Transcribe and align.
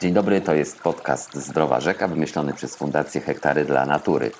Dzień 0.00 0.12
dobry, 0.12 0.40
to 0.40 0.54
jest 0.54 0.80
podcast 0.80 1.34
Zdrowa 1.34 1.80
Rzeka, 1.80 2.08
wymyślony 2.08 2.54
przez 2.54 2.76
Fundację 2.76 3.20
Hektary 3.20 3.64
dla 3.64 3.86
Natury. 3.86 4.30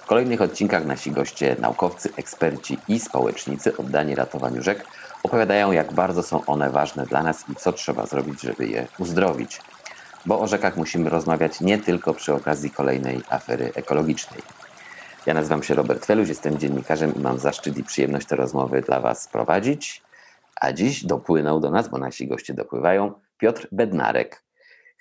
W 0.00 0.06
kolejnych 0.06 0.42
odcinkach 0.42 0.84
nasi 0.84 1.10
goście, 1.10 1.56
naukowcy, 1.60 2.08
eksperci 2.16 2.78
i 2.88 3.00
społecznicy 3.00 3.76
oddani 3.76 4.14
ratowaniu 4.14 4.62
rzek 4.62 4.84
opowiadają, 5.22 5.72
jak 5.72 5.92
bardzo 5.92 6.22
są 6.22 6.44
one 6.46 6.70
ważne 6.70 7.06
dla 7.06 7.22
nas 7.22 7.44
i 7.52 7.54
co 7.54 7.72
trzeba 7.72 8.06
zrobić, 8.06 8.40
żeby 8.40 8.66
je 8.66 8.86
uzdrowić. 8.98 9.60
Bo 10.26 10.40
o 10.40 10.46
rzekach 10.46 10.76
musimy 10.76 11.10
rozmawiać 11.10 11.60
nie 11.60 11.78
tylko 11.78 12.14
przy 12.14 12.34
okazji 12.34 12.70
kolejnej 12.70 13.22
afery 13.28 13.72
ekologicznej. 13.74 14.40
Ja 15.26 15.34
nazywam 15.34 15.62
się 15.62 15.74
Robert 15.74 16.06
Feluś, 16.06 16.28
jestem 16.28 16.58
dziennikarzem 16.58 17.14
i 17.14 17.18
mam 17.18 17.38
zaszczyt 17.38 17.78
i 17.78 17.84
przyjemność 17.84 18.26
te 18.26 18.36
rozmowy 18.36 18.80
dla 18.80 19.00
Was 19.00 19.28
prowadzić. 19.28 20.02
A 20.60 20.72
dziś 20.72 21.04
dopłynął 21.04 21.60
do 21.60 21.70
nas, 21.70 21.88
bo 21.88 21.98
nasi 21.98 22.28
goście 22.28 22.54
dopływają, 22.54 23.12
Piotr 23.38 23.68
Bednarek, 23.72 24.47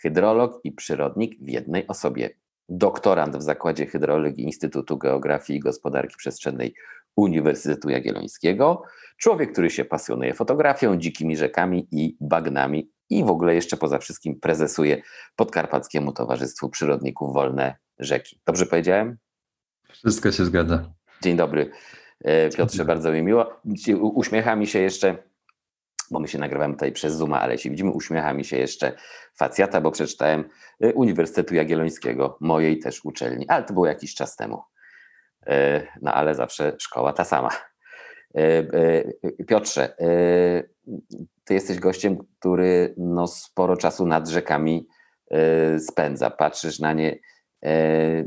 hydrolog 0.01 0.59
i 0.63 0.71
przyrodnik 0.71 1.39
w 1.39 1.49
jednej 1.49 1.87
osobie. 1.87 2.29
Doktorant 2.69 3.37
w 3.37 3.41
Zakładzie 3.41 3.85
Hydrologii 3.85 4.45
Instytutu 4.45 4.97
Geografii 4.97 5.59
i 5.59 5.61
Gospodarki 5.61 6.15
Przestrzennej 6.17 6.73
Uniwersytetu 7.15 7.89
Jagiellońskiego. 7.89 8.83
Człowiek, 9.17 9.51
który 9.51 9.69
się 9.69 9.85
pasjonuje 9.85 10.33
fotografią, 10.33 10.97
dzikimi 10.97 11.37
rzekami 11.37 11.87
i 11.91 12.17
bagnami 12.21 12.91
i 13.09 13.23
w 13.23 13.29
ogóle 13.29 13.55
jeszcze 13.55 13.77
poza 13.77 13.97
wszystkim 13.97 14.39
prezesuje 14.39 15.01
Podkarpackiemu 15.35 16.13
Towarzystwu 16.13 16.69
Przyrodników 16.69 17.33
Wolne 17.33 17.75
Rzeki. 17.99 18.39
Dobrze 18.45 18.65
powiedziałem? 18.65 19.17
Wszystko 19.89 20.31
się 20.31 20.45
zgadza. 20.45 20.93
Dzień 21.21 21.37
dobry. 21.37 21.71
E, 22.23 22.49
Piotrze, 22.49 22.85
bardzo 22.85 23.11
mi 23.11 23.21
miło. 23.21 23.61
Uśmiecha 24.01 24.55
mi 24.55 24.67
się 24.67 24.79
jeszcze 24.79 25.17
bo 26.11 26.19
my 26.19 26.27
się 26.27 26.37
nagrywamy 26.37 26.73
tutaj 26.73 26.91
przez 26.91 27.13
Zooma, 27.13 27.41
ale 27.41 27.53
jeśli 27.53 27.71
widzimy, 27.71 27.91
uśmiecha 27.91 28.33
mi 28.33 28.45
się 28.45 28.57
jeszcze 28.57 28.93
facjata, 29.35 29.81
bo 29.81 29.91
przeczytałem 29.91 30.49
y, 30.83 30.93
Uniwersytetu 30.93 31.55
Jagiellońskiego, 31.55 32.37
mojej 32.41 32.79
też 32.79 33.05
uczelni, 33.05 33.49
ale 33.49 33.63
to 33.63 33.73
było 33.73 33.85
jakiś 33.85 34.15
czas 34.15 34.35
temu. 34.35 34.61
Y, 35.47 35.87
no 36.01 36.13
ale 36.13 36.35
zawsze 36.35 36.75
szkoła 36.79 37.13
ta 37.13 37.23
sama. 37.23 37.49
Y, 38.37 39.45
Piotrze, 39.47 39.95
ty 41.43 41.53
jesteś 41.53 41.79
gościem, 41.79 42.17
który 42.39 42.93
no 42.97 43.27
sporo 43.27 43.77
czasu 43.77 44.05
nad 44.05 44.27
rzekami 44.27 44.87
spędza. 45.79 46.29
Patrzysz 46.29 46.79
na 46.79 46.93
nie 46.93 47.19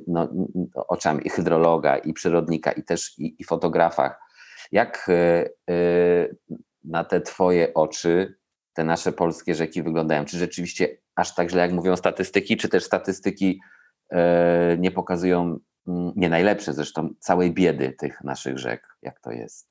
no, 0.06 0.28
oczami 0.74 1.26
i 1.26 1.30
hydrologa, 1.30 1.96
i 1.96 2.12
przyrodnika, 2.12 2.72
i 2.72 2.82
też 2.82 3.18
i, 3.18 3.36
i 3.38 3.44
fotografach. 3.44 4.20
Jak 4.72 5.10
na 6.84 7.04
te 7.04 7.20
Twoje 7.20 7.74
oczy 7.74 8.34
te 8.72 8.84
nasze 8.84 9.12
polskie 9.12 9.54
rzeki 9.54 9.82
wyglądają? 9.82 10.24
Czy 10.24 10.38
rzeczywiście 10.38 10.96
aż 11.14 11.34
tak 11.34 11.50
źle, 11.50 11.62
jak 11.62 11.72
mówią 11.72 11.96
statystyki, 11.96 12.56
czy 12.56 12.68
też 12.68 12.84
statystyki 12.84 13.60
e, 14.10 14.76
nie 14.78 14.90
pokazują, 14.90 15.58
mm, 15.86 16.12
nie 16.16 16.28
najlepsze 16.28 16.72
zresztą, 16.72 17.14
całej 17.18 17.54
biedy 17.54 17.92
tych 17.98 18.24
naszych 18.24 18.58
rzek? 18.58 18.96
Jak 19.02 19.20
to 19.20 19.30
jest? 19.30 19.70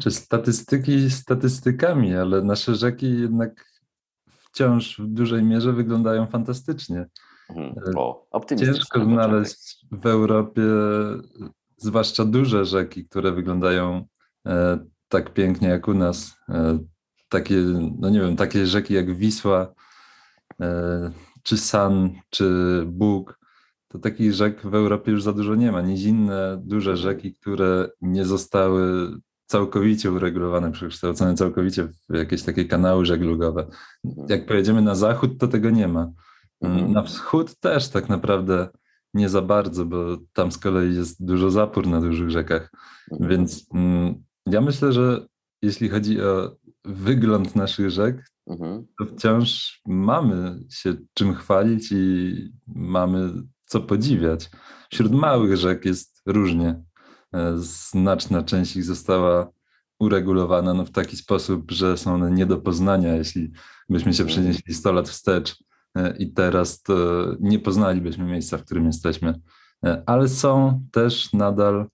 Czy 0.00 0.10
statystyki 0.10 1.10
statystykami, 1.10 2.16
ale 2.16 2.42
nasze 2.42 2.74
rzeki 2.74 3.20
jednak 3.20 3.64
wciąż 4.28 4.98
w 4.98 5.06
dużej 5.06 5.42
mierze 5.42 5.72
wyglądają 5.72 6.26
fantastycznie. 6.26 7.06
Mhm. 7.48 7.98
O, 7.98 8.28
Ciężko 8.58 9.04
znaleźć 9.04 9.86
w 9.92 10.06
Europie, 10.06 10.62
zwłaszcza 11.76 12.24
duże 12.24 12.64
rzeki, 12.64 13.04
które 13.04 13.32
wyglądają 13.32 14.06
e, 14.46 14.78
tak 15.08 15.32
pięknie 15.32 15.68
jak 15.68 15.88
u 15.88 15.94
nas. 15.94 16.36
E, 16.48 16.78
takie, 17.28 17.56
no 17.98 18.10
nie 18.10 18.20
wiem, 18.20 18.36
takie 18.36 18.66
rzeki 18.66 18.94
jak 18.94 19.16
Wisła, 19.16 19.74
e, 20.60 21.10
czy 21.42 21.58
San, 21.58 22.10
czy 22.30 22.82
Bóg, 22.86 23.38
to 23.88 23.98
takich 23.98 24.32
rzek 24.32 24.66
w 24.66 24.74
Europie 24.74 25.12
już 25.12 25.22
za 25.22 25.32
dużo 25.32 25.54
nie 25.54 25.72
ma. 25.72 25.80
Nizinne, 25.80 26.62
duże 26.64 26.96
rzeki, 26.96 27.34
które 27.34 27.88
nie 28.00 28.24
zostały 28.24 29.10
całkowicie 29.46 30.12
uregulowane, 30.12 30.72
przekształcone 30.72 31.34
całkowicie 31.34 31.88
w 32.08 32.14
jakieś 32.14 32.42
takie 32.42 32.64
kanały 32.64 33.06
żeglugowe. 33.06 33.66
Jak 34.28 34.46
pojedziemy 34.46 34.82
na 34.82 34.94
zachód, 34.94 35.38
to 35.38 35.48
tego 35.48 35.70
nie 35.70 35.88
ma. 35.88 36.10
Mhm. 36.60 36.92
Na 36.92 37.02
wschód 37.02 37.60
też 37.60 37.88
tak 37.88 38.08
naprawdę 38.08 38.68
nie 39.14 39.28
za 39.28 39.42
bardzo, 39.42 39.84
bo 39.84 40.18
tam 40.32 40.52
z 40.52 40.58
kolei 40.58 40.94
jest 40.94 41.24
dużo 41.24 41.50
zapór 41.50 41.86
na 41.86 42.00
dużych 42.00 42.30
rzekach. 42.30 42.72
Mhm. 43.12 43.30
Więc 43.30 43.66
mm, 43.74 44.24
ja 44.52 44.60
myślę, 44.60 44.92
że 44.92 45.26
jeśli 45.62 45.88
chodzi 45.88 46.22
o 46.22 46.56
wygląd 46.84 47.56
naszych 47.56 47.90
rzek, 47.90 48.30
mhm. 48.46 48.86
to 48.98 49.06
wciąż 49.06 49.80
mamy 49.86 50.60
się 50.70 50.94
czym 51.14 51.34
chwalić 51.34 51.92
i 51.92 52.34
mamy 52.66 53.32
co 53.66 53.80
podziwiać. 53.80 54.50
Wśród 54.90 55.12
małych 55.12 55.56
rzek 55.56 55.84
jest 55.84 56.22
różnie. 56.26 56.82
E, 57.34 57.54
znaczna 57.58 58.42
część 58.42 58.76
ich 58.76 58.84
została 58.84 59.50
uregulowana 60.00 60.74
no, 60.74 60.84
w 60.84 60.90
taki 60.90 61.16
sposób, 61.16 61.70
że 61.70 61.96
są 61.96 62.14
one 62.14 62.30
nie 62.30 62.46
do 62.46 62.58
poznania. 62.58 63.14
Jeśli 63.14 63.52
byśmy 63.88 64.14
się 64.14 64.22
mhm. 64.22 64.28
przenieśli 64.28 64.74
100 64.74 64.92
lat 64.92 65.08
wstecz 65.08 65.64
e, 65.94 66.16
i 66.16 66.32
teraz, 66.32 66.82
to 66.82 66.94
nie 67.40 67.58
poznalibyśmy 67.58 68.24
miejsca, 68.24 68.58
w 68.58 68.64
którym 68.64 68.86
jesteśmy. 68.86 69.40
E, 69.84 70.02
ale 70.06 70.28
są 70.28 70.82
też 70.92 71.32
nadal 71.32 71.86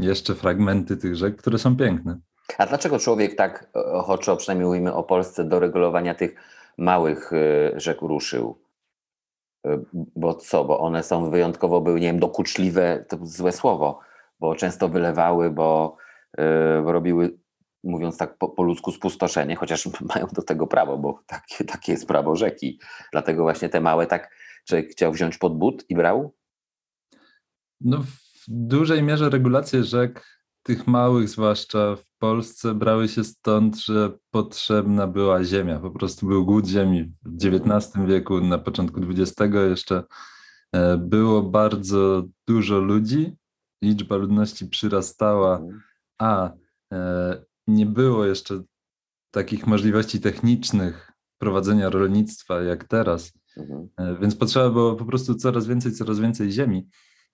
jeszcze 0.00 0.34
fragmenty 0.34 0.96
tych 0.96 1.16
rzek, 1.16 1.36
które 1.36 1.58
są 1.58 1.76
piękne. 1.76 2.18
A 2.58 2.66
dlaczego 2.66 2.98
człowiek 2.98 3.34
tak 3.34 3.70
ochoczo, 3.74 4.36
przynajmniej 4.36 4.66
mówimy 4.66 4.94
o 4.94 5.02
Polsce, 5.02 5.44
do 5.44 5.60
regulowania 5.60 6.14
tych 6.14 6.34
małych 6.78 7.32
y, 7.32 7.72
rzek 7.76 8.00
ruszył? 8.00 8.62
Y, 9.66 9.84
bo 9.92 10.34
co, 10.34 10.64
bo 10.64 10.80
one 10.80 11.02
są 11.02 11.30
wyjątkowo 11.30 11.80
były, 11.80 12.00
nie 12.00 12.06
wiem, 12.06 12.18
dokuczliwe, 12.18 13.04
to 13.08 13.18
złe 13.22 13.52
słowo, 13.52 14.00
bo 14.40 14.54
często 14.54 14.88
wylewały, 14.88 15.50
bo, 15.50 15.96
bo 16.84 16.92
robiły, 16.92 17.38
mówiąc 17.84 18.18
tak 18.18 18.38
po, 18.38 18.48
po, 18.48 18.62
ludzku, 18.62 18.92
spustoszenie, 18.92 19.56
chociaż 19.56 19.88
mają 20.14 20.26
do 20.26 20.42
tego 20.42 20.66
prawo, 20.66 20.98
bo 20.98 21.20
takie, 21.26 21.64
takie 21.64 21.92
jest 21.92 22.08
prawo 22.08 22.36
rzeki. 22.36 22.80
Dlatego 23.12 23.42
właśnie 23.42 23.68
te 23.68 23.80
małe 23.80 24.06
tak 24.06 24.30
człowiek 24.64 24.90
chciał 24.90 25.12
wziąć 25.12 25.38
pod 25.38 25.58
but 25.58 25.84
i 25.88 25.94
brał? 25.94 26.34
No 27.80 28.04
dużej 28.48 29.02
mierze 29.02 29.30
regulacje 29.30 29.84
rzek, 29.84 30.34
tych 30.62 30.86
małych 30.86 31.28
zwłaszcza 31.28 31.96
w 31.96 32.04
Polsce, 32.18 32.74
brały 32.74 33.08
się 33.08 33.24
stąd, 33.24 33.80
że 33.80 34.12
potrzebna 34.30 35.06
była 35.06 35.44
ziemia. 35.44 35.80
Po 35.80 35.90
prostu 35.90 36.26
był 36.26 36.46
głód 36.46 36.66
ziemi 36.66 37.12
w 37.22 37.46
XIX 37.46 38.06
wieku, 38.06 38.40
na 38.40 38.58
początku 38.58 39.00
XX 39.00 39.54
jeszcze. 39.68 40.02
E, 40.72 40.96
było 40.98 41.42
bardzo 41.42 42.24
dużo 42.48 42.78
ludzi, 42.78 43.36
liczba 43.82 44.16
ludności 44.16 44.66
przyrastała, 44.66 45.62
a 46.18 46.52
e, 46.92 47.44
nie 47.66 47.86
było 47.86 48.24
jeszcze 48.24 48.62
takich 49.30 49.66
możliwości 49.66 50.20
technicznych 50.20 51.12
prowadzenia 51.38 51.90
rolnictwa 51.90 52.62
jak 52.62 52.84
teraz. 52.84 53.32
Mhm. 53.56 53.88
E, 53.96 54.18
więc 54.20 54.36
potrzeba 54.36 54.70
było 54.70 54.94
po 54.94 55.04
prostu 55.04 55.34
coraz 55.34 55.66
więcej, 55.66 55.92
coraz 55.92 56.18
więcej 56.18 56.52
ziemi. 56.52 56.88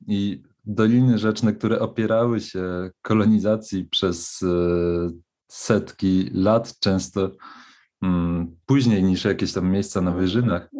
I 0.07 0.43
doliny 0.65 1.19
rzeczne, 1.19 1.53
które 1.53 1.81
opierały 1.81 2.41
się 2.41 2.91
kolonizacji 3.03 3.85
przez 3.85 4.43
e, 4.43 4.47
setki 5.49 6.31
lat, 6.35 6.79
często 6.81 7.31
mm, 8.03 8.57
później 8.67 9.03
niż 9.03 9.25
jakieś 9.25 9.53
tam 9.53 9.71
miejsca 9.71 10.01
na 10.01 10.11
wyżynach, 10.11 10.71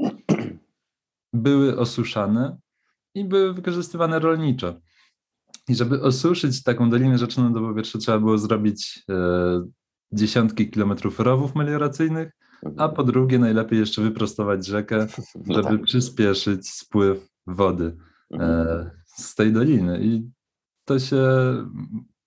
były 1.33 1.79
osuszane 1.79 2.59
i 3.15 3.25
były 3.25 3.55
wykorzystywane 3.55 4.19
rolniczo. 4.19 4.75
I 5.69 5.75
żeby 5.75 6.03
osuszyć 6.03 6.63
taką 6.63 6.91
dolinę 6.91 7.19
rzeczną 7.19 7.53
do 7.53 7.61
powietrza, 7.61 7.99
trzeba 7.99 8.19
było 8.19 8.39
zrobić 8.39 9.05
e, 9.11 9.15
dziesiątki 10.13 10.71
kilometrów 10.71 11.21
rowów 11.21 11.55
melioracyjnych, 11.55 12.33
a 12.77 12.89
po 12.89 13.05
drugie 13.05 13.39
najlepiej 13.39 13.79
jeszcze 13.79 14.03
wyprostować 14.03 14.67
rzekę, 14.67 15.07
no 15.47 15.55
żeby 15.55 15.69
tak. 15.69 15.83
przyspieszyć 15.83 16.71
spływ 16.71 17.29
wody. 17.47 17.97
E, 18.33 18.35
mhm 18.35 19.01
z 19.21 19.35
tej 19.35 19.53
doliny. 19.53 20.01
I 20.03 20.31
to 20.85 20.99
się 20.99 21.23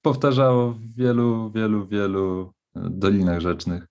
powtarzało 0.01 0.71
w 0.71 0.95
wielu, 0.95 1.51
wielu, 1.51 1.87
wielu 1.87 2.53
dolinach 2.75 3.39
rzecznych. 3.39 3.87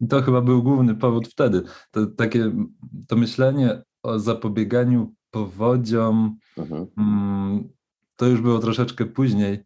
I 0.00 0.08
to 0.08 0.22
chyba 0.22 0.40
był 0.40 0.62
główny 0.62 0.94
powód 0.94 1.28
wtedy. 1.28 1.62
To, 1.90 2.06
takie, 2.06 2.52
to 3.08 3.16
myślenie 3.16 3.82
o 4.02 4.18
zapobieganiu 4.18 5.14
powodziom, 5.30 6.38
mhm. 6.56 6.86
mm, 6.98 7.68
to 8.16 8.26
już 8.26 8.40
było 8.40 8.58
troszeczkę 8.58 9.06
później. 9.06 9.64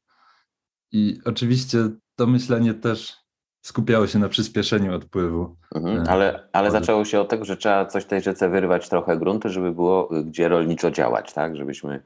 I 0.93 1.21
oczywiście 1.25 1.91
to 2.17 2.27
myślenie 2.27 2.75
też 2.75 3.17
skupiało 3.63 4.07
się 4.07 4.19
na 4.19 4.29
przyspieszeniu 4.29 4.95
odpływu. 4.95 5.57
Mhm, 5.75 5.99
e, 5.99 6.11
ale, 6.11 6.49
ale 6.53 6.71
zaczęło 6.71 7.05
się 7.05 7.21
od 7.21 7.29
tego, 7.29 7.45
że 7.45 7.57
trzeba 7.57 7.87
coś 7.87 8.05
tej 8.05 8.21
rzece 8.21 8.49
wyrwać 8.49 8.89
trochę 8.89 9.17
gruntu, 9.17 9.49
żeby 9.49 9.73
było 9.73 10.09
gdzie 10.25 10.49
rolniczo 10.49 10.91
działać, 10.91 11.33
tak? 11.33 11.57
Żebyśmy 11.57 12.03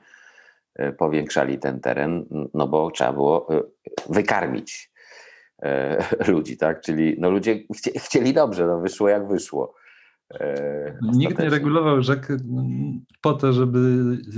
E, 0.74 0.92
powiększali 0.92 1.58
ten 1.58 1.80
teren, 1.80 2.24
no 2.54 2.68
bo 2.68 2.90
trzeba 2.90 3.12
było 3.12 3.54
e, 3.54 3.62
wykarmić 4.10 4.92
e, 5.62 6.04
ludzi, 6.32 6.56
tak? 6.56 6.80
Czyli 6.80 7.16
no 7.18 7.30
ludzie 7.30 7.62
chcieli 7.96 8.32
dobrze, 8.32 8.66
no 8.66 8.80
wyszło 8.80 9.08
jak 9.08 9.28
wyszło. 9.28 9.74
Nikt 11.02 11.38
nie 11.38 11.50
regulował 11.50 12.02
rzek 12.02 12.28
po 13.20 13.32
to, 13.32 13.52
żeby 13.52 13.78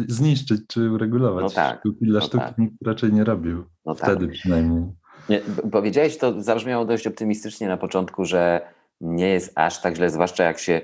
zniszczyć 0.09 0.61
czy 0.69 0.91
uregulować. 0.91 1.43
No 1.43 1.51
tak, 1.51 1.81
Sztuki 1.81 2.07
Dla 2.07 2.21
no 2.21 2.27
sztuki 2.27 2.45
tak. 2.45 2.59
nikt 2.59 2.75
raczej 2.87 3.13
nie 3.13 3.25
robił. 3.25 3.65
No 3.87 3.95
tak. 3.95 4.11
Wtedy 4.11 4.29
przynajmniej. 4.29 4.85
Nie, 5.29 5.41
powiedziałeś, 5.73 6.19
to 6.19 6.43
zabrzmiało 6.43 6.85
dość 6.85 7.07
optymistycznie 7.07 7.69
na 7.69 7.77
początku, 7.77 8.25
że 8.25 8.61
nie 9.01 9.29
jest 9.29 9.53
aż 9.55 9.81
tak 9.81 9.97
źle, 9.97 10.11
zwłaszcza 10.11 10.45
jak 10.45 10.59
się, 10.59 10.81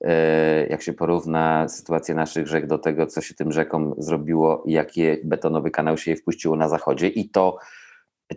e, 0.00 0.66
jak 0.66 0.82
się 0.82 0.92
porówna 0.92 1.68
sytuację 1.68 2.14
naszych 2.14 2.46
rzek 2.46 2.66
do 2.66 2.78
tego, 2.78 3.06
co 3.06 3.20
się 3.20 3.34
tym 3.34 3.52
rzekom 3.52 3.94
zrobiło 3.98 4.62
i 4.66 4.72
jaki 4.72 5.02
betonowy 5.24 5.70
kanał 5.70 5.98
się 5.98 6.10
je 6.10 6.16
wpuściło 6.16 6.56
na 6.56 6.68
zachodzie. 6.68 7.08
I 7.08 7.28
to, 7.28 7.58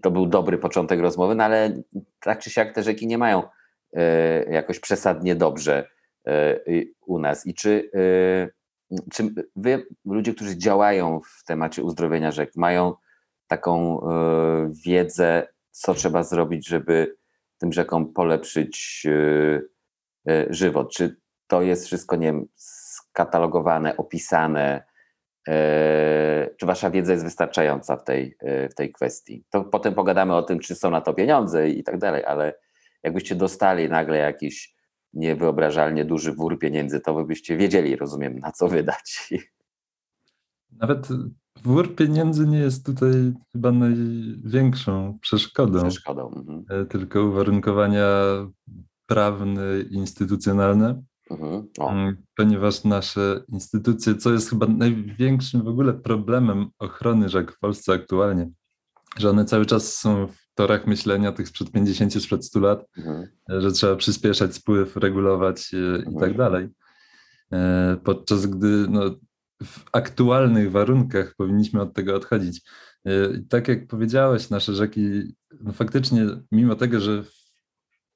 to 0.02 0.12
był 0.12 0.26
dobry 0.26 0.58
początek 0.58 1.00
rozmowy, 1.00 1.36
no 1.36 1.44
ale 1.44 1.82
tak 2.20 2.40
czy 2.40 2.50
siak 2.50 2.74
te 2.74 2.84
rzeki 2.84 3.08
nie 3.08 3.18
mają 3.18 3.44
e, 3.94 4.44
jakoś 4.44 4.80
przesadnie 4.80 5.36
dobrze 5.36 5.90
e, 6.28 6.60
u 7.06 7.20
nas. 7.20 7.48
I 7.48 7.54
czy, 7.54 7.92
czy 9.14 9.34
wy, 9.56 9.88
ludzie, 10.06 10.34
którzy 10.34 10.58
działają 10.58 11.20
w 11.40 11.44
temacie 11.44 11.84
uzdrowienia 11.84 12.32
rzek, 12.32 12.52
mają 12.56 12.94
taką 13.50 14.02
e, 14.02 14.72
wiedzę, 14.86 15.48
co 15.72 15.94
trzeba 15.94 16.24
zrobić, 16.24 16.68
żeby 16.68 17.16
tym 17.58 17.74
rzekom 17.74 18.14
polepszyć 18.14 19.06
e, 19.06 20.32
e, 20.32 20.46
żywot? 20.50 20.94
Czy 20.94 21.16
to 21.48 21.62
jest 21.62 21.86
wszystko, 21.86 22.16
nie 22.16 22.28
wiem, 22.28 22.46
skatalogowane, 22.56 23.98
opisane? 23.98 24.90
Czy 26.58 26.66
wasza 26.66 26.90
wiedza 26.90 27.12
jest 27.12 27.24
wystarczająca 27.24 27.98
w 27.98 28.04
tej, 28.04 28.38
w 28.42 28.74
tej 28.76 28.92
kwestii? 28.92 29.44
To 29.50 29.64
potem 29.64 29.94
pogadamy 29.94 30.36
o 30.36 30.44
tym, 30.44 30.60
czy 30.60 30.76
są 30.76 30.92
na 30.92 31.02
to 31.02 31.14
pieniądze 31.14 31.70
i 31.70 31.84
tak 31.84 31.98
dalej, 31.98 32.26
ale 32.26 32.54
jakbyście 33.04 33.36
dostali 33.36 33.90
nagle 33.90 34.18
jakiś 34.18 34.76
niewyobrażalnie 35.14 36.06
duży 36.06 36.34
wór 36.34 36.60
pieniędzy, 36.60 37.00
to 37.00 37.14
wy 37.14 37.26
byście 37.26 37.58
wiedzieli, 37.58 37.96
rozumiem, 37.96 38.40
na 38.40 38.52
co 38.52 38.68
wydać. 38.68 39.34
Nawet 40.72 41.08
wór 41.64 41.96
pieniędzy 41.96 42.48
nie 42.48 42.58
jest 42.60 42.86
tutaj 42.86 43.34
chyba 43.52 43.72
największą 43.72 45.20
przeszkodą, 45.22 45.80
Przeszkodą. 45.82 46.34
Mhm. 46.36 46.66
e, 46.70 46.86
tylko 46.86 47.24
uwarunkowania 47.24 48.08
prawne, 49.06 49.64
instytucjonalne. 49.92 51.04
Mhm. 51.32 51.68
Mm, 51.80 52.18
ponieważ 52.36 52.84
nasze 52.84 53.44
instytucje, 53.48 54.16
co 54.16 54.34
jest 54.34 54.50
chyba 54.50 54.66
największym 54.68 55.62
w 55.64 55.68
ogóle 55.68 55.94
problemem 55.94 56.68
ochrony 56.80 57.30
rzek 57.30 57.52
w 57.52 57.60
Polsce 57.60 57.94
aktualnie, 57.94 58.50
że 59.18 59.30
one 59.30 59.46
cały 59.46 59.66
czas 59.66 59.96
są 59.96 60.28
w 60.28 60.38
torach 60.56 60.88
myślenia 60.88 61.32
tych 61.32 61.48
sprzed 61.48 61.72
50, 61.72 62.14
sprzed 62.24 62.46
100 62.46 62.60
lat, 62.60 62.86
mhm. 62.98 63.28
że 63.48 63.72
trzeba 63.72 63.96
przyspieszać 63.96 64.56
spływ, 64.56 64.96
regulować 64.96 65.74
e, 65.74 65.78
i 65.78 66.06
Mhm. 66.08 66.16
tak 66.20 66.38
dalej. 66.38 66.68
E, 67.54 67.98
Podczas 68.04 68.46
gdy 68.46 68.86
no, 68.90 69.02
w 69.64 69.84
aktualnych 69.92 70.72
warunkach 70.72 71.36
powinniśmy 71.36 71.82
od 71.82 71.94
tego 71.94 72.16
odchodzić. 72.16 72.62
E, 73.06 73.12
Tak 73.50 73.68
jak 73.68 73.88
powiedziałeś, 73.88 74.50
nasze 74.50 74.74
rzeki 74.74 75.34
no 75.62 75.74
faktycznie, 75.74 76.26
mimo 76.52 76.76
tego, 76.76 77.00
że 77.00 77.24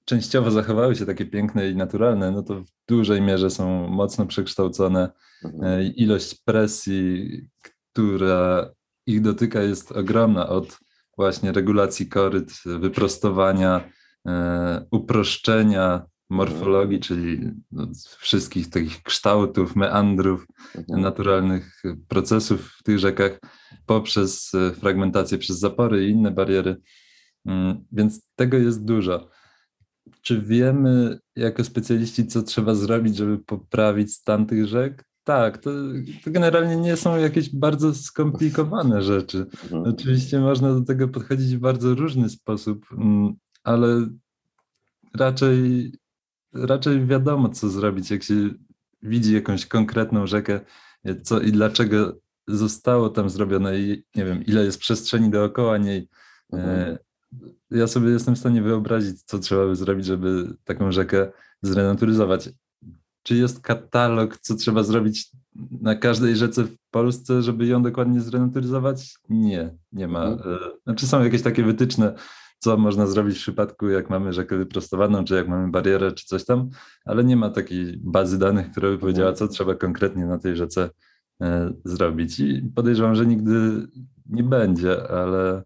częściowo 0.06 0.52
zachowały 0.52 0.96
się 0.96 1.06
takie 1.06 1.26
piękne 1.26 1.70
i 1.70 1.76
naturalne, 1.76 2.32
no 2.32 2.44
to 2.44 2.62
w 2.62 2.68
dużej 2.88 3.22
mierze 3.22 3.50
są 3.50 3.88
mocno 3.88 4.26
przekształcone. 4.26 5.10
Mhm. 5.44 5.64
E, 5.64 5.84
Ilość 5.84 6.42
presji, 6.46 7.42
która 7.62 8.72
ich 9.06 9.22
dotyka, 9.22 9.62
jest 9.62 9.92
ogromna 9.92 10.50
od 10.50 10.80
właśnie 11.18 11.52
regulacji 11.52 12.10
koryt, 12.10 12.54
wyprostowania, 12.66 13.90
e, 14.28 14.86
uproszczenia 14.92 16.06
morfologii, 16.30 17.00
czyli 17.00 17.40
no, 17.72 17.88
wszystkich 18.18 18.70
takich 18.70 19.04
kształtów, 19.04 19.76
meandrów, 19.76 20.46
Mhm. 20.78 21.02
naturalnych 21.02 21.82
procesów 22.08 22.72
w 22.80 22.84
tych 22.84 23.00
rzekach 23.00 23.40
poprzez 23.86 24.52
e, 24.56 24.72
fragmentację 24.72 25.38
przez 25.38 25.60
zapory 25.60 26.08
i 26.08 26.10
inne 26.10 26.32
bariery. 26.32 26.76
Mm, 27.46 27.86
Więc 27.92 28.30
tego 28.36 28.58
jest 28.58 28.86
dużo. 28.86 29.30
Czy 30.22 30.42
wiemy 30.42 31.20
jako 31.36 31.64
specjaliści, 31.64 32.28
co 32.28 32.44
trzeba 32.44 32.76
zrobić, 32.76 33.16
żeby 33.18 33.38
poprawić 33.40 34.14
stan 34.14 34.46
tych 34.46 34.68
rzek? 34.68 35.06
Tak, 35.24 35.58
to, 35.58 35.70
to 36.24 36.32
generalnie 36.32 36.76
nie 36.76 36.98
są 36.98 37.18
jakieś 37.18 37.56
bardzo 37.56 37.94
skomplikowane 37.96 39.02
rzeczy. 39.14 39.46
Mhm. 39.64 39.84
Oczywiście 39.84 40.40
można 40.40 40.74
do 40.74 40.82
tego 40.82 41.08
podchodzić 41.08 41.56
w 41.56 41.60
bardzo 41.60 41.96
różny 41.96 42.30
sposób, 42.30 42.86
mm, 42.92 43.34
ale 43.64 44.08
raczej, 45.16 45.92
raczej 46.54 47.06
wiadomo, 47.06 47.50
co 47.50 47.70
zrobić, 47.70 48.12
jak 48.12 48.24
się 48.24 48.50
widzi 49.04 49.34
jakąś 49.34 49.66
konkretną 49.66 50.28
rzekę, 50.28 50.60
co 51.24 51.40
i 51.40 51.52
dlaczego 51.52 52.18
zostało 52.48 53.10
tam 53.10 53.30
zrobione 53.30 53.80
i 53.80 54.04
nie 54.16 54.26
wiem, 54.26 54.46
ile 54.46 54.64
jest 54.66 54.80
przestrzeni 54.80 55.30
dookoła 55.30 55.78
niej. 55.78 56.10
Mhm. 56.54 56.80
E, 56.80 56.98
Ja 57.72 57.88
sobie 57.88 58.10
jestem 58.10 58.36
w 58.36 58.40
stanie 58.40 58.62
wyobrazić, 58.62 59.24
co 59.24 59.40
trzeba 59.40 59.68
by 59.68 59.76
zrobić, 59.76 60.06
żeby 60.06 60.54
taką 60.64 60.92
rzekę 60.92 61.32
zrenaturyzować. 61.62 62.50
Czy 63.24 63.36
jest 63.36 63.62
katalog, 63.62 64.38
co 64.38 64.56
trzeba 64.56 64.84
zrobić 64.84 65.32
na 65.82 65.96
każdej 65.96 66.36
rzece 66.36 66.64
w 66.64 66.76
Polsce, 66.92 67.42
żeby 67.42 67.66
ją 67.66 67.84
dokładnie 67.84 68.22
zrenaturyzować? 68.22 69.16
Nie, 69.30 69.78
nie 69.92 70.08
ma. 70.08 70.26
Mhm. 70.26 70.56
E, 70.56 70.58
Znaczy 70.84 71.08
są 71.08 71.24
jakieś 71.24 71.42
takie 71.42 71.64
wytyczne, 71.64 72.16
co 72.64 72.78
można 72.78 73.08
zrobić 73.08 73.38
w 73.38 73.42
przypadku, 73.42 73.90
jak 73.90 74.10
mamy 74.10 74.34
rzekę 74.34 74.58
wyprostowaną, 74.58 75.24
czy 75.24 75.36
jak 75.36 75.48
mamy 75.48 75.72
barierę, 75.72 76.12
czy 76.12 76.26
coś 76.26 76.46
tam, 76.46 76.70
ale 77.06 77.24
nie 77.24 77.36
ma 77.36 77.50
takiej 77.50 77.98
bazy 77.98 78.40
danych, 78.40 78.72
która 78.72 78.90
by 78.90 78.98
powiedziała, 78.98 79.34
co 79.34 79.48
trzeba 79.48 79.76
konkretnie 79.76 80.26
na 80.26 80.38
tej 80.38 80.56
rzece 80.56 80.90
e, 81.42 81.74
zrobić. 81.86 82.40
I 82.40 82.72
podejrzewam, 82.76 83.16
że 83.16 83.26
nigdy 83.26 83.88
nie 84.30 84.44
będzie, 84.44 85.10
ale, 85.10 85.64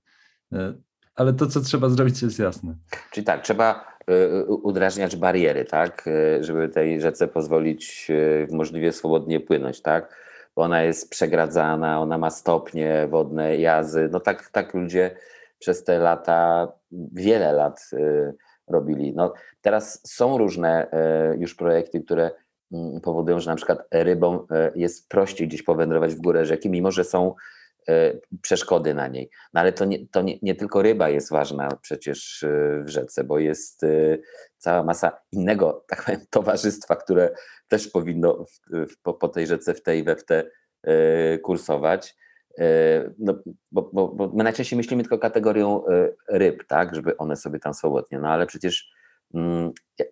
e, 0.54 0.74
ale 1.16 1.34
to, 1.34 1.48
co 1.48 1.62
trzeba 1.62 1.90
zrobić, 1.90 2.22
jest 2.22 2.40
jasne. 2.40 2.76
Czyli 3.12 3.26
tak, 3.26 3.42
trzeba 3.44 3.88
y, 4.10 4.46
udrażniać 4.46 5.16
bariery, 5.16 5.66
tak, 5.66 6.10
żeby 6.42 6.70
tej 6.70 7.02
rzece 7.02 7.28
pozwolić 7.28 8.12
możliwie 8.52 8.92
swobodnie 8.92 9.40
płynąć, 9.40 9.82
tak, 9.82 10.16
bo 10.56 10.62
ona 10.62 10.84
jest 10.84 11.10
przegradzana, 11.10 12.02
ona 12.02 12.18
ma 12.18 12.30
stopnie 12.30 13.08
wodne, 13.10 13.58
jazy, 13.58 14.10
no 14.12 14.20
tak, 14.20 14.50
tak 14.50 14.74
ludzie 14.74 15.16
przez 15.60 15.84
te 15.84 16.00
lata, 16.00 16.72
wiele 16.92 17.54
lat 17.54 17.90
y, 17.94 18.34
robili. 18.68 19.14
No, 19.16 19.34
teraz 19.62 20.02
są 20.08 20.38
różne 20.38 20.88
y, 21.34 21.38
już 21.38 21.56
projekty, 21.56 22.02
które 22.02 22.32
mm, 22.72 23.02
powodują, 23.02 23.40
że 23.40 23.50
na 23.50 23.56
przykład 23.56 23.80
rybom 23.92 24.36
y, 24.36 24.72
jest 24.76 25.10
prościej 25.10 25.48
gdzieś 25.48 25.64
powędrować 25.64 26.16
w 26.16 26.22
górę 26.22 26.46
rzeki, 26.46 26.70
mimo 26.70 26.92
że 26.92 27.04
są 27.04 27.36
przeszkody 28.42 28.94
na 28.94 29.08
niej. 29.08 29.30
No 29.54 29.62
ale 29.62 29.74
to 29.74 29.86
nie, 29.86 30.08
to 30.08 30.22
nie, 30.22 30.40
nie 30.42 30.56
tylko 30.56 30.82
ryba 30.82 31.10
jest 31.10 31.32
ważna 31.32 31.70
przecież 31.82 32.46
w 32.84 32.90
rzece, 32.90 33.24
bo 33.24 33.40
jest 33.40 33.86
cała 34.58 34.84
masa 34.84 35.20
innego 35.32 35.74
tak 35.90 36.06
powiem, 36.06 36.22
towarzystwa, 36.30 36.96
które 36.96 37.36
też 37.68 37.88
powinno 37.88 38.46
w, 38.46 38.88
w, 38.92 39.02
po, 39.02 39.14
po 39.14 39.28
tej 39.28 39.48
rzece 39.48 39.74
w 39.74 39.84
tej 39.84 40.04
we 40.04 40.16
w 40.16 40.26
te 40.26 40.44
kursować. 41.42 42.16
Y, 42.60 43.14
No, 43.20 43.34
bo, 43.72 43.90
bo, 43.94 44.08
bo 44.08 44.28
my 44.34 44.44
najczęściej 44.44 44.78
myślimy 44.78 45.04
tylko 45.04 45.20
kategorią 45.20 45.88
y, 45.88 46.16
ryb, 46.30 46.64
tak, 46.68 46.96
żeby 46.96 47.18
one 47.18 47.36
sobie 47.36 47.60
tam 47.60 47.74
swobodnie, 47.74 48.20
no 48.20 48.28
ale 48.30 48.46
przecież 48.48 48.90
mm, 49.34 49.72
ja- 50.00 50.06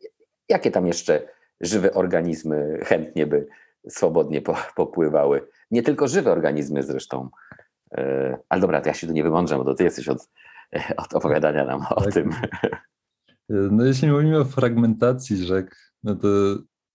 jakie 0.50 0.72
tam 0.72 0.88
jeszcze 0.88 1.28
żywe 1.62 1.94
organizmy 1.94 2.80
chętnie 2.84 3.28
by 3.28 3.48
swobodnie 3.90 4.42
po, 4.42 4.58
popływały? 4.75 5.48
Nie 5.72 5.84
tylko 5.84 6.08
żywe 6.08 6.32
organizmy 6.32 6.84
zresztą. 6.84 7.30
E, 7.98 8.38
Ale 8.50 8.62
dobra, 8.62 8.82
to 8.82 8.88
ja 8.88 8.94
się 8.94 9.08
tu 9.08 9.14
nie 9.14 9.24
wymądrzę, 9.24 9.58
bo 9.58 9.64
to 9.66 9.74
ty 9.74 9.84
jesteś 9.84 10.08
od, 10.10 10.30
od 10.98 11.14
opowiadania 11.14 11.66
nam 11.66 11.82
o 11.96 12.02
Tak. 12.02 12.14
tym. 12.14 12.30
No 13.50 13.86
jeśli 13.86 14.12
mówimy 14.12 14.40
o 14.40 14.46
fragmentacji 14.46 15.38
rzek, 15.38 15.75
no 16.04 16.16
to 16.16 16.28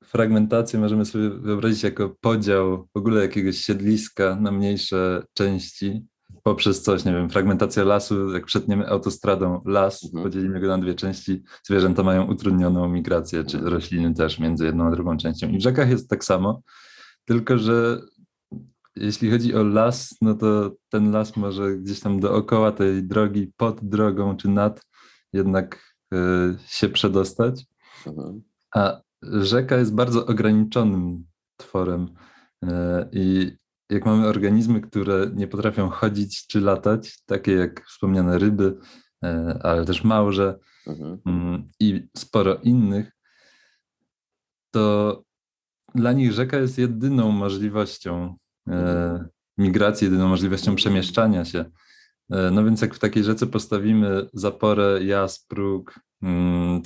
fragmentację 0.05 0.81
możemy 0.81 1.05
sobie 1.05 1.31
wyobrazić 1.31 1.83
jako 1.83 2.17
podział 2.21 2.89
w 2.95 2.99
ogóle 2.99 3.23
jakiegoś 3.23 3.57
siedliska 3.59 4.37
na 4.41 4.53
mniejsze 4.53 5.23
części 5.35 6.07
poprzez 6.43 6.83
coś, 6.83 7.05
nie 7.05 7.13
wiem, 7.13 7.31
fragmentacja 7.31 7.85
lasu, 7.85 8.33
jak 8.33 8.45
przetniemy 8.47 8.89
autostradą 8.89 9.63
las, 9.67 10.05
Mhm. 10.05 10.25
podzielimy 10.25 10.61
go 10.61 10.67
na 10.69 10.79
dwie 10.79 10.95
części, 10.95 11.43
zwierzęta 11.63 12.03
mają 12.03 12.27
utrudnioną 12.27 12.89
migrację, 12.89 13.45
czy 13.45 13.57
Mhm. 13.57 13.75
rośliny 13.75 14.15
też 14.15 14.39
między 14.39 14.65
jedną 14.65 14.87
a 14.87 14.91
drugą 14.91 15.17
częścią. 15.17 15.49
I 15.49 15.59
w 15.59 15.63
rzekach 15.63 15.91
jest 15.91 16.11
tak 16.11 16.25
samo, 16.25 16.63
tylko 17.25 17.59
że 17.59 18.01
jeśli 18.97 19.31
chodzi 19.31 19.55
o 19.55 19.63
las, 19.63 20.15
no 20.23 20.35
to 20.35 20.77
ten 20.89 21.11
las 21.13 21.37
może 21.37 21.77
gdzieś 21.77 22.01
tam 22.01 22.21
dookoła 22.21 22.73
tej 22.73 23.03
drogi, 23.03 23.53
pod 23.57 23.85
drogą 23.85 24.37
czy 24.37 24.49
nad 24.49 24.87
jednak 25.33 25.95
e, 26.15 26.17
się 26.67 26.89
przedostać, 26.89 27.65
Mhm. 28.07 28.43
a 28.75 29.01
rzeka 29.23 29.77
jest 29.77 29.95
bardzo 29.95 30.27
ograniczonym 30.27 31.25
tworem 31.57 32.15
e, 32.65 33.09
i 33.13 33.57
jak 33.91 34.07
mamy 34.07 34.27
organizmy, 34.27 34.81
które 34.81 35.31
nie 35.35 35.47
potrafią 35.47 35.89
chodzić 35.89 36.47
czy 36.47 36.61
latać, 36.61 37.23
takie 37.27 37.53
jak 37.53 37.87
wspomniane 37.87 38.39
ryby, 38.39 38.79
e, 39.25 39.59
ale 39.63 39.85
też 39.85 40.05
małże 40.05 40.59
Mhm. 40.87 41.21
mm, 41.27 41.71
i 41.81 42.09
sporo 42.17 42.55
innych, 42.55 43.13
to 44.71 45.23
dla 45.95 46.13
nich 46.13 46.33
rzeka 46.33 46.57
jest 46.59 46.79
jedyną 46.79 47.33
możliwością 47.33 48.37
e, 48.69 49.29
migracji, 49.59 50.05
jedyną 50.05 50.29
możliwością 50.29 50.77
przemieszczania 50.77 51.45
się. 51.45 51.65
No 52.53 52.65
więc 52.65 52.81
jak 52.81 52.95
w 52.95 52.99
takiej 52.99 53.25
rzece 53.25 53.47
postawimy 53.47 54.27
zaporę, 54.33 55.05
jas, 55.05 55.47
próg, 55.49 56.01
mm, 56.23 56.83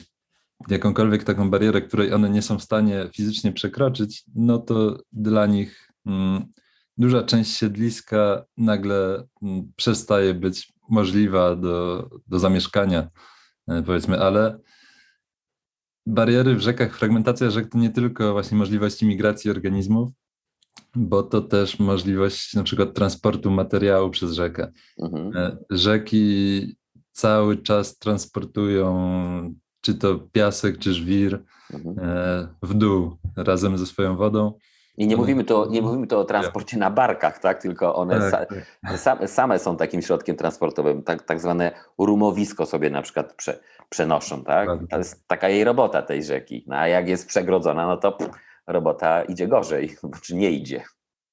jakąkolwiek 0.68 1.25
taką 1.25 1.50
barierę, 1.50 1.82
której 1.82 2.12
one 2.12 2.30
nie 2.30 2.42
są 2.42 2.58
w 2.58 2.62
stanie 2.62 3.08
fizycznie 3.16 3.52
przekroczyć, 3.52 4.25
no 4.34 4.58
to 4.58 4.99
dla 5.12 5.46
nich 5.46 5.90
mm, 6.06 6.44
duża 6.99 7.23
część 7.23 7.56
siedliska 7.56 8.44
nagle 8.56 9.26
mm, 9.42 9.73
przestaje 9.76 10.34
być 10.34 10.73
możliwa 10.88 11.56
do, 11.56 12.08
do 12.26 12.38
zamieszkania, 12.38 13.08
e, 13.68 13.82
powiedzmy, 13.82 14.20
ale 14.20 14.58
bariery 16.06 16.54
w 16.54 16.61
rzekach, 16.61 16.96
fragmentacja 16.96 17.50
rzek 17.50 17.70
to 17.70 17.78
nie 17.78 17.90
tylko 17.90 18.32
właśnie 18.32 18.58
możliwości 18.58 19.06
migracji 19.06 19.50
organizmów, 19.50 20.11
bo 20.96 21.23
to 21.23 21.40
też 21.40 21.78
możliwość 21.78 22.54
na 22.54 22.62
przykład 22.62 22.94
transportu 22.94 23.50
materiału 23.50 24.11
przez 24.11 24.32
rzekę. 24.32 24.73
Mhm. 24.99 25.37
E, 25.37 25.56
rzeki 25.70 26.76
cały 27.12 27.56
czas 27.56 27.99
transportują 27.99 29.54
czy 29.84 29.94
to 29.94 30.18
piasek, 30.32 30.78
czy 30.78 30.94
żwir 30.94 31.42
mhm. 31.72 31.98
E, 31.98 32.48
w 32.62 32.74
dół 32.74 33.16
razem 33.36 33.78
ze 33.78 33.86
swoją 33.86 34.16
wodą. 34.16 34.52
I 34.96 35.06
nie 35.06 35.16
mówimy, 35.16 35.44
to, 35.44 35.66
nie 35.70 35.82
mówimy 35.82 36.06
to 36.06 36.20
o 36.20 36.24
transporcie 36.24 36.76
na 36.76 36.90
barkach, 36.90 37.38
tak? 37.38 37.62
tylko 37.62 37.94
one 37.94 38.18
tak, 38.18 38.30
sa, 38.30 38.46
tak. 38.46 38.98
Same, 38.98 39.28
same, 39.28 39.58
są 39.58 39.76
takim 39.76 40.02
środkiem 40.02 40.36
transportowym. 40.36 41.02
Tak, 41.02 41.22
tak 41.22 41.40
zwane 41.40 41.72
rumowisko 41.98 42.66
sobie 42.66 42.90
na 42.90 43.02
przykład 43.02 43.34
prze, 43.34 43.60
przenoszą. 43.88 44.44
Tak? 44.44 44.68
To 44.90 44.98
jest 44.98 45.26
taka 45.26 45.48
jej 45.48 45.64
robota 45.64 46.02
tej 46.02 46.24
rzeki. 46.24 46.64
No, 46.66 46.76
a 46.76 46.88
jak 46.88 47.08
jest 47.08 47.26
przegrodzona, 47.26 47.86
no 47.86 47.96
to 47.96 48.12
pff, 48.12 48.34
robota 48.66 49.22
idzie 49.22 49.48
gorzej, 49.48 49.96
czy 50.24 50.34
nie 50.36 50.50
idzie. 50.50 50.84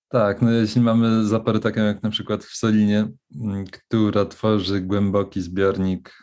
Tak, 0.09 0.41
no 0.41 0.51
jeśli 0.51 0.81
mamy 0.81 1.25
zaporę 1.25 1.59
taką 1.59 1.81
jak 1.81 2.03
na 2.03 2.09
przykład 2.09 2.43
w 2.43 2.55
Solinie, 2.55 3.07
która 3.71 4.25
tworzy 4.25 4.81
głęboki 4.81 5.41
zbiornik, 5.41 6.13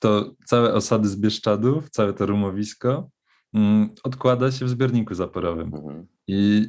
to 0.00 0.34
całe 0.44 0.74
osady 0.74 1.08
z 1.08 1.16
Bieszczadów, 1.16 1.90
całe 1.90 2.12
to 2.12 2.26
rumowisko 2.26 3.10
mm, 3.54 3.88
odkłada 4.02 4.52
się 4.52 4.64
w 4.64 4.70
zbiorniku 4.70 5.14
zaporowym. 5.14 5.74
Mhm. 5.74 6.06
I 6.26 6.68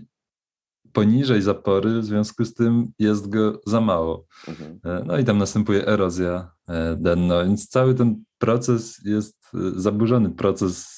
poniżej 0.93 1.41
zapory, 1.41 1.99
w 1.99 2.05
związku 2.05 2.45
z 2.45 2.53
tym 2.53 2.91
jest 2.99 3.29
go 3.29 3.61
za 3.65 3.81
mało. 3.81 4.25
Mhm. 4.47 4.79
E, 4.83 5.03
no 5.05 5.17
i 5.17 5.23
tam 5.23 5.37
następuje 5.37 5.87
erozja 5.87 6.51
e, 6.67 6.95
denna, 6.95 7.43
więc 7.43 7.67
cały 7.67 7.95
ten 7.95 8.23
proces 8.37 8.99
jest 9.05 9.51
e, 9.53 9.79
zaburzony, 9.79 10.29
proces 10.29 10.97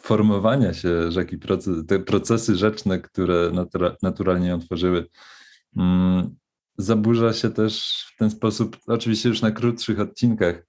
formowania 0.00 0.74
się 0.74 1.12
rzeki, 1.12 1.38
te 1.88 1.98
procesy 1.98 2.56
rzeczne, 2.56 2.98
które 2.98 3.50
natura, 3.54 3.96
naturalnie 4.02 4.48
ją 4.48 4.60
tworzyły. 4.60 5.06
Mm, 5.76 6.36
zaburza 6.78 7.32
się 7.32 7.50
też 7.50 8.04
w 8.14 8.18
ten 8.18 8.30
sposób, 8.30 8.76
oczywiście 8.86 9.28
już 9.28 9.42
na 9.42 9.50
krótszych 9.50 10.00
odcinkach, 10.00 10.65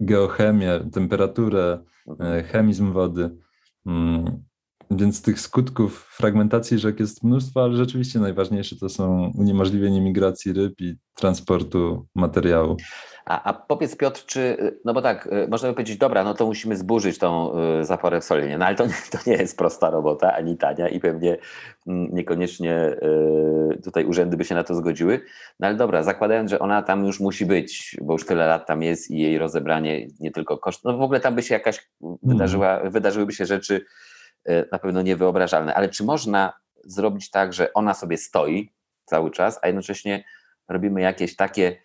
geochemię, 0.00 0.80
temperaturę, 0.92 1.84
mhm. 2.08 2.44
chemizm 2.44 2.92
wody. 2.92 3.36
Mm, 3.86 4.44
więc 4.90 5.22
tych 5.22 5.40
skutków 5.40 6.04
fragmentacji 6.04 6.78
rzek 6.78 7.00
jest 7.00 7.24
mnóstwo, 7.24 7.64
ale 7.64 7.76
rzeczywiście 7.76 8.20
najważniejsze 8.20 8.76
to 8.76 8.88
są 8.88 9.32
uniemożliwienie 9.34 10.00
migracji 10.00 10.52
ryb 10.52 10.80
i 10.80 10.94
transportu 11.14 12.06
materiału. 12.14 12.76
A, 13.24 13.42
a 13.42 13.52
powiedz 13.52 13.96
Piotr, 13.96 14.24
czy, 14.26 14.56
no 14.84 14.94
bo 14.94 15.02
tak, 15.02 15.26
y, 15.26 15.48
można 15.48 15.68
by 15.68 15.74
powiedzieć, 15.74 15.96
dobra, 15.96 16.24
no 16.24 16.34
to 16.34 16.46
musimy 16.46 16.76
zburzyć 16.76 17.18
tą 17.18 17.52
y, 17.80 17.84
zaporę 17.84 18.20
w 18.20 18.24
Solinie, 18.24 18.58
no 18.58 18.66
ale 18.66 18.76
to, 18.76 18.84
to 19.12 19.18
nie 19.26 19.36
jest 19.36 19.58
prosta 19.58 19.90
robota, 19.90 20.34
ani 20.34 20.56
tania 20.56 20.88
i 20.88 21.00
pewnie 21.00 21.36
mm, 21.86 22.14
niekoniecznie 22.14 22.96
y, 23.72 23.82
tutaj 23.84 24.04
urzędy 24.04 24.36
by 24.36 24.44
się 24.44 24.54
na 24.54 24.64
to 24.64 24.74
zgodziły, 24.74 25.20
no 25.60 25.66
ale 25.66 25.76
dobra, 25.76 26.02
zakładając, 26.02 26.50
że 26.50 26.58
ona 26.58 26.82
tam 26.82 27.04
już 27.04 27.20
musi 27.20 27.46
być, 27.46 27.96
bo 28.02 28.12
już 28.12 28.26
tyle 28.26 28.46
lat 28.46 28.66
tam 28.66 28.82
jest 28.82 29.10
i 29.10 29.18
jej 29.18 29.38
rozebranie 29.38 30.06
nie 30.20 30.30
tylko 30.30 30.58
koszt, 30.58 30.84
no 30.84 30.96
w 30.96 31.02
ogóle 31.02 31.20
tam 31.20 31.34
by 31.34 31.42
się 31.42 31.54
jakaś 31.54 31.90
wydarzyła, 32.22 32.80
wydarzyłyby 32.90 33.32
się 33.32 33.46
rzeczy, 33.46 33.84
Y, 34.48 34.68
na 34.72 34.78
pewno 34.78 35.02
niewyobrażalne. 35.02 35.74
Ale 35.74 35.88
czy 35.88 36.04
można 36.04 36.52
zrobić 36.84 37.30
tak, 37.30 37.52
że 37.52 37.72
ona 37.72 37.94
sobie 37.94 38.16
stoi 38.16 38.72
cały 39.04 39.30
czas, 39.30 39.58
a 39.62 39.66
jednocześnie 39.66 40.24
robimy 40.68 41.00
jakieś 41.00 41.36
takie 41.36 41.76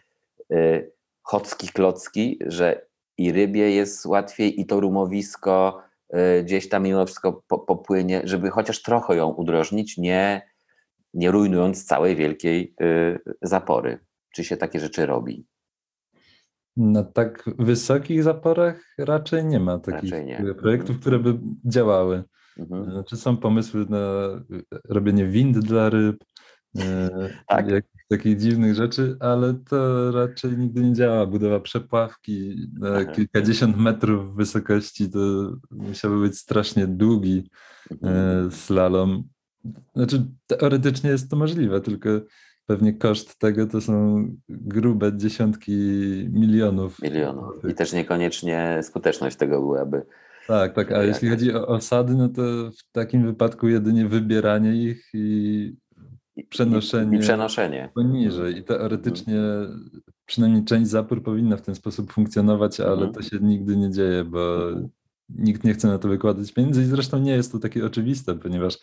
y, 1.29 1.31
chocki, 1.31 1.67
klocki, 1.67 2.39
że 2.48 2.86
i 3.17 3.31
rybie 3.31 3.71
jest 3.71 4.05
łatwiej, 4.05 4.62
i 4.62 4.65
to 4.65 4.79
rumowisko 4.79 5.81
y, 6.15 6.43
gdzieś 6.43 6.69
tam 6.69 6.83
mimo 6.83 7.05
wszystko 7.05 7.43
popłynie, 7.67 8.21
żeby 8.24 8.50
chociaż 8.50 8.81
trochę 8.81 9.15
ją 9.15 9.29
udrożnić, 9.29 9.98
nie, 9.98 10.41
nie 11.13 11.31
rujnując 11.31 11.86
całej 11.86 12.15
wielkiej 12.15 12.75
zapory. 13.41 14.00
Czy 14.36 14.43
się 14.43 14.57
takie 14.57 14.79
rzeczy 14.79 15.05
robi? 15.05 15.48
Na 16.77 17.03
tak 17.03 17.50
wysokich 17.59 18.24
zaporach 18.24 18.95
raczej 18.98 19.45
nie 19.45 19.59
ma 19.59 19.79
takich 19.79 20.12
nie. 20.12 20.53
projektów, 20.53 21.00
które 21.00 21.19
by 21.19 21.39
działały. 21.65 22.24
Mhm. 22.57 22.91
Znaczy 22.91 23.17
są 23.17 23.38
pomysły 23.38 23.86
na 23.89 24.29
robienie 24.89 25.25
wind 25.25 25.59
dla 25.59 25.89
ryb, 25.89 26.24
tak. 27.48 27.70
jak, 27.70 27.86
takich 28.10 28.38
dziwnych 28.38 28.76
rzeczy, 28.76 29.18
ale 29.20 29.54
to 29.54 30.12
raczej 30.12 30.58
nigdy 30.58 30.82
nie 30.82 30.94
działa. 30.94 31.26
Budowa 31.26 31.60
przepławki 31.60 32.56
na 32.80 33.06
kilkadziesiąt 33.06 33.78
metrów 33.78 34.36
wysokości 34.36 35.10
to 35.10 35.20
musiałby 35.72 36.20
być 36.22 36.38
strasznie 36.38 36.88
długi 36.88 37.50
e, 37.92 37.94
mhm. 37.94 38.52
slalom. 38.52 39.24
Znaczy 39.96 40.26
teoretycznie 40.48 41.10
jest 41.10 41.30
to 41.30 41.36
możliwe, 41.36 41.82
tylko 41.82 42.10
pewnie 42.66 42.94
koszt 42.94 43.40
tego 43.40 43.68
to 43.68 43.82
są 43.82 44.26
grube 44.50 45.18
dziesiątki 45.18 45.72
milionów. 46.32 47.02
Milionów. 47.02 47.70
I 47.70 47.74
też 47.74 47.94
niekoniecznie 47.94 48.80
skuteczność 48.84 49.36
tego 49.36 49.60
byłaby 49.60 50.06
tak, 50.50 50.74
tak, 50.74 50.92
a 50.92 51.04
jeśli 51.04 51.30
chodzi 51.30 51.56
o 51.56 51.68
osady, 51.68 52.14
no 52.14 52.30
to 52.30 52.42
w 52.72 52.92
takim 52.92 53.26
wypadku 53.26 53.68
jedynie 53.68 54.06
wybieranie 54.06 54.76
ich 54.76 55.10
i 55.14 55.76
przenoszenie, 56.43 57.17
I 57.17 57.22
przenoszenie. 57.22 57.89
poniżej. 57.96 58.58
I 58.58 58.63
teoretycznie 58.63 59.41
przynajmniej 60.25 60.63
część 60.63 60.89
zapór 60.89 61.24
powinna 61.24 61.58
w 61.58 61.62
ten 61.62 61.75
sposób 61.75 62.12
funkcjonować, 62.12 62.79
ale 62.79 62.93
mhm. 62.93 63.13
to 63.13 63.22
się 63.22 63.38
nigdy 63.41 63.77
nie 63.77 63.91
dzieje, 63.91 64.24
bo 64.24 64.67
mhm. 64.67 64.89
nikt 65.29 65.63
nie 65.63 65.74
chce 65.74 65.88
na 65.88 65.98
to 65.98 66.08
wykładać 66.08 66.51
pieniędzy 66.51 66.81
i 66.81 66.86
zresztą 66.86 67.19
nie 67.19 67.31
jest 67.31 67.51
to 67.51 67.60
takie 67.60 67.86
oczywiste, 67.86 68.36
ponieważ 68.36 68.77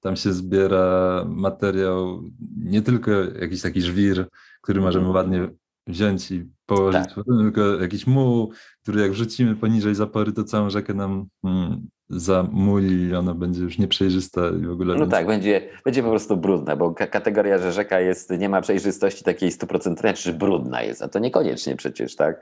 tam 0.00 0.16
się 0.16 0.32
zbiera 0.32 1.24
materiał, 1.28 2.22
nie 2.56 2.82
tylko 2.82 3.10
jakiś 3.40 3.62
taki 3.62 3.82
żwir, 3.82 4.28
który 4.62 4.80
możemy 4.80 5.06
mhm. 5.06 5.16
ładnie 5.16 5.48
wziąć 5.86 6.30
i 6.30 6.50
położyć, 6.66 7.14
tak. 7.14 7.24
tylko 7.24 7.80
jakiś 7.80 8.06
muł, 8.06 8.52
który 8.82 9.00
jak 9.00 9.12
wrzucimy 9.12 9.56
poniżej 9.56 9.94
zapory, 9.94 10.32
to 10.32 10.44
całą 10.44 10.70
rzekę 10.70 10.94
nam 10.94 11.26
mm, 11.44 11.88
zamuli 12.10 13.08
i 13.08 13.14
ona 13.14 13.34
będzie 13.34 13.62
już 13.62 13.78
nieprzejrzysta 13.78 14.40
i 14.62 14.66
w 14.66 14.70
ogóle. 14.70 14.94
No 14.94 15.00
więc... 15.00 15.10
tak, 15.10 15.26
będzie, 15.26 15.68
będzie 15.84 16.02
po 16.02 16.10
prostu 16.10 16.36
brudna, 16.36 16.76
bo 16.76 16.94
kategoria, 16.94 17.58
że 17.58 17.72
rzeka 17.72 18.00
jest, 18.00 18.30
nie 18.30 18.48
ma 18.48 18.60
przejrzystości 18.60 19.24
takiej 19.24 19.52
stuprocentowej, 19.52 20.14
czy 20.14 20.32
brudna 20.32 20.82
jest, 20.82 21.02
a 21.02 21.08
to 21.08 21.18
niekoniecznie 21.18 21.76
przecież, 21.76 22.16
tak? 22.16 22.40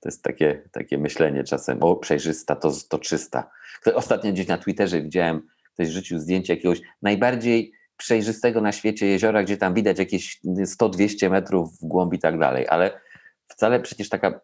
To 0.00 0.08
jest 0.08 0.22
takie, 0.22 0.62
takie 0.72 0.98
myślenie 0.98 1.44
czasem, 1.44 1.82
o 1.82 1.96
przejrzysta 1.96 2.56
to, 2.56 2.72
to 2.88 2.98
czysta. 2.98 3.50
Ostatnio 3.94 4.32
gdzieś 4.32 4.46
na 4.46 4.58
Twitterze 4.58 5.02
widziałem, 5.02 5.42
ktoś 5.74 5.88
rzucił 5.88 6.18
zdjęcie 6.18 6.54
jakiegoś 6.54 6.80
najbardziej 7.02 7.72
przejrzystego 7.96 8.60
na 8.60 8.72
świecie 8.72 9.06
jeziora, 9.06 9.42
gdzie 9.42 9.56
tam 9.56 9.74
widać 9.74 9.98
jakieś 9.98 10.40
100-200 10.44 11.30
metrów 11.30 11.78
w 11.78 11.84
głąb 11.84 12.14
i 12.14 12.18
tak 12.18 12.38
dalej, 12.38 12.66
ale 12.68 13.00
wcale 13.50 13.80
przecież 13.80 14.08
taka 14.08 14.40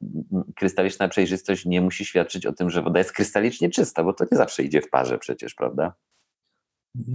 krystaliczna 0.57 1.09
przejrzystość 1.09 1.65
nie 1.65 1.81
musi 1.81 2.05
świadczyć 2.05 2.47
o 2.47 2.53
tym, 2.53 2.71
że 2.71 2.83
woda 2.83 2.99
jest 2.99 3.13
krystalicznie 3.13 3.71
czysta, 3.71 4.05
bo 4.05 4.13
to 4.13 4.25
nie 4.33 4.39
zawsze 4.39 4.63
idzie 4.63 4.83
w 4.83 4.91
parze 4.91 5.19
przecież, 5.19 5.55
prawda? 5.55 5.95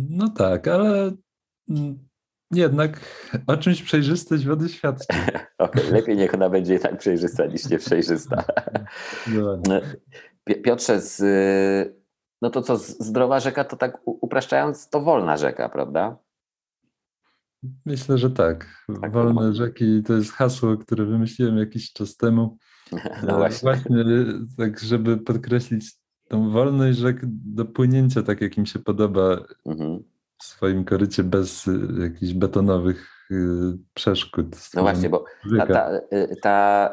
No 0.10 0.30
tak, 0.30 0.68
ale 0.68 1.12
jednak 2.52 3.00
o 3.48 3.58
czymś 3.58 3.84
przejrzystość 3.84 4.46
wody 4.46 4.70
świadczy. 4.70 5.08
okay, 5.58 5.92
lepiej 5.92 6.18
niech 6.18 6.34
ona 6.34 6.50
będzie 6.50 6.80
tak 6.80 6.98
przejrzysta 6.98 7.46
niż 7.46 7.70
nieprzejrzysta. 7.70 8.44
Piotrze, 10.64 11.02
z, 11.02 11.22
no 12.42 12.50
to 12.50 12.62
co, 12.62 12.78
zdrowa 12.78 13.40
rzeka 13.40 13.64
to 13.64 13.78
tak 13.78 13.98
upraszczając, 14.06 14.90
to 14.90 15.02
wolna 15.02 15.38
rzeka, 15.38 15.70
prawda? 15.70 16.18
Myślę, 17.86 18.18
że 18.18 18.30
tak. 18.30 18.86
tak 19.02 19.12
Wolne 19.12 19.42
no. 19.42 19.54
rzeki 19.54 20.04
to 20.04 20.14
jest 20.14 20.32
hasło, 20.32 20.78
które 20.78 21.06
wymyśliłem 21.06 21.58
jakiś 21.58 21.94
czas 21.94 22.18
temu. 22.18 22.58
No 23.28 23.38
właśnie. 23.38 23.60
właśnie 23.62 24.06
tak, 24.58 24.80
żeby 24.80 25.18
podkreślić 25.18 25.94
tą 26.28 26.50
wolność 26.50 26.98
rzek 26.98 27.20
do 27.26 27.66
płynięcia 27.66 28.24
tak, 28.24 28.42
jak 28.42 28.58
im 28.58 28.66
się 28.66 28.80
podoba 28.80 29.38
mhm. 29.66 30.04
w 30.38 30.44
swoim 30.44 30.86
korycie 30.86 31.24
bez 31.24 31.68
y, 31.68 31.80
jakichś 32.02 32.34
betonowych 32.34 33.28
y, 33.32 33.36
przeszkód. 33.94 34.46
No 34.74 34.82
właśnie, 34.82 35.10
bo 35.10 35.26
ta, 35.58 35.66
ta, 35.66 35.98
y, 36.14 36.36
ta, 36.42 36.92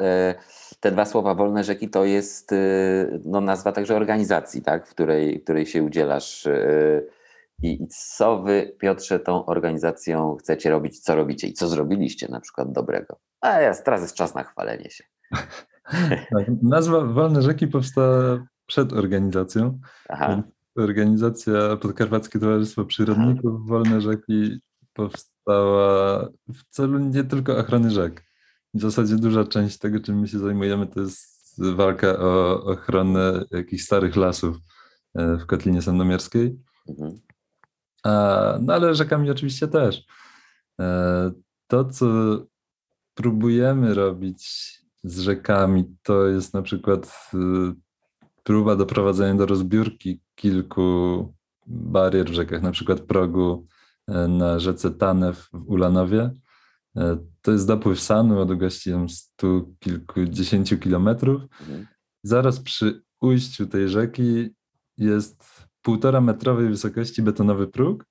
te 0.80 0.92
dwa 0.92 1.04
słowa 1.04 1.34
wolne 1.34 1.64
rzeki 1.64 1.88
to 1.88 2.04
jest 2.04 2.54
no, 3.24 3.40
nazwa 3.40 3.72
także 3.72 3.96
organizacji, 3.96 4.62
tak, 4.62 4.86
w 4.86 4.90
której, 4.90 5.40
której 5.40 5.66
się 5.66 5.82
udzielasz. 5.82 6.48
I, 7.62 7.82
I 7.82 7.88
co 7.88 8.42
wy, 8.42 8.76
Piotrze, 8.78 9.20
tą 9.20 9.46
organizacją 9.46 10.36
chcecie 10.36 10.70
robić, 10.70 11.00
co 11.00 11.16
robicie 11.16 11.48
i 11.48 11.52
co 11.52 11.68
zrobiliście 11.68 12.28
na 12.28 12.40
przykład 12.40 12.72
dobrego? 12.72 13.18
A 13.40 13.60
ja 13.60 13.74
teraz 13.74 14.02
jest 14.02 14.14
czas 14.14 14.34
na 14.34 14.44
chwalenie 14.44 14.90
się. 14.90 15.04
Tak, 16.34 16.46
nazwa 16.62 17.04
Wolne 17.04 17.42
Rzeki 17.42 17.68
powstała 17.68 18.46
przed 18.66 18.92
organizacją. 18.92 19.78
Aha. 20.08 20.42
Organizacja 20.76 21.76
Podkarpackie 21.76 22.38
Towarzystwo 22.38 22.84
Przyrodników 22.84 23.52
Aha. 23.54 23.64
Wolne 23.66 24.00
Rzeki 24.00 24.60
powstała 24.92 26.28
w 26.48 26.64
celu 26.70 26.98
nie 26.98 27.24
tylko 27.24 27.58
ochrony 27.58 27.90
rzek. 27.90 28.24
W 28.74 28.80
zasadzie 28.80 29.16
duża 29.16 29.44
część 29.44 29.78
tego, 29.78 30.00
czym 30.00 30.20
my 30.20 30.28
się 30.28 30.38
zajmujemy, 30.38 30.86
to 30.86 31.00
jest 31.00 31.54
walka 31.74 32.18
o 32.18 32.64
ochronę 32.64 33.44
jakichś 33.50 33.82
starych 33.82 34.16
lasów 34.16 34.56
e, 35.14 35.36
w 35.36 35.46
Kotlinie 35.46 35.82
Sandomierskiej. 35.82 36.58
Mhm. 36.88 37.20
No 38.60 38.74
ale 38.74 38.94
rzekami 38.94 39.30
oczywiście 39.30 39.68
też. 39.68 40.04
E, 40.80 41.30
to, 41.66 41.84
co 41.84 42.06
próbujemy 43.14 43.94
robić 43.94 44.48
z 45.04 45.20
rzekami, 45.20 45.96
to 46.02 46.26
jest 46.26 46.54
na 46.54 46.62
przykład 46.62 47.30
y, 47.34 47.38
próba 48.42 48.76
doprowadzenia 48.76 49.34
do 49.34 49.46
rozbiórki 49.46 50.20
kilku 50.34 51.34
barier 51.66 52.26
w 52.30 52.34
rzekach, 52.34 52.62
na 52.62 52.70
przykład 52.70 53.00
progu 53.00 53.66
e, 54.08 54.28
na 54.28 54.58
rzece 54.58 54.90
Tanew 54.90 55.48
w 55.52 55.68
Ulanowie. 55.70 56.30
E, 56.96 57.18
to 57.42 57.52
jest 57.52 57.66
dopływ 57.66 58.00
Sanu 58.00 58.40
o 58.40 58.44
długości 58.44 58.90
stu 59.08 59.74
kilkudziesięciu 59.78 60.78
kilometrów. 60.78 61.42
Mhm. 61.42 61.86
Zaraz 62.22 62.60
przy 62.60 63.02
ujściu 63.20 63.66
tej 63.66 63.88
rzeki 63.88 64.50
jest 64.98 65.67
półtora 65.82 66.20
metrowej 66.20 66.68
wysokości 66.68 67.22
betonowy 67.22 67.66
próg, 67.66 68.04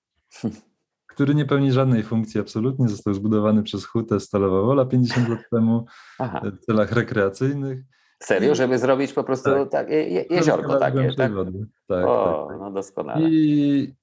który 1.12 1.36
nie 1.36 1.46
pełni 1.46 1.72
żadnej 1.72 2.04
funkcji 2.04 2.42
absolutnie. 2.42 2.90
Został 2.90 3.14
zbudowany 3.14 3.64
przez 3.64 3.86
Hutę 3.86 4.20
Stalowa 4.20 4.62
Wola 4.62 4.86
50 4.86 5.30
lat 5.30 5.40
temu 5.52 5.86
Aha. 6.20 6.42
w 6.62 6.66
celach 6.66 6.92
rekreacyjnych. 6.92 7.80
Serio, 8.24 8.56
żeby 8.56 8.78
zrobić 8.80 9.14
po 9.14 9.24
prostu 9.24 9.50
tak. 9.50 9.70
tak 9.72 9.90
je, 9.90 10.10
je, 10.10 10.26
jeziorko 10.30 10.80
takie, 10.80 11.14
tak? 11.14 11.34
Wody. 11.34 11.66
tak? 11.88 12.06
O, 12.06 12.46
tak, 12.48 12.50
tak. 12.50 12.62
no 12.62 12.72
doskonale. 12.72 13.30
I 13.30 13.94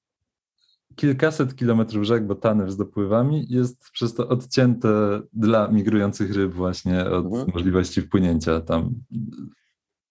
kilkaset 0.95 1.55
kilometrów 1.55 2.03
rzek, 2.03 2.23
bo 2.23 2.35
Tanew 2.35 2.71
z 2.71 2.77
dopływami, 2.77 3.45
jest 3.49 3.89
przez 3.91 4.13
to 4.13 4.27
odcięte 4.27 4.89
dla 5.33 5.67
migrujących 5.67 6.35
ryb 6.35 6.53
właśnie 6.53 7.05
od 7.05 7.25
mhm. 7.25 7.47
możliwości 7.53 8.01
wpłynięcia 8.01 8.61
tam. 8.61 8.89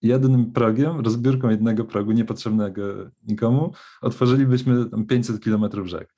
Jednym 0.05 0.53
progiem, 0.53 1.01
rozbiórką 1.01 1.51
jednego 1.51 1.85
progu 1.85 2.13
niepotrzebnego 2.13 2.83
nikomu, 3.29 3.73
otworzylibyśmy 4.03 4.91
tam 4.91 5.07
500 5.07 5.41
kilometrów 5.41 5.87
rzek. 5.87 6.15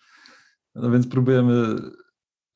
No 0.74 0.90
więc 0.90 1.06
próbujemy 1.06 1.76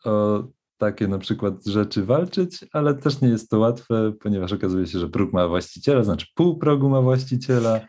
o 0.04 0.44
takie 0.78 1.08
na 1.08 1.18
przykład 1.18 1.64
rzeczy 1.66 2.04
walczyć, 2.04 2.64
ale 2.72 2.94
też 2.94 3.20
nie 3.20 3.28
jest 3.28 3.50
to 3.50 3.58
łatwe, 3.58 4.12
ponieważ 4.20 4.52
okazuje 4.52 4.86
się, 4.86 4.98
że 4.98 5.08
próg 5.08 5.32
ma 5.32 5.48
właściciela, 5.48 6.04
znaczy 6.04 6.26
pół 6.34 6.58
progu 6.58 6.88
ma 6.88 7.00
właściciela, 7.00 7.80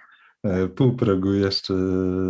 e, 0.43 0.67
pół 0.67 0.95
progu 0.95 1.33
jeszcze 1.33 1.74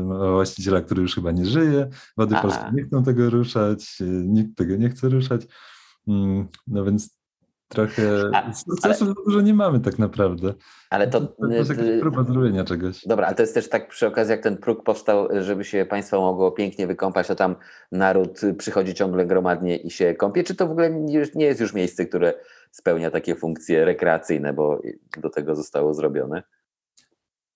ma 0.05 0.31
właściciela, 0.31 0.81
który 0.81 1.01
już 1.01 1.15
chyba 1.15 1.31
nie 1.31 1.45
żyje, 1.45 1.89
wody 2.17 2.35
Aha. 2.35 2.41
polskie 2.41 2.71
nie 2.73 2.83
chcą 2.83 3.03
tego 3.03 3.29
ruszać, 3.29 3.97
e, 4.01 4.03
nikt 4.05 4.57
tego 4.57 4.75
nie 4.75 4.89
chce 4.89 5.09
ruszać, 5.09 5.41
mm, 6.07 6.47
no 6.67 6.85
więc 6.85 7.20
trochę 7.71 8.31
ale, 8.83 8.95
dużo 9.25 9.41
nie 9.41 9.53
mamy 9.53 9.79
tak 9.79 9.99
naprawdę. 9.99 10.53
Ale 10.89 11.07
to, 11.07 11.21
to 11.21 11.47
jest 11.47 11.69
jakaś 11.69 11.85
próba 11.99 12.23
zrobienia 12.23 12.63
czegoś. 12.63 13.07
Dobra, 13.07 13.27
ale 13.27 13.35
to 13.35 13.43
jest 13.43 13.53
też 13.53 13.69
tak 13.69 13.87
przy 13.87 14.07
okazji, 14.07 14.31
jak 14.31 14.43
ten 14.43 14.57
próg 14.57 14.83
powstał, 14.83 15.27
żeby 15.41 15.63
się 15.63 15.85
państwo 15.85 16.21
mogło 16.21 16.51
pięknie 16.51 16.87
wykąpać, 16.87 17.27
to 17.27 17.35
tam 17.35 17.55
naród 17.91 18.41
przychodzi 18.57 18.93
ciągle 18.93 19.25
gromadnie 19.25 19.77
i 19.77 19.91
się 19.91 20.13
kąpie, 20.13 20.43
czy 20.43 20.55
to 20.55 20.67
w 20.67 20.71
ogóle 20.71 20.91
nie 21.35 21.45
jest 21.45 21.61
już 21.61 21.73
miejsce, 21.73 22.05
które 22.05 22.33
spełnia 22.71 23.11
takie 23.11 23.35
funkcje 23.35 23.85
rekreacyjne, 23.85 24.53
bo 24.53 24.81
do 25.17 25.29
tego 25.29 25.55
zostało 25.55 25.93
zrobione? 25.93 26.43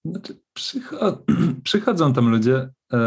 Znaczy, 0.06 0.38
przycho 0.54 1.24
przychodzą 1.64 2.14
tam 2.14 2.30
ludzie 2.30 2.70
e, 2.94 2.98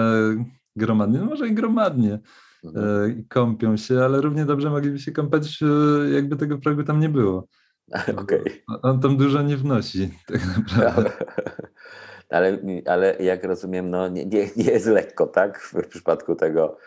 gromadnie, 0.77 1.19
no 1.19 1.25
może 1.25 1.49
i 1.49 1.55
gromadnie, 1.55 2.19
Mhm. 2.65 3.11
E, 3.11 3.23
kąpią 3.29 3.77
się, 3.77 4.01
ale 4.05 4.21
równie 4.21 4.45
dobrze 4.45 4.71
mogliby 4.71 4.99
się 4.99 5.13
kąpać, 5.13 5.61
e, 5.63 6.11
jakby 6.11 6.37
tego 6.37 6.59
progu 6.59 6.83
tam 6.83 7.01
nie 7.01 7.09
było. 7.09 7.47
Okay. 8.23 8.45
On 8.83 9.01
tam 9.01 9.17
dużo 9.17 9.43
nie 9.43 9.57
wnosi, 9.57 10.11
tak 10.29 10.41
naprawdę. 10.57 11.11
ale, 12.29 12.59
ale 12.87 13.17
jak 13.17 13.45
rozumiem, 13.45 13.91
no 13.91 14.09
nie, 14.09 14.27
nie, 14.27 14.49
nie 14.57 14.65
jest 14.65 14.87
lekko, 14.87 15.27
tak? 15.27 15.61
W 15.61 15.89
przypadku 15.89 16.35
tego, 16.35 16.79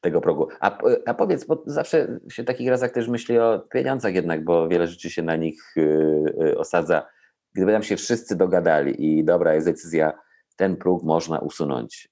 tego 0.00 0.20
progu. 0.20 0.48
A, 0.60 0.78
a 1.06 1.14
powiedz, 1.14 1.44
bo 1.44 1.62
zawsze 1.66 2.20
się 2.30 2.42
w 2.42 2.46
takich 2.46 2.68
razach 2.68 2.90
też 2.90 3.08
myśli 3.08 3.38
o 3.38 3.58
pieniądzach 3.58 4.14
jednak, 4.14 4.44
bo 4.44 4.68
wiele 4.68 4.86
rzeczy 4.86 5.10
się 5.10 5.22
na 5.22 5.36
nich 5.36 5.76
y, 5.76 6.54
osadza. 6.58 7.06
Gdyby 7.54 7.72
nam 7.72 7.82
się 7.82 7.96
wszyscy 7.96 8.36
dogadali 8.36 9.18
i 9.18 9.24
dobra 9.24 9.54
jest 9.54 9.66
decyzja, 9.66 10.12
ten 10.56 10.76
próg 10.76 11.02
można 11.02 11.38
usunąć. 11.38 12.08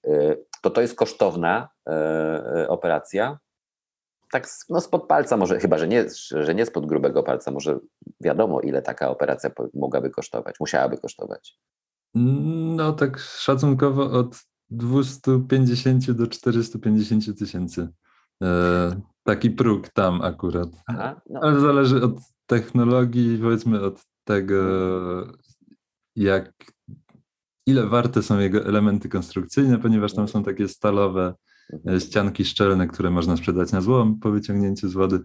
To 0.66 0.70
to 0.70 0.80
jest 0.80 0.96
kosztowna 0.96 1.68
e, 1.88 1.92
e, 1.92 2.68
operacja. 2.68 3.38
Tak 4.32 4.48
no 4.68 4.80
spod 4.80 5.06
palca 5.06 5.36
może, 5.36 5.58
chyba 5.58 5.78
że 5.78 5.88
nie, 5.88 6.04
że 6.30 6.54
nie 6.54 6.66
spod 6.66 6.86
grubego 6.86 7.22
palca, 7.22 7.50
może 7.50 7.78
wiadomo 8.20 8.60
ile 8.60 8.82
taka 8.82 9.10
operacja 9.10 9.50
mogłaby 9.74 10.10
kosztować, 10.10 10.54
musiałaby 10.60 10.98
kosztować. 10.98 11.58
No 12.14 12.92
tak 12.92 13.18
szacunkowo 13.18 14.10
od 14.10 14.36
250 14.70 16.10
do 16.10 16.26
450 16.26 17.38
tysięcy. 17.38 17.88
E, 18.42 19.00
taki 19.22 19.50
próg 19.50 19.88
tam 19.88 20.22
akurat. 20.22 20.68
Aha, 20.86 21.20
no. 21.30 21.40
Ale 21.42 21.60
zależy 21.60 22.04
od 22.04 22.16
technologii, 22.46 23.38
powiedzmy 23.42 23.82
od 23.82 24.02
tego, 24.24 24.56
jak 26.16 26.52
ile 27.66 27.86
warte 27.86 28.22
są 28.22 28.38
jego 28.38 28.64
elementy 28.64 29.08
konstrukcyjne, 29.08 29.78
ponieważ 29.78 30.14
tam 30.14 30.28
są 30.28 30.44
takie 30.44 30.68
stalowe 30.68 31.34
e, 31.88 32.00
ścianki 32.00 32.44
szczelne, 32.44 32.86
które 32.86 33.10
można 33.10 33.36
sprzedać 33.36 33.72
na 33.72 33.80
złom 33.80 34.20
po 34.20 34.30
wyciągnięciu 34.30 34.88
z 34.88 34.92
wody. 34.92 35.20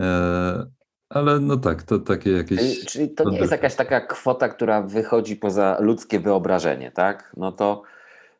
E, 0.00 0.66
ale 1.08 1.40
no 1.40 1.56
tak, 1.56 1.82
to 1.82 1.98
takie 1.98 2.30
jakieś. 2.30 2.58
Czyli, 2.58 2.86
czyli 2.86 3.10
to 3.10 3.30
nie 3.30 3.38
jest 3.38 3.52
jakaś 3.52 3.74
taka 3.74 4.00
kwota, 4.00 4.48
która 4.48 4.82
wychodzi 4.82 5.36
poza 5.36 5.76
ludzkie 5.80 6.20
wyobrażenie, 6.20 6.90
tak? 6.90 7.32
No 7.36 7.52
to 7.52 7.82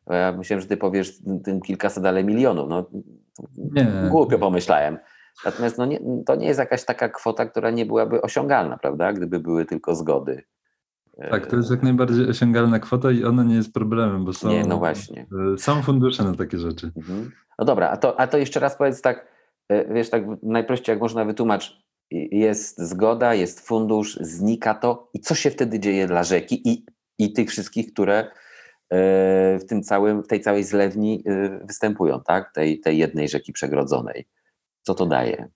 ja 0.09 0.31
myślałem, 0.31 0.61
że 0.61 0.67
ty 0.67 0.77
powiesz 0.77 1.19
tym 1.43 1.61
kilkaset, 1.61 2.05
ale 2.05 2.23
milionów. 2.23 2.69
No, 2.69 2.89
nie. 3.57 3.87
Głupio 4.09 4.39
pomyślałem. 4.39 4.97
Natomiast 5.45 5.77
no 5.77 5.85
nie, 5.85 5.99
to 6.25 6.35
nie 6.35 6.47
jest 6.47 6.59
jakaś 6.59 6.85
taka 6.85 7.09
kwota, 7.09 7.45
która 7.45 7.71
nie 7.71 7.85
byłaby 7.85 8.21
osiągalna, 8.21 8.77
prawda? 8.77 9.13
Gdyby 9.13 9.39
były 9.39 9.65
tylko 9.65 9.95
zgody. 9.95 10.43
Tak, 11.17 11.47
to 11.47 11.55
jest 11.55 11.71
jak 11.71 11.83
najbardziej 11.83 12.29
osiągalna 12.29 12.79
kwota 12.79 13.11
i 13.11 13.23
ona 13.23 13.43
nie 13.43 13.55
jest 13.55 13.73
problemem, 13.73 14.25
bo 14.25 14.33
są, 14.33 14.49
nie, 14.49 14.63
no 14.63 14.77
właśnie. 14.77 15.27
E, 15.53 15.57
są 15.57 15.81
fundusze 15.81 16.23
na 16.23 16.35
takie 16.35 16.59
rzeczy. 16.59 16.91
Mhm. 16.97 17.31
No 17.59 17.65
dobra, 17.65 17.89
a 17.89 17.97
to, 17.97 18.19
a 18.19 18.27
to 18.27 18.37
jeszcze 18.37 18.59
raz 18.59 18.77
powiedz 18.77 19.01
tak, 19.01 19.27
e, 19.69 19.93
wiesz, 19.93 20.09
tak 20.09 20.23
najprościej 20.43 20.93
jak 20.93 21.01
można 21.01 21.25
wytłumaczyć, 21.25 21.85
jest 22.31 22.81
zgoda, 22.81 23.33
jest 23.33 23.67
fundusz, 23.67 24.15
znika 24.21 24.73
to 24.73 25.09
i 25.13 25.19
co 25.19 25.35
się 25.35 25.51
wtedy 25.51 25.79
dzieje 25.79 26.07
dla 26.07 26.23
rzeki 26.23 26.69
i, 26.69 26.85
i 27.19 27.33
tych 27.33 27.49
wszystkich, 27.49 27.93
które 27.93 28.19
e, 28.19 28.29
w 29.59 29.65
tym 29.65 29.83
całym, 29.83 30.23
w 30.23 30.27
tej 30.27 30.41
całej 30.41 30.63
zlewni 30.63 31.23
występują, 31.67 32.21
tak? 32.21 32.53
Tej, 32.53 32.79
tej 32.79 32.97
jednej 32.97 33.29
rzeki 33.29 33.53
przegrodzonej. 33.53 34.27
Co 34.81 34.95
to 34.95 35.05
daje? 35.05 35.49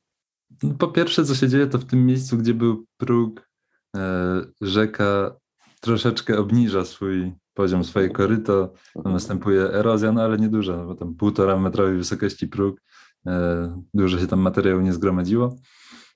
No, 0.63 0.73
po 0.79 0.87
pierwsze, 0.87 1.25
co 1.25 1.35
się 1.35 1.47
dzieje, 1.47 1.67
to 1.67 1.77
w 1.77 1.85
tym 1.85 2.05
miejscu, 2.05 2.37
gdzie 2.37 2.53
był 2.53 2.85
próg, 2.97 3.49
rzeka 4.61 5.35
troszeczkę 5.79 6.37
obniża 6.37 6.85
swój 6.85 7.33
poziom, 7.53 7.83
swoje 7.83 8.09
koryto, 8.09 8.73
mhm. 8.95 9.13
następuje 9.13 9.61
erozja, 9.73 10.11
no 10.11 10.21
ale 10.21 10.37
nieduża, 10.37 10.77
no 10.77 10.85
bo 10.85 10.95
tam 10.95 11.15
półtora 11.15 11.59
metrowej 11.59 11.97
wysokości 11.97 12.47
próg, 12.47 12.81
e, 13.27 13.83
dużo 13.93 14.19
się 14.19 14.27
tam 14.27 14.39
materiału 14.39 14.81
nie 14.81 14.93
zgromadziło, 14.93 15.55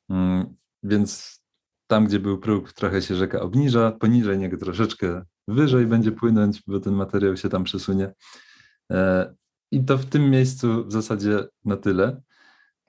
mm, 0.10 0.56
więc 0.84 1.40
tam, 1.88 2.06
gdzie 2.06 2.20
był 2.20 2.38
próg, 2.38 2.74
trochę 2.74 3.02
się 3.02 3.16
rzeka 3.16 3.42
obniża, 3.42 3.92
poniżej 3.92 4.38
niego 4.38 4.58
troszeczkę 4.58 5.22
wyżej 5.48 5.86
będzie 5.86 6.12
płynąć, 6.12 6.64
bo 6.68 6.80
ten 6.80 6.94
materiał 6.94 7.38
się 7.38 7.50
tam 7.50 7.64
przesunie. 7.64 8.14
E, 8.92 9.34
I 9.72 9.86
to 9.86 9.98
w 9.98 10.06
tym 10.06 10.30
miejscu 10.30 10.86
w 10.86 10.92
zasadzie 10.92 11.48
na 11.66 11.78
tyle, 11.78 12.22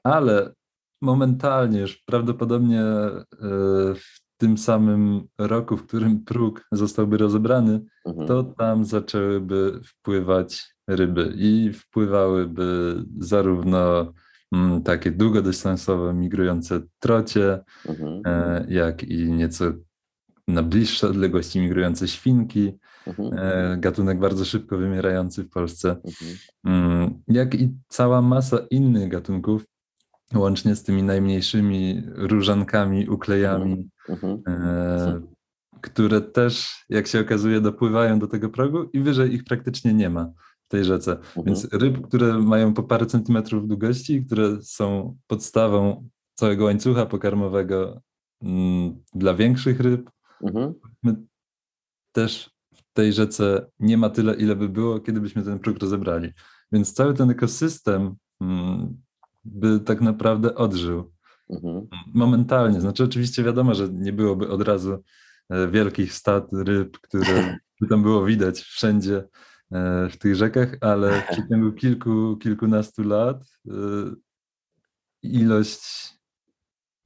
ale 0.05 0.55
momentalnie 1.03 1.81
już 1.81 1.97
prawdopodobnie 1.97 2.83
e, 2.83 3.15
w 3.95 4.24
tym 4.37 4.59
samym 4.59 5.27
roku, 5.39 5.77
w 5.77 5.87
którym 5.87 6.25
próg 6.25 6.65
zostałby 6.73 7.19
rozebrany, 7.19 7.81
mhm. 8.07 8.29
to 8.29 8.43
tam 8.45 8.85
zaczęłyby 8.85 9.81
wpływać 9.85 10.75
ryby 10.89 11.33
i 11.37 11.73
wpływałyby 11.73 12.97
zarówno 13.19 14.13
mm, 14.53 14.83
takie 14.83 15.11
długodystansowe 15.11 16.15
migrujące 16.15 16.81
trocie, 16.99 17.59
Mhm. 17.89 18.23
e, 18.27 18.67
jak 18.69 19.03
i 19.03 19.33
nieco 19.33 19.65
na 20.49 20.63
bliższe 20.63 21.09
odległości 21.09 21.61
migrujące 21.61 22.09
świnki, 22.09 22.73
Mhm. 23.07 23.33
e, 23.39 23.77
gatunek 23.79 24.19
bardzo 24.19 24.45
szybko 24.45 24.79
wymierający 24.79 25.45
w 25.45 25.51
Polsce, 25.51 25.97
Mhm. 26.05 26.37
Mm, 26.65 27.23
jak 27.29 27.55
i 27.55 27.75
cała 27.89 28.23
masa 28.23 28.59
innych 28.71 29.09
gatunków, 29.09 29.65
łącznie 30.39 30.77
z 30.77 30.83
tymi 30.83 31.03
najmniejszymi 31.03 32.03
różankami, 32.15 33.09
uklejami, 33.09 33.91
Mhm. 34.09 34.43
e, 34.49 35.21
które 35.81 36.21
też, 36.21 36.85
jak 36.89 37.07
się 37.07 37.21
okazuje, 37.21 37.61
dopływają 37.61 38.19
do 38.19 38.27
tego 38.27 38.49
progu 38.51 38.85
i 38.93 39.01
wyżej 39.01 39.35
ich 39.35 39.45
praktycznie 39.45 39.95
nie 39.95 40.11
ma 40.11 40.33
w 40.65 40.69
tej 40.69 40.85
rzece. 40.85 41.13
Mhm. 41.13 41.47
Więc 41.47 41.69
ryb, 41.73 42.07
które 42.09 42.39
mają 42.39 42.75
po 42.75 42.83
parę 42.83 43.07
centymetrów 43.07 43.69
długości, 43.69 44.25
które 44.27 44.63
są 44.63 45.17
podstawą 45.27 46.09
całego 46.35 46.65
łańcucha 46.65 47.07
pokarmowego 47.07 48.01
mm, 48.43 49.03
dla 49.15 49.35
większych 49.35 49.81
ryb, 49.81 50.11
Mhm. 50.43 50.75
też 52.13 52.51
w 52.75 52.83
tej 52.93 53.13
rzece 53.13 53.67
nie 53.81 53.99
ma 53.99 54.11
tyle, 54.11 54.35
ile 54.35 54.57
by 54.57 54.69
było, 54.69 55.01
kiedy 55.01 55.21
byśmy 55.21 55.43
ten 55.43 55.59
próg 55.59 55.79
rozebrali. 55.79 56.33
Więc 56.73 56.93
cały 56.93 57.15
ten 57.15 57.31
ekosystem 57.31 58.15
mm, 58.41 59.03
by 59.45 59.81
tak 59.81 60.01
naprawdę 60.01 60.55
odżył 60.55 61.15
Mhm. 61.51 61.87
momentalnie. 62.15 62.81
Znaczy, 62.81 63.05
oczywiście 63.05 63.43
wiadomo, 63.43 63.75
że 63.75 63.89
nie 63.89 64.13
byłoby 64.13 64.49
od 64.49 64.63
razu 64.63 64.99
e, 65.51 65.69
wielkich 65.69 66.13
stad 66.13 66.47
ryb, 66.53 66.99
które 66.99 67.27
by 67.81 67.89
tam 67.89 68.03
było 68.03 68.25
widać 68.25 68.61
wszędzie 68.61 69.17
e, 69.73 70.09
w 70.09 70.17
tych 70.17 70.35
rzekach, 70.35 70.77
ale 70.81 71.21
w 71.21 71.27
przeciągu 71.27 71.73
kilku, 71.73 72.37
kilkunastu 72.37 73.03
lat 73.03 73.45
e, 73.69 73.73
ilość 75.23 75.85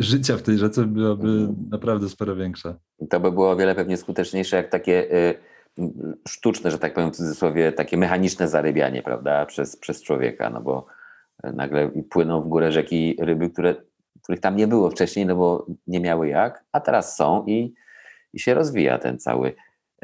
życia 0.01 0.37
w 0.37 0.43
tej 0.43 0.59
rzece 0.59 0.85
byłaby 0.87 1.29
Mhm. 1.29 1.69
naprawdę 1.71 2.09
sporo 2.09 2.37
większa. 2.37 2.77
To 3.11 3.21
by 3.21 3.33
było 3.33 3.51
o 3.51 3.57
wiele 3.57 3.75
pewnie 3.75 3.97
skuteczniejsze 3.97 4.57
jak 4.57 4.69
takie 4.69 5.09
sztuczne, 6.29 6.71
że 6.71 6.79
tak 6.79 6.95
powiem 6.95 7.13
w 7.13 7.17
cudzysłowie, 7.17 7.73
takie 7.73 7.97
mechaniczne 7.97 8.49
zarybianie, 8.49 9.03
prawda, 9.03 9.47
przez, 9.47 9.77
przez 9.77 10.03
człowieka, 10.03 10.51
no 10.51 10.61
bo 10.61 10.87
nagle 11.45 11.91
płyną 12.11 12.43
w 12.43 12.49
górę 12.49 12.73
rzeki 12.73 13.17
ryby, 13.21 13.51
które, 13.51 13.75
których 14.23 14.41
tam 14.41 14.57
nie 14.57 14.67
było 14.67 14.91
wcześniej, 14.91 15.27
no 15.27 15.37
bo 15.37 15.67
nie 15.87 16.01
miały 16.01 16.29
jak, 16.29 16.65
a 16.73 16.81
teraz 16.81 17.17
są 17.17 17.45
i, 17.47 17.75
i 18.33 18.39
się 18.41 18.55
rozwija 18.55 18.99
ten 18.99 19.19
cały, 19.19 19.55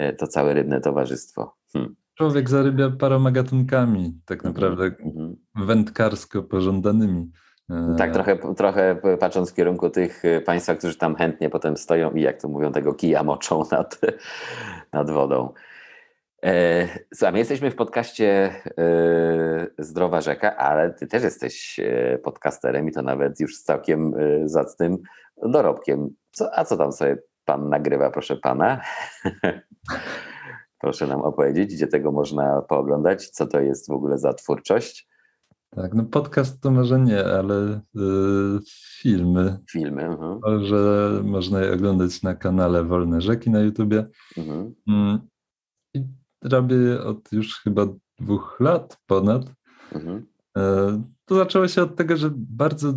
y, 0.01 0.13
to 0.13 0.27
całe 0.27 0.55
rybne 0.55 0.81
towarzystwo. 0.81 1.57
Hmm. 1.73 1.95
Człowiek 2.15 2.49
zarybia 2.51 2.91
paroma 2.91 3.31
gatunkami, 3.31 4.21
tak 4.25 4.45
naprawdę 4.45 4.85
Mhm. 4.85 5.37
wędkarsko 5.55 6.43
pożądanymi. 6.43 7.31
E, 7.71 7.95
Tak, 7.99 8.13
trochę, 8.13 8.55
trochę 8.57 8.97
patrząc 9.21 9.51
w 9.51 9.55
kierunku 9.55 9.91
tych 9.91 10.23
państwa, 10.47 10.75
którzy 10.75 10.97
tam 10.99 11.17
chętnie 11.17 11.51
potem 11.51 11.77
stoją 11.77 12.11
i 12.11 12.23
jak 12.23 12.41
to 12.41 12.49
mówią, 12.49 12.73
tego 12.73 12.95
kija 12.95 13.23
moczą 13.23 13.65
nad, 13.73 14.01
nad 14.93 15.11
wodą. 15.11 15.53
E, 16.45 16.89
Słuchaj, 17.15 17.33
my 17.33 17.39
jesteśmy 17.39 17.71
w 17.71 17.77
podcaście 17.77 18.55
e, 18.79 19.67
Zdrowa 19.79 20.21
Rzeka, 20.21 20.57
ale 20.57 20.93
ty 20.93 21.07
też 21.07 21.23
jesteś 21.23 21.81
e, 21.81 22.19
podcasterem 22.19 22.89
i 22.89 22.93
to 22.93 23.03
nawet 23.03 23.41
już 23.41 23.57
z 23.57 23.63
całkiem 23.63 24.15
zacnym 24.45 24.99
dorobkiem. 25.43 26.09
Co, 26.33 26.59
a 26.59 26.65
co 26.65 26.77
tam 26.77 26.93
sobie 26.93 27.19
pan 27.45 27.69
nagrywa, 27.69 28.11
proszę 28.11 28.37
pana? 28.37 28.81
Proszę 30.79 31.07
nam 31.07 31.21
opowiedzieć, 31.21 31.75
gdzie 31.75 31.87
tego 31.87 32.13
można 32.13 32.63
pooglądać, 32.63 33.29
co 33.29 33.47
to 33.47 33.61
jest 33.61 33.89
w 33.89 33.93
ogóle 33.93 34.19
za 34.19 34.35
twórczość, 34.35 35.09
Tak, 35.77 35.95
no 35.95 36.05
podcast 36.05 36.61
to 36.61 36.71
może 36.71 37.01
nie, 37.01 37.25
ale 37.25 37.81
y, 37.97 38.01
filmy, 39.01 39.59
filmy. 39.71 40.05
Mhm. 40.05 40.65
że 40.65 41.11
można 41.25 41.61
je 41.61 41.73
oglądać 41.73 42.23
na 42.23 42.35
kanale 42.35 42.85
Wolne 42.85 43.21
Rzeki 43.21 43.51
na 43.51 43.61
YouTubie. 43.61 44.07
Mm, 44.89 45.21
I 45.95 46.05
robię 46.45 47.03
od 47.03 47.33
już 47.33 47.61
chyba 47.61 47.87
dwóch 48.21 48.57
lat 48.61 48.99
ponad. 49.07 49.53
Mhm. 49.93 50.27
E, 50.57 51.03
To 51.25 51.35
zaczęło 51.35 51.69
się 51.69 51.83
od 51.83 51.97
tego, 51.97 52.17
że 52.17 52.31
bardzo 52.37 52.95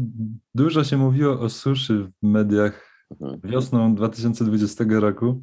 dużo 0.55 0.83
się 0.83 0.97
mówiło 0.97 1.39
o 1.39 1.49
suszy 1.49 2.11
w 2.23 2.27
mediach 2.27 2.87
Mhm. 3.11 3.39
wiosną 3.43 3.95
2020 3.95 4.85
roku 4.89 5.41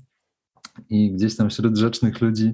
i 0.88 1.12
gdzieś 1.12 1.36
tam 1.36 1.50
wśród 1.50 1.76
rzecznych 1.76 2.20
ludzi 2.20 2.52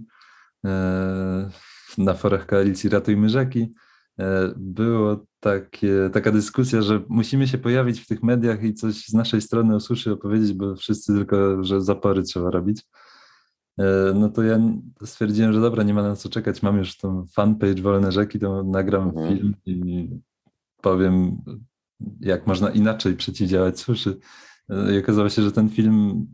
e, 0.67 1.51
na 1.99 2.15
forach 2.15 2.47
koalicji 2.47 2.91
Ratujmy 2.91 3.29
Rzeki 3.29 3.73
e, 4.19 4.55
było 4.57 5.27
takie, 5.41 6.11
taka 6.13 6.33
dyskusja, 6.33 6.83
że 6.83 7.03
musimy 7.09 7.49
się 7.49 7.59
pojawić 7.59 8.01
w 8.01 8.07
tych 8.07 8.23
mediach 8.23 8.63
i 8.63 8.75
coś 8.75 8.95
z 9.07 9.13
naszej 9.13 9.41
strony 9.41 9.75
o 9.75 9.81
suszy 9.81 10.13
opowiedzieć, 10.13 10.53
bo 10.53 10.77
wszyscy 10.77 11.15
tylko, 11.15 11.65
że 11.65 11.83
zapory 11.83 12.23
trzeba 12.23 12.51
robić. 12.51 12.83
E, 13.81 14.15
No 14.15 14.29
to 14.29 14.43
ja 14.43 14.61
stwierdziłem, 15.05 15.53
że 15.53 15.61
dobra, 15.61 15.83
nie 15.83 15.95
ma 15.95 16.03
na 16.03 16.17
co 16.17 16.29
czekać, 16.29 16.63
mam 16.63 16.79
już 16.79 16.97
tą 16.97 17.25
fanpage 17.27 17.83
Wolne 17.83 18.13
Rzeki, 18.13 18.39
to 18.39 18.63
nagram 18.63 19.09
Mhm. 19.09 19.29
film 19.37 19.55
i 19.67 20.09
powiem, 20.83 21.37
jak 22.21 22.47
można 22.47 22.71
inaczej 22.71 23.17
przeciwdziałać 23.17 23.81
suszy. 23.81 24.19
E, 24.71 24.95
I 24.95 24.99
okazało 24.99 25.29
się, 25.29 25.43
że 25.43 25.53
ten 25.53 25.69
film 25.69 26.27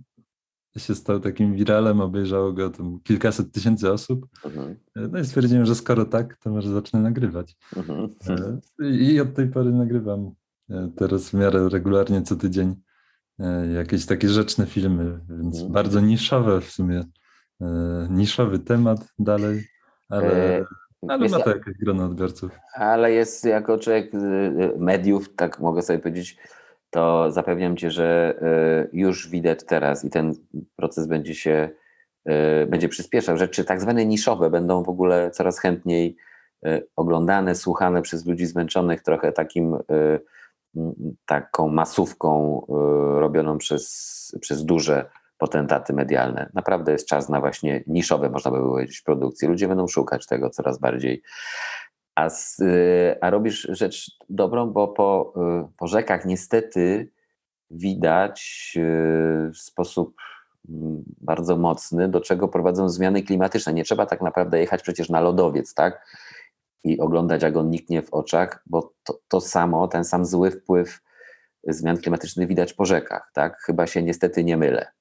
się 0.78 0.94
stał 0.94 1.20
takim 1.20 1.54
wiralem, 1.54 2.00
obejrzało 2.00 2.52
go 2.52 2.70
tam 2.70 3.00
kilkaset 3.04 3.52
tysięcy 3.52 3.92
osób. 3.92 4.26
Mhm. 4.44 4.76
E, 4.96 5.08
No 5.08 5.18
i 5.18 5.24
stwierdziłem, 5.24 5.66
że 5.66 5.74
skoro 5.74 6.04
tak, 6.04 6.36
to 6.36 6.50
może 6.50 6.70
zacznę 6.70 7.00
nagrywać. 7.00 7.56
Mhm. 7.76 8.08
I 9.00 9.20
od 9.20 9.34
tej 9.34 9.48
pory 9.48 9.72
nagrywam 9.72 10.30
teraz 10.96 11.30
w 11.30 11.34
miarę 11.34 11.68
regularnie 11.68 12.22
co 12.22 12.36
tydzień 12.36 12.74
jakieś 13.74 14.06
takie 14.06 14.28
rzeczne 14.28 14.66
filmy, 14.66 15.20
więc 15.28 15.54
Mhm. 15.54 15.72
bardzo 15.72 16.00
niszowe 16.00 16.60
w 16.60 16.70
sumie. 16.70 17.04
E, 17.60 17.66
Niszowy 18.10 18.58
temat 18.58 18.98
dalej, 19.18 19.64
ale, 20.08 20.64
E, 21.02 21.12
ale 21.12 21.28
ma 21.28 21.40
to 21.40 21.50
jakieś 21.50 21.76
grono 21.78 22.04
odbiorców. 22.04 22.50
Ale 22.74 23.12
jest 23.12 23.44
jako 23.44 23.78
człowiek 23.78 24.14
y, 24.14 24.18
y, 24.18 24.72
mediów, 24.78 25.34
tak 25.36 25.60
mogę 25.60 25.82
sobie 25.82 25.98
powiedzieć, 25.98 26.36
to 26.90 27.30
zapewniam 27.30 27.76
cię, 27.76 27.90
że 27.90 28.34
y, 28.84 28.90
już 28.92 29.28
widać 29.28 29.64
teraz 29.64 30.04
i 30.04 30.10
ten 30.10 30.34
proces 30.76 31.06
będzie 31.06 31.34
się 31.34 31.68
będzie 32.66 32.88
przyspieszał. 32.88 33.36
Rzeczy 33.36 33.64
tak 33.64 33.80
zwane 33.80 34.06
niszowe 34.06 34.50
będą 34.50 34.82
w 34.82 34.88
ogóle 34.88 35.30
coraz 35.30 35.58
chętniej 35.58 36.16
oglądane, 36.96 37.54
słuchane 37.54 38.02
przez 38.02 38.26
ludzi 38.26 38.46
zmęczonych 38.46 39.02
trochę 39.02 39.32
takim 39.32 39.76
taką 41.26 41.68
masówką 41.68 42.60
robioną 43.18 43.58
przez, 43.58 44.36
przez 44.40 44.64
duże 44.64 45.10
potentaty 45.38 45.92
medialne. 45.92 46.50
Naprawdę 46.54 46.92
jest 46.92 47.08
czas 47.08 47.28
na 47.28 47.40
właśnie 47.40 47.84
niszowe, 47.86 48.30
można 48.30 48.50
by 48.50 48.58
powiedzieć, 48.58 49.00
produkcje. 49.00 49.48
Ludzie 49.48 49.68
będą 49.68 49.88
szukać 49.88 50.26
tego 50.26 50.50
coraz 50.50 50.78
bardziej. 50.78 51.22
A, 52.14 52.30
z, 52.30 52.60
y, 52.60 53.16
a 53.20 53.30
robisz 53.30 53.68
rzecz 53.70 54.10
dobrą, 54.28 54.70
bo 54.70 54.88
po, 54.88 55.34
y, 55.66 55.76
po 55.78 55.86
rzekach 55.86 56.24
niestety 56.24 57.10
widać 57.70 58.72
y, 58.76 59.50
w 59.50 59.58
sposób 59.58 60.16
mm, 60.68 61.04
bardzo 61.20 61.56
mocny, 61.56 62.08
do 62.08 62.20
czego 62.20 62.48
prowadzą 62.48 62.88
zmiany 62.88 63.22
klimatyczne. 63.22 63.72
Nie 63.72 63.84
trzeba 63.84 64.06
tak 64.06 64.22
naprawdę 64.22 64.60
jechać 64.60 64.82
przecież 64.82 65.08
na 65.08 65.20
lodowiec, 65.20 65.74
tak? 65.74 66.06
I 66.84 67.00
oglądać, 67.00 67.42
jak 67.42 67.56
on 67.56 67.70
niknie 67.70 68.02
w 68.02 68.14
oczach, 68.14 68.62
bo 68.66 68.92
to, 69.04 69.18
to 69.28 69.40
samo, 69.40 69.88
ten 69.88 70.04
sam 70.04 70.24
zły 70.24 70.50
wpływ 70.50 71.00
zmian 71.68 71.96
klimatycznych 71.96 72.48
widać 72.48 72.72
po 72.72 72.84
rzekach, 72.84 73.30
tak? 73.34 73.60
Chyba 73.60 73.86
się 73.86 74.02
niestety 74.02 74.44
nie 74.44 74.56
mylę. 74.56 74.95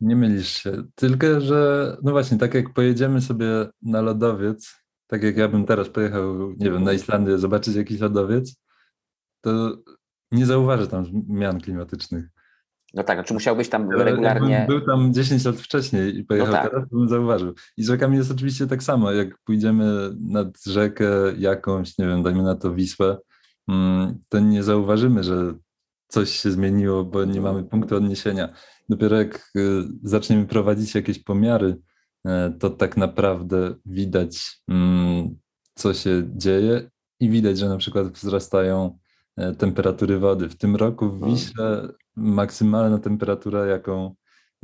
Nie 0.00 0.16
mylisz 0.16 0.48
się. 0.48 0.82
Tylko, 0.94 1.40
że 1.40 1.96
no 2.02 2.12
właśnie, 2.12 2.38
tak 2.38 2.54
jak 2.54 2.72
pojedziemy 2.72 3.20
sobie 3.20 3.46
na 3.82 4.00
lodowiec, 4.00 4.74
tak 5.06 5.22
jak 5.22 5.36
ja 5.36 5.48
bym 5.48 5.66
teraz 5.66 5.88
pojechał, 5.88 6.50
nie 6.50 6.70
wiem, 6.70 6.84
na 6.84 6.92
Islandię 6.92 7.38
zobaczyć 7.38 7.74
jakiś 7.74 8.00
lodowiec, 8.00 8.56
to 9.40 9.78
nie 10.32 10.46
zauważę 10.46 10.86
tam 10.86 11.04
zmian 11.04 11.60
klimatycznych. 11.60 12.24
No 12.94 13.02
tak, 13.02 13.26
czy 13.26 13.34
musiałbyś 13.34 13.68
tam 13.68 13.88
Ale 13.94 14.04
regularnie. 14.04 14.64
Był 14.68 14.80
tam 14.80 15.14
10 15.14 15.44
lat 15.44 15.56
wcześniej 15.56 16.16
i 16.18 16.24
pojechał 16.24 16.52
No 16.52 16.52
tak. 16.52 16.70
teraz, 16.70 16.88
to 16.90 16.96
bym 16.96 17.08
zauważył. 17.08 17.54
I 17.76 17.82
z 17.82 17.86
rzekami 17.86 18.16
jest 18.16 18.30
oczywiście 18.30 18.66
tak 18.66 18.82
samo. 18.82 19.12
Jak 19.12 19.38
pójdziemy 19.44 20.10
nad 20.20 20.64
rzekę 20.66 21.06
jakąś, 21.38 21.98
nie 21.98 22.06
wiem, 22.06 22.22
dajmy 22.22 22.42
na 22.42 22.54
to 22.54 22.74
Wisłę, 22.74 23.18
mm, 23.68 24.18
to 24.28 24.38
nie 24.40 24.62
zauważymy, 24.62 25.24
że 25.24 25.54
coś 26.08 26.30
się 26.30 26.50
zmieniło, 26.50 27.04
bo 27.04 27.24
nie 27.24 27.40
mamy 27.40 27.64
punktu 27.64 27.96
odniesienia. 27.96 28.48
Dopiero 28.88 29.16
jak 29.16 29.50
y, 29.56 29.82
zaczniemy 30.02 30.46
prowadzić 30.46 30.94
jakieś 30.94 31.18
pomiary, 31.18 31.76
e, 32.26 32.52
to 32.58 32.70
tak 32.70 32.96
naprawdę 32.96 33.74
widać, 33.86 34.60
mm, 34.68 35.36
co 35.74 35.94
się 35.94 36.22
dzieje 36.36 36.90
i 37.20 37.30
widać, 37.30 37.58
że 37.58 37.68
na 37.68 37.76
przykład 37.76 38.08
wzrastają 38.08 38.98
e, 39.36 39.54
temperatury 39.54 40.18
wody. 40.18 40.48
W 40.48 40.56
tym 40.56 40.76
roku 40.76 41.10
w 41.10 41.14
Mhm. 41.14 41.32
Wiśle 41.32 41.88
maksymalna 42.16 42.98
temperatura, 42.98 43.66
jaką 43.66 44.14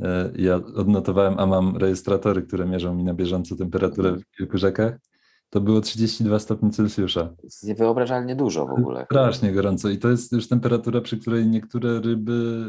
e, 0.01 0.31
ja 0.35 0.55
odnotowałem, 0.55 1.39
a 1.39 1.45
mam 1.45 1.77
rejestratory, 1.77 2.41
które 2.41 2.65
mierzą 2.65 2.95
mi 2.95 3.03
na 3.03 3.13
bieżąco 3.13 3.55
temperaturę 3.55 4.11
w 4.11 4.37
kilku 4.37 4.57
rzekach, 4.57 4.99
to 5.49 5.61
było 5.61 5.81
32 5.81 6.39
stopni 6.39 6.71
Celsjusza. 6.71 7.21
To 7.23 7.43
jest 7.43 7.63
niewyobrażalnie 7.63 8.35
dużo 8.35 8.65
w 8.65 8.71
ogóle. 8.71 9.05
Strasznie 9.05 9.51
gorąco 9.51 9.89
i 9.89 9.97
to 9.97 10.09
jest 10.09 10.31
już 10.31 10.47
temperatura, 10.47 11.01
przy 11.01 11.17
której 11.17 11.47
niektóre 11.47 12.01
ryby 12.01 12.65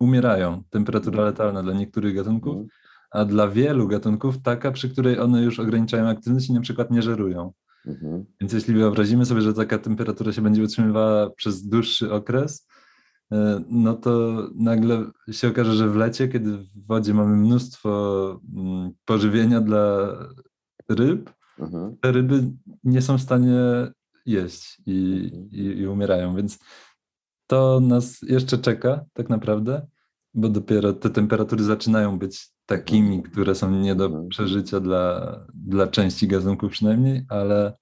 umierają. 0.00 0.62
Temperatura 0.70 1.24
letalna 1.24 1.62
dla 1.62 1.72
niektórych 1.72 2.14
gatunków, 2.14 2.52
Mhm. 2.52 2.68
a 3.10 3.24
dla 3.24 3.48
wielu 3.48 3.88
gatunków 3.88 4.42
taka, 4.42 4.72
przy 4.72 4.90
której 4.90 5.18
one 5.20 5.42
już 5.42 5.60
ograniczają 5.60 6.08
aktywność 6.08 6.48
i 6.48 6.52
na 6.52 6.60
przykład 6.60 6.90
nie 6.90 7.02
żerują. 7.02 7.52
Mhm. 7.86 8.24
Więc 8.40 8.52
jeśli 8.52 8.74
wyobrazimy 8.74 9.26
sobie, 9.26 9.40
że 9.40 9.54
taka 9.54 9.78
temperatura 9.78 10.32
się 10.32 10.42
będzie 10.42 10.62
utrzymywała 10.62 11.30
przez 11.30 11.66
dłuższy 11.66 12.12
okres, 12.12 12.66
e, 13.32 13.60
no 13.70 13.94
to 13.94 14.42
nagle 14.54 15.04
się 15.30 15.48
okaże, 15.48 15.72
że 15.74 15.88
w 15.88 15.96
lecie, 15.96 16.28
kiedy 16.28 16.56
w 16.56 16.86
wodzie 16.86 17.14
mamy 17.14 17.36
mnóstwo 17.36 18.40
mm, 18.56 18.90
pożywienia 19.04 19.60
dla 19.60 20.08
ryb, 20.88 21.30
Mhm. 21.60 21.96
te 22.00 22.12
ryby 22.12 22.42
nie 22.84 23.02
są 23.02 23.18
w 23.18 23.22
stanie 23.22 23.56
jeść 24.26 24.82
i, 24.86 25.22
Mhm. 25.24 25.48
i, 25.50 25.80
i 25.80 25.86
umierają. 25.86 26.36
Więc 26.36 26.58
to 27.46 27.80
nas 27.80 28.22
jeszcze 28.22 28.58
czeka 28.58 29.04
tak 29.12 29.28
naprawdę, 29.28 29.86
bo 30.34 30.48
dopiero 30.48 30.92
te 30.92 31.10
temperatury 31.10 31.64
zaczynają 31.64 32.18
być 32.18 32.48
takimi, 32.66 33.22
które 33.22 33.54
są 33.54 33.70
nie 33.70 33.94
do 33.94 34.04
Mhm. 34.04 34.28
przeżycia 34.28 34.80
dla, 34.80 35.36
dla 35.54 35.86
części 35.86 36.28
gatunków 36.28 36.72
przynajmniej, 36.72 37.26
ale 37.28 37.76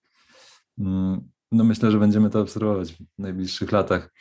mm, 0.79 1.31
no 1.53 1.65
myślę, 1.65 1.91
że 1.91 1.99
będziemy 1.99 2.31
to 2.31 2.41
obserwować 2.41 2.93
w 2.93 2.99
najbliższych 3.19 3.73
latach. 3.73 4.13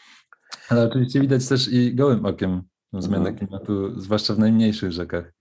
Ale 0.69 0.87
oczywiście 0.87 1.21
widać 1.21 1.47
też 1.47 1.67
i 1.67 1.95
gołym 1.95 2.25
okiem 2.25 2.61
zmianę 2.93 3.29
Mhm. 3.29 3.35
klimatu, 3.37 3.99
zwłaszcza 4.01 4.33
w 4.33 4.39
najmniejszych 4.39 4.91
rzekach, 4.91 5.33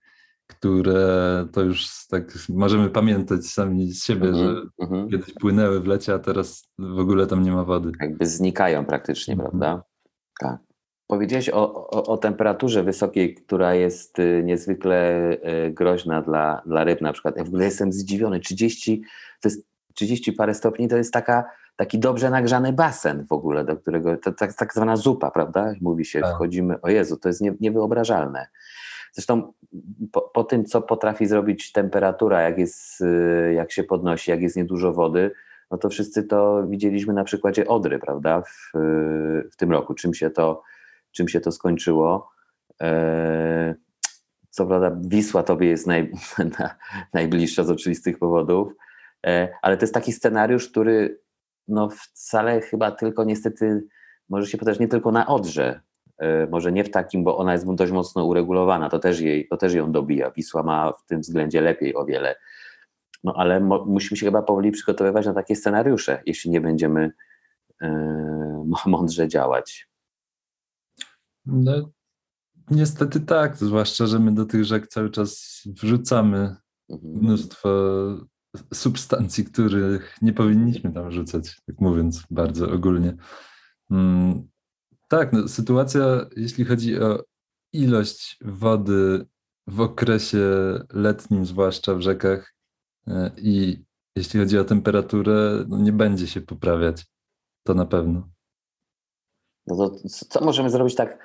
które 0.47 1.45
to 1.53 1.61
już 1.61 1.87
tak 2.09 2.23
możemy 2.49 2.89
pamiętać 2.89 3.45
sami 3.45 3.91
z 3.91 4.03
siebie, 4.03 4.33
że 4.33 4.43
Mhm. 4.45 4.69
Mhm. 4.79 5.09
kiedyś 5.09 5.33
płynęły 5.33 5.79
w 5.79 5.87
lecie, 5.87 6.13
a 6.13 6.19
teraz 6.19 6.67
w 6.79 6.99
ogóle 6.99 7.27
tam 7.27 7.43
nie 7.43 7.51
ma 7.51 7.63
wody. 7.63 7.91
Jakby 8.01 8.25
znikają 8.25 8.85
praktycznie, 8.85 9.33
Mhm. 9.33 9.49
prawda? 9.49 9.83
Tak. 10.39 10.57
Powiedziałeś 11.07 11.49
o, 11.49 11.73
o, 11.89 12.03
o 12.03 12.17
temperaturze 12.17 12.83
wysokiej, 12.83 13.35
która 13.35 13.75
jest 13.75 14.19
y, 14.19 14.41
niezwykle 14.45 15.31
y, 15.67 15.71
groźna 15.71 16.21
dla, 16.21 16.61
dla 16.65 16.83
ryb 16.83 17.01
na 17.01 17.13
przykład. 17.13 17.37
Ja 17.37 17.43
w 17.43 17.47
ogóle 17.47 17.65
jestem 17.65 17.91
zdziwiony. 17.93 18.39
30, 18.39 19.01
to 19.41 19.49
jest 19.49 19.67
30 19.93 20.33
parę 20.33 20.53
stopni 20.53 20.87
to 20.87 20.97
jest 20.97 21.13
taka, 21.13 21.43
taki 21.75 21.99
dobrze 21.99 22.29
nagrzany 22.29 22.73
basen 22.73 23.25
w 23.25 23.31
ogóle, 23.31 23.65
do 23.65 23.77
którego, 23.77 24.17
to 24.17 24.31
tak, 24.31 24.53
tak 24.53 24.73
zwana 24.73 24.95
zupa, 24.95 25.31
prawda? 25.31 25.73
Mówi 25.81 26.05
się, 26.05 26.21
Tak. 26.21 26.35
wchodzimy, 26.35 26.81
o 26.81 26.89
Jezu, 26.89 27.17
to 27.17 27.29
jest 27.29 27.41
nie, 27.41 27.53
niewyobrażalne. 27.59 28.47
Zresztą 29.13 29.53
po, 30.11 30.21
po 30.21 30.43
tym, 30.43 30.65
co 30.65 30.81
potrafi 30.81 31.27
zrobić 31.27 31.71
temperatura, 31.71 32.41
jak, 32.41 32.57
jest, 32.57 33.01
y, 33.01 33.53
jak 33.53 33.71
się 33.71 33.83
podnosi, 33.83 34.31
jak 34.31 34.41
jest 34.41 34.55
niedużo 34.55 34.93
wody, 34.93 35.31
no 35.71 35.77
to 35.77 35.89
wszyscy 35.89 36.23
to 36.23 36.67
widzieliśmy 36.67 37.13
na 37.13 37.23
przykładzie 37.23 37.67
Odry, 37.67 37.99
prawda, 37.99 38.41
w, 38.41 38.71
w 39.51 39.55
tym 39.57 39.71
roku, 39.71 39.93
czym 39.93 40.13
się 40.13 40.29
to, 40.29 40.63
czym 41.11 41.27
się 41.27 41.39
to 41.39 41.51
skończyło. 41.51 42.29
E, 42.81 43.75
Co 44.49 44.65
prawda 44.65 44.97
Wisła 45.01 45.43
tobie 45.43 45.67
jest 45.67 45.87
naj, 45.87 46.11
na, 46.59 46.75
najbliższa 47.13 47.63
z 47.63 47.69
oczywistych 47.69 48.19
powodów, 48.19 48.73
e, 49.25 49.49
ale 49.61 49.77
to 49.77 49.83
jest 49.83 49.93
taki 49.93 50.13
scenariusz, 50.13 50.69
który 50.69 51.21
no 51.67 51.89
wcale 51.89 52.61
chyba 52.61 52.91
tylko 52.91 53.23
niestety 53.23 53.87
może 54.29 54.47
się 54.47 54.57
podać 54.57 54.79
nie 54.79 54.87
tylko 54.87 55.11
na 55.11 55.27
Odrze, 55.27 55.81
może 56.51 56.71
nie 56.71 56.83
w 56.83 56.89
takim, 56.91 57.23
bo 57.23 57.37
ona 57.37 57.53
jest 57.53 57.73
dość 57.75 57.91
mocno 57.91 58.25
uregulowana, 58.25 58.89
to 58.89 58.99
też, 58.99 59.19
jej, 59.19 59.47
to 59.47 59.57
też 59.57 59.73
ją 59.73 59.91
dobija. 59.91 60.31
Wisła 60.31 60.63
ma 60.63 60.93
w 60.93 61.05
tym 61.05 61.21
względzie 61.21 61.61
lepiej 61.61 61.95
o 61.95 62.05
wiele. 62.05 62.35
No 63.23 63.33
ale 63.37 63.59
mo- 63.59 63.85
musimy 63.85 64.17
się 64.17 64.25
chyba 64.25 64.41
powoli 64.41 64.71
przygotowywać 64.71 65.25
na 65.25 65.33
takie 65.33 65.55
scenariusze, 65.55 66.21
jeśli 66.25 66.51
nie 66.51 66.61
będziemy 66.61 67.11
e, 67.81 67.87
mo- 68.67 68.81
mądrze 68.85 69.27
działać. 69.27 69.89
No, 71.45 71.71
niestety 72.71 73.19
tak, 73.19 73.57
zwłaszcza, 73.57 74.05
że 74.05 74.19
my 74.19 74.31
do 74.33 74.45
tych 74.45 74.65
rzek 74.65 74.87
cały 74.87 75.09
czas 75.09 75.61
wrzucamy 75.65 76.55
Mhm. 76.89 77.13
mnóstwo 77.23 77.69
substancji, 78.73 79.45
których 79.45 80.15
nie 80.21 80.33
powinniśmy 80.33 80.93
tam 80.93 81.11
rzucać, 81.11 81.61
tak 81.65 81.79
mówiąc 81.79 82.23
bardzo 82.31 82.71
ogólnie. 82.71 83.13
Tak, 85.07 85.33
no, 85.33 85.47
sytuacja, 85.47 86.25
jeśli 86.35 86.65
chodzi 86.65 86.99
o 86.99 87.23
ilość 87.73 88.37
wody 88.41 89.25
w 89.67 89.81
okresie 89.81 90.39
letnim, 90.93 91.45
zwłaszcza 91.45 91.95
w 91.95 92.01
rzekach, 92.01 92.53
e, 93.07 93.31
i 93.37 93.83
jeśli 94.15 94.39
chodzi 94.39 94.59
o 94.59 94.63
temperaturę, 94.63 95.65
no, 95.67 95.77
nie 95.77 95.91
będzie 95.91 96.27
się 96.27 96.41
poprawiać. 96.41 97.05
To 97.63 97.73
na 97.73 97.85
pewno. 97.85 98.27
No 99.67 99.75
to 99.75 99.95
co 100.09 100.45
możemy 100.45 100.69
zrobić 100.69 100.95
tak 100.95 101.19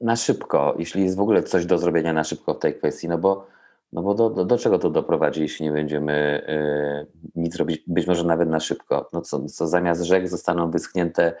na 0.00 0.16
szybko, 0.16 0.74
jeśli 0.78 1.02
jest 1.02 1.16
w 1.16 1.20
ogóle 1.20 1.42
coś 1.42 1.66
do 1.66 1.78
zrobienia 1.78 2.12
na 2.12 2.24
szybko 2.24 2.54
w 2.54 2.58
tej 2.58 2.78
kwestii? 2.78 3.08
No 3.08 3.18
bo, 3.18 3.46
no 3.92 4.02
bo 4.02 4.14
do, 4.14 4.30
do, 4.30 4.44
do 4.44 4.58
czego 4.58 4.78
to 4.78 4.90
doprowadzi, 4.90 5.40
jeśli 5.40 5.64
nie 5.64 5.72
będziemy 5.72 6.12
e, 6.46 7.06
nic 7.34 7.56
robić, 7.56 7.82
być 7.86 8.06
może 8.06 8.24
nawet 8.24 8.48
na 8.48 8.60
szybko? 8.60 9.08
No 9.12 9.20
co, 9.20 9.46
co 9.46 9.66
zamiast 9.66 10.02
rzek 10.02 10.28
zostaną 10.28 10.70
wyschnięte 10.70 11.34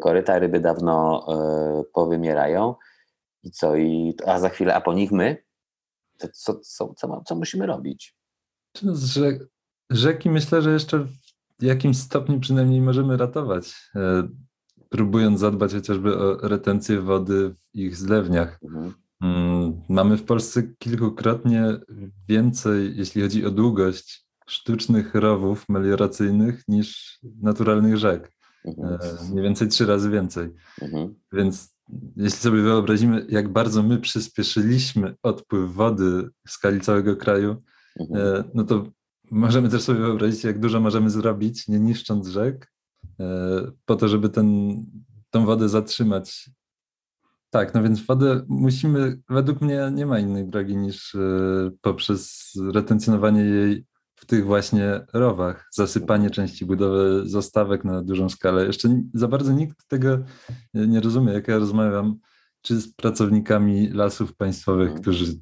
koryta, 0.00 0.38
ryby 0.38 0.60
dawno 0.60 1.26
e, 1.28 1.84
powymierają 1.92 2.74
i 3.42 3.50
co? 3.50 3.76
I, 3.76 4.14
a 4.26 4.38
za 4.38 4.48
chwilę, 4.48 4.74
a 4.74 4.80
po 4.80 4.94
nich 4.94 5.12
my? 5.12 5.36
To 6.18 6.28
co, 6.32 6.54
co, 6.54 6.94
co, 6.94 7.22
co 7.26 7.34
musimy 7.34 7.66
robić? 7.66 8.16
Rzek, 8.94 9.48
rzeki 9.90 10.30
myślę, 10.30 10.62
że 10.62 10.72
jeszcze 10.72 10.98
w 11.58 11.62
jakimś 11.62 11.98
stopniu 11.98 12.40
przynajmniej 12.40 12.80
możemy 12.80 13.16
ratować, 13.16 13.90
e, 13.96 14.28
próbując 14.88 15.40
zadbać 15.40 15.72
chociażby 15.72 16.18
o 16.18 16.48
retencję 16.48 17.00
wody 17.00 17.50
w 17.50 17.74
ich 17.74 17.96
zlewniach. 17.96 18.58
Mhm. 18.64 18.94
Mm, 19.22 19.82
Mamy 19.88 20.16
w 20.16 20.24
Polsce 20.24 20.62
kilkukrotnie 20.78 21.64
więcej, 22.28 22.96
jeśli 22.96 23.22
chodzi 23.22 23.46
o 23.46 23.50
długość, 23.50 24.28
sztucznych 24.46 25.14
rowów 25.14 25.68
melioracyjnych 25.68 26.62
niż 26.68 27.18
naturalnych 27.42 27.96
rzek. 27.96 28.32
Mhm. 28.64 28.98
E, 29.02 29.30
Mniej 29.30 29.42
więcej 29.42 29.68
trzy 29.68 29.86
razy 29.86 30.10
więcej. 30.10 30.48
Mhm. 30.82 31.14
Więc 31.32 31.74
jeśli 32.16 32.38
sobie 32.38 32.62
wyobrazimy, 32.62 33.26
jak 33.28 33.48
bardzo 33.52 33.82
my 33.82 33.98
przyspieszyliśmy 33.98 35.14
odpływ 35.22 35.72
wody 35.72 36.28
w 36.46 36.50
skali 36.50 36.80
całego 36.80 37.16
kraju, 37.16 37.62
Mhm. 38.00 38.26
E, 38.26 38.44
no 38.54 38.64
to 38.64 38.86
możemy 39.30 39.68
też 39.68 39.82
sobie 39.82 39.98
wyobrazić, 39.98 40.44
jak 40.44 40.60
dużo 40.60 40.80
możemy 40.80 41.10
zrobić, 41.10 41.68
nie 41.68 41.80
niszcząc 41.80 42.28
rzek, 42.28 42.72
e, 43.20 43.24
po 43.84 43.96
to, 43.96 44.08
żeby 44.08 44.28
ten, 44.28 44.76
tą 45.30 45.46
wodę 45.46 45.68
zatrzymać. 45.68 46.50
Tak, 47.50 47.74
no 47.74 47.82
więc 47.82 48.06
wodę 48.06 48.44
musimy, 48.48 49.20
według 49.28 49.60
mnie 49.60 49.90
nie 49.94 50.06
ma 50.06 50.18
innej 50.18 50.46
drogi 50.48 50.76
niż 50.76 51.16
poprzez 51.80 52.52
retencjonowanie 52.72 53.40
jej 53.40 53.84
w 54.20 54.26
tych 54.26 54.46
właśnie 54.46 55.00
rowach, 55.12 55.68
zasypanie 55.72 56.30
części 56.30 56.66
budowy 56.66 57.22
zastawek 57.28 57.84
na 57.84 58.02
dużą 58.02 58.28
skalę. 58.28 58.66
Jeszcze 58.66 59.02
za 59.14 59.28
bardzo 59.28 59.52
nikt 59.52 59.88
tego 59.88 60.18
nie 60.74 61.00
rozumie, 61.00 61.32
jak 61.32 61.48
ja 61.48 61.58
rozmawiam, 61.58 62.18
czy 62.62 62.80
z 62.80 62.94
pracownikami 62.94 63.88
lasów 63.90 64.36
państwowych, 64.36 64.86
Mhm. 64.88 65.02
którzy 65.02 65.34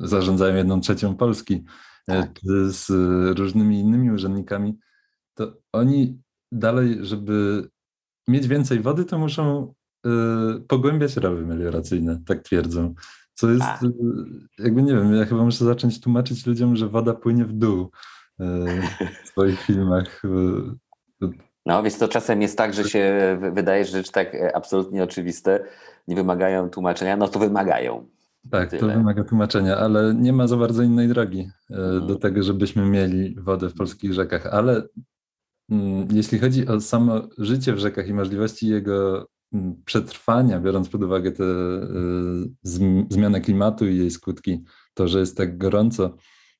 zarządzają 0.00 0.56
jedną 0.56 0.80
trzecią 0.80 1.16
Polski, 1.16 1.54
e, 2.08 2.22
Tak. 2.22 2.32
czy 2.40 2.72
z 2.72 2.88
różnymi 3.38 3.80
innymi 3.80 4.10
urzędnikami, 4.10 4.78
to 5.34 5.52
oni 5.72 6.20
dalej, 6.52 6.98
żeby 7.00 7.68
mieć 8.28 8.48
więcej 8.48 8.80
wody, 8.80 9.04
to 9.04 9.18
muszą 9.18 9.74
e, 10.06 10.10
pogłębiać 10.68 11.16
rowy 11.16 11.46
melioracyjne, 11.46 12.22
tak 12.26 12.42
twierdzą. 12.42 12.94
Co 13.38 13.50
jest, 13.50 13.62
A. 13.64 13.74
e, 13.86 13.90
jakby 14.58 14.82
nie 14.82 14.94
wiem, 14.94 15.14
ja 15.14 15.24
chyba 15.24 15.44
muszę 15.44 15.64
zacząć 15.64 16.00
tłumaczyć 16.00 16.46
ludziom, 16.46 16.76
że 16.76 16.88
woda 16.88 17.14
płynie 17.14 17.44
w 17.44 17.52
dół 17.52 17.90
e, 18.40 18.44
w 19.24 19.28
swoich 19.28 19.60
filmach. 19.60 20.22
e, 21.22 21.28
No, 21.66 21.82
więc 21.82 21.98
to 21.98 22.08
czasem 22.08 22.42
jest 22.42 22.58
tak, 22.58 22.74
że 22.74 22.84
się 22.84 23.36
wy- 23.40 23.50
wydaje, 23.52 23.84
że 23.84 23.90
rzeczy 23.90 24.12
tak 24.12 24.36
absolutnie 24.54 25.02
oczywiste 25.02 25.64
nie 26.08 26.16
wymagają 26.16 26.70
tłumaczenia, 26.70 27.16
no 27.16 27.28
to 27.28 27.38
wymagają. 27.38 28.06
Tak, 28.50 28.70
to 28.70 28.76
Tyle. 28.78 28.94
wymaga 28.96 29.24
tłumaczenia, 29.24 29.76
ale 29.76 30.14
nie 30.14 30.32
ma 30.32 30.46
za 30.46 30.56
bardzo 30.56 30.82
innej 30.82 31.08
drogi 31.08 31.48
Mhm. 31.70 32.06
do 32.06 32.16
tego, 32.16 32.42
żebyśmy 32.42 32.86
mieli 32.86 33.34
wodę 33.40 33.68
w 33.68 33.74
polskich 33.74 34.12
rzekach. 34.12 34.46
Ale 34.46 34.82
mm, 35.70 36.08
jeśli 36.12 36.38
chodzi 36.38 36.68
o 36.68 36.80
samo 36.80 37.20
życie 37.38 37.72
w 37.72 37.78
rzekach 37.78 38.08
i 38.08 38.14
możliwości 38.14 38.68
jego 38.68 39.26
przetrwania, 39.84 40.60
biorąc 40.60 40.88
pod 40.88 41.02
uwagę 41.02 41.32
tę 41.32 41.44
zmianę 43.10 43.40
klimatu 43.40 43.86
i 43.86 43.96
jej 43.96 44.10
skutki, 44.10 44.64
to, 44.94 45.08
że 45.08 45.20
jest 45.20 45.36
tak 45.36 45.58
gorąco, 45.58 46.16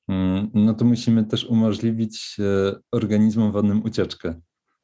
mm, 0.07 0.49
no 0.53 0.73
to 0.73 0.85
musimy 0.85 1.25
też 1.25 1.45
umożliwić 1.45 2.37
e, 2.39 2.75
organizmom 2.91 3.51
wodnym 3.51 3.83
ucieczkę 3.83 4.29
e, 4.29 4.41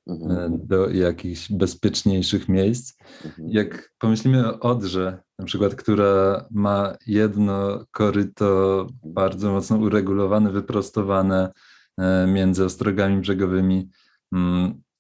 Mhm. 0.08 0.68
do 0.68 0.90
jakichś 0.90 1.52
bezpieczniejszych 1.52 2.50
miejsc. 2.50 2.98
Mhm. 3.26 3.50
Jak 3.52 3.94
pomyślimy 4.00 4.48
o 4.48 4.60
Odrze, 4.60 5.20
na 5.40 5.46
przykład, 5.46 5.76
która 5.76 6.46
ma 6.52 6.96
jedno 7.08 7.86
koryto 7.92 8.88
bardzo 9.04 9.52
mocno 9.52 9.78
uregulowane, 9.78 10.52
wyprostowane, 10.52 11.52
e, 11.98 12.28
między 12.28 12.66
ostrogami 12.66 13.22
brzegowymi. 13.22 13.90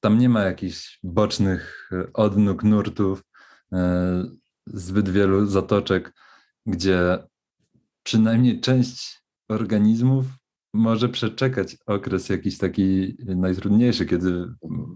Tam 0.05 0.17
nie 0.17 0.29
ma 0.29 0.41
jakichś 0.41 0.99
bocznych 1.03 1.89
e, 1.91 2.13
odnóg, 2.13 2.63
nurtów, 2.63 3.23
zbyt 4.67 5.09
wielu 5.09 5.45
zatoczek, 5.45 6.13
gdzie 6.65 7.17
przynajmniej 8.03 8.61
część 8.61 9.21
organizmów 9.49 10.25
może 10.73 11.09
przeczekać 11.09 11.77
okres 11.85 12.29
jakiś 12.29 12.57
taki 12.57 13.17
najtrudniejszy, 13.19 14.05
kiedy 14.05 14.45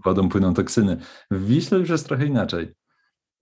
wodą 0.04 0.28
płyną 0.28 0.54
toksyny. 0.54 0.96
W 1.30 1.46
Wiśle 1.46 1.78
już 1.78 1.88
jest 1.88 2.06
trochę 2.06 2.26
inaczej. 2.26 2.74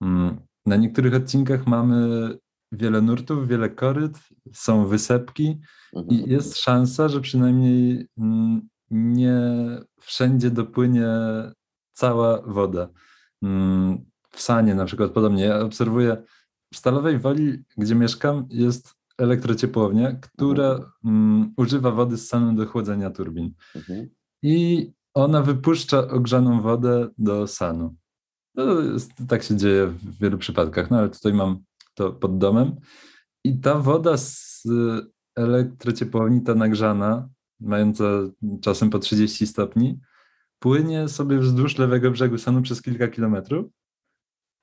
Mm, 0.01 0.39
na 0.65 0.75
niektórych 0.75 1.13
odcinkach 1.13 1.67
mamy 1.67 2.29
wiele 2.71 3.01
nurtów, 3.01 3.47
wiele 3.47 3.69
koryt, 3.69 4.19
są 4.53 4.87
wysepki 4.87 5.59
i 5.93 5.97
Mhm. 5.97 6.29
jest 6.31 6.57
szansa, 6.57 7.07
że 7.07 7.21
przynajmniej 7.21 8.07
mm, 8.17 8.69
nie 8.91 9.41
wszędzie 10.01 10.51
dopłynie 10.51 11.07
cała 11.99 12.41
woda. 12.41 12.89
Mm, 13.43 14.05
W 14.29 14.41
Sanie 14.41 14.75
na 14.75 14.85
przykład 14.85 15.11
podobnie. 15.11 15.43
Ja 15.43 15.59
obserwuję 15.59 16.23
w 16.73 16.77
Stalowej 16.77 17.19
Woli, 17.19 17.63
gdzie 17.77 17.95
mieszkam, 17.95 18.47
jest 18.49 18.95
elektrociepłownia, 19.17 20.11
która 20.11 20.91
mm, 21.05 21.53
używa 21.57 21.91
wody 21.91 22.17
z 22.17 22.27
Sanu 22.27 22.53
do 22.53 22.65
chłodzenia 22.65 23.09
turbin. 23.09 23.53
Mhm. 23.75 24.09
I 24.43 24.91
ona 25.13 25.41
wypuszcza 25.41 26.07
ogrzaną 26.07 26.61
wodę 26.61 27.09
do 27.17 27.47
Sanu. 27.47 27.95
Jest, 28.93 29.11
tak 29.27 29.43
się 29.43 29.57
dzieje 29.57 29.87
w 29.87 30.19
wielu 30.19 30.37
przypadkach, 30.37 30.91
no 30.91 30.97
ale 30.97 31.09
tutaj 31.09 31.33
mam 31.33 31.59
to 31.93 32.11
pod 32.11 32.37
domem. 32.37 32.75
I 33.43 33.59
ta 33.59 33.79
woda 33.79 34.17
z 34.17 34.65
y, 34.65 35.11
elektrociepłowni, 35.35 36.41
ta 36.41 36.55
nagrzana, 36.55 37.29
mająca 37.59 38.03
czasem 38.61 38.89
po 38.89 38.99
30 38.99 39.47
stopni, 39.47 39.99
płynie 40.59 41.07
sobie 41.09 41.37
wzdłuż 41.39 41.77
lewego 41.77 42.11
brzegu 42.11 42.37
Sanu 42.37 42.61
przez 42.61 42.81
kilka 42.81 43.07
kilometrów 43.07 43.65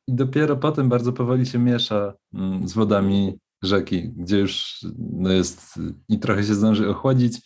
i 0.09 0.15
dopiero 0.15 0.57
potem 0.57 0.89
bardzo 0.89 1.13
powoli 1.13 1.47
się 1.47 1.59
miesza 1.59 2.15
mm, 2.35 2.69
z 2.69 2.73
wodami 2.73 3.39
rzeki, 3.63 4.09
gdzie 4.17 4.39
już 4.39 4.81
no 4.99 5.31
jest 5.33 5.81
i 6.09 6.19
trochę 6.19 6.45
się 6.45 6.55
zdąży 6.55 6.89
ochłodzić, 6.89 7.43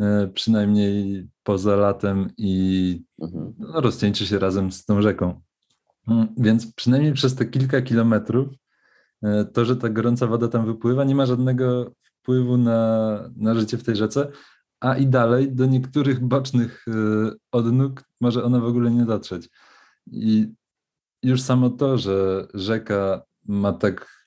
e, 0.00 0.28
przynajmniej 0.34 1.26
poza 1.42 1.76
latem 1.76 2.30
i 2.36 3.04
Mhm. 3.22 3.54
no, 3.58 3.80
rozcieńczy 3.80 4.26
się 4.26 4.38
razem 4.38 4.72
z 4.72 4.84
tą 4.84 5.02
rzeką. 5.02 5.40
Mm, 6.08 6.28
Więc 6.36 6.72
przynajmniej 6.74 7.12
przez 7.12 7.34
te 7.34 7.44
kilka 7.46 7.82
kilometrów 7.82 8.48
e, 9.22 9.44
to, 9.44 9.64
że 9.64 9.76
ta 9.76 9.88
gorąca 9.88 10.26
woda 10.26 10.48
tam 10.48 10.66
wypływa, 10.66 11.04
nie 11.04 11.14
ma 11.14 11.26
żadnego 11.26 11.92
wpływu 12.00 12.56
na, 12.56 13.18
na 13.36 13.54
życie 13.54 13.78
w 13.78 13.84
tej 13.84 13.96
rzece, 13.96 14.32
a 14.80 14.96
i 14.96 15.06
dalej 15.06 15.52
do 15.52 15.66
niektórych 15.66 16.20
bocznych 16.20 16.84
e, 16.88 16.92
odnóg 17.52 18.04
może 18.20 18.44
ona 18.44 18.60
w 18.60 18.64
ogóle 18.64 18.90
nie 18.90 19.04
dotrzeć. 19.04 19.48
I 20.06 20.52
już 21.22 21.42
samo 21.42 21.70
to, 21.70 21.98
że 21.98 22.46
rzeka 22.54 23.22
ma 23.44 23.72
tak 23.72 24.26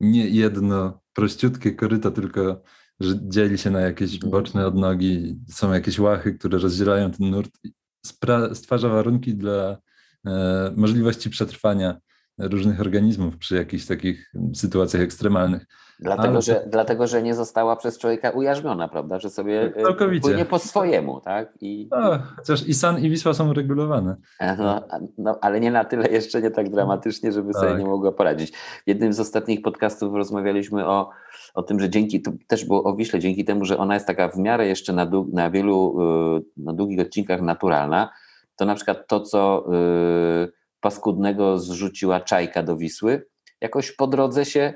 nie 0.00 0.28
jedno 0.28 1.00
prościutkie 1.12 1.72
koryto, 1.72 2.10
tylko 2.10 2.62
że 3.00 3.14
dzieli 3.28 3.58
się 3.58 3.70
na 3.70 3.80
jakieś 3.80 4.14
Mhm. 4.14 4.30
boczne 4.30 4.66
odnogi, 4.66 5.38
są 5.48 5.72
jakieś 5.72 5.98
łachy, 5.98 6.34
które 6.34 6.58
rozdzielają 6.58 7.10
ten 7.10 7.30
nurt, 7.30 7.50
stwarza 8.54 8.88
warunki 8.88 9.34
dla 9.34 9.78
e, 10.26 10.72
możliwości 10.76 11.30
przetrwania 11.30 12.00
różnych 12.38 12.80
organizmów 12.80 13.36
przy 13.38 13.54
jakichś 13.54 13.86
takich 13.86 14.32
sytuacjach 14.54 15.02
ekstremalnych. 15.02 15.66
Dlatego, 16.00 16.28
Ale- 16.28 16.42
że, 16.42 16.64
dlatego, 16.66 17.06
że 17.06 17.22
nie 17.22 17.34
została 17.34 17.76
przez 17.76 17.98
człowieka 17.98 18.30
ujarzmiona, 18.30 18.88
prawda? 18.88 19.18
Że 19.18 19.30
sobie 19.30 19.72
e, 19.76 19.82
Całkowicie. 19.82 20.20
płynie 20.20 20.44
po 20.44 20.58
swojemu, 20.58 21.20
tak? 21.20 21.48
I, 21.60 21.88
A, 21.90 22.18
chociaż 22.36 22.68
i 22.68 22.74
San 22.74 22.98
i 22.98 23.10
Wisła 23.10 23.34
są 23.34 23.52
regulowane. 23.52 24.16
E, 24.40 24.56
No, 24.56 24.80
no, 25.18 25.38
ale 25.40 25.60
nie 25.60 25.70
na 25.70 25.84
tyle 25.84 26.08
jeszcze 26.08 26.42
nie 26.42 26.50
tak 26.50 26.70
dramatycznie, 26.70 27.32
żeby 27.32 27.52
sobie 27.54 27.68
Tak. 27.68 27.78
nie 27.78 27.84
mogła 27.84 28.12
poradzić. 28.12 28.52
W 28.56 28.82
jednym 28.86 29.12
z 29.12 29.20
ostatnich 29.20 29.62
podcastów 29.62 30.14
rozmawialiśmy 30.14 30.86
o, 30.86 31.10
o 31.54 31.62
tym, 31.62 31.80
że 31.80 31.90
dzięki, 31.90 32.22
to 32.22 32.30
też 32.46 32.64
było 32.64 32.84
o 32.84 32.96
Wiśle, 32.96 33.20
dzięki 33.20 33.44
temu, 33.44 33.64
że 33.64 33.78
ona 33.78 33.94
jest 33.94 34.06
taka 34.06 34.28
w 34.28 34.36
miarę 34.38 34.66
jeszcze 34.66 34.92
na, 34.92 35.06
dług, 35.06 35.32
na 35.32 35.50
wielu, 35.50 35.96
y, 36.38 36.44
na 36.56 36.72
długich 36.72 37.00
odcinkach 37.00 37.40
naturalna, 37.40 38.10
to 38.56 38.64
na 38.64 38.74
przykład 38.74 39.06
to, 39.08 39.20
co 39.20 39.64
paskudnego 40.80 41.58
zrzuciła 41.58 42.20
czajka 42.20 42.62
do 42.62 42.76
Wisły, 42.76 43.26
jakoś 43.60 43.92
po 43.92 44.06
drodze 44.06 44.44
się 44.44 44.74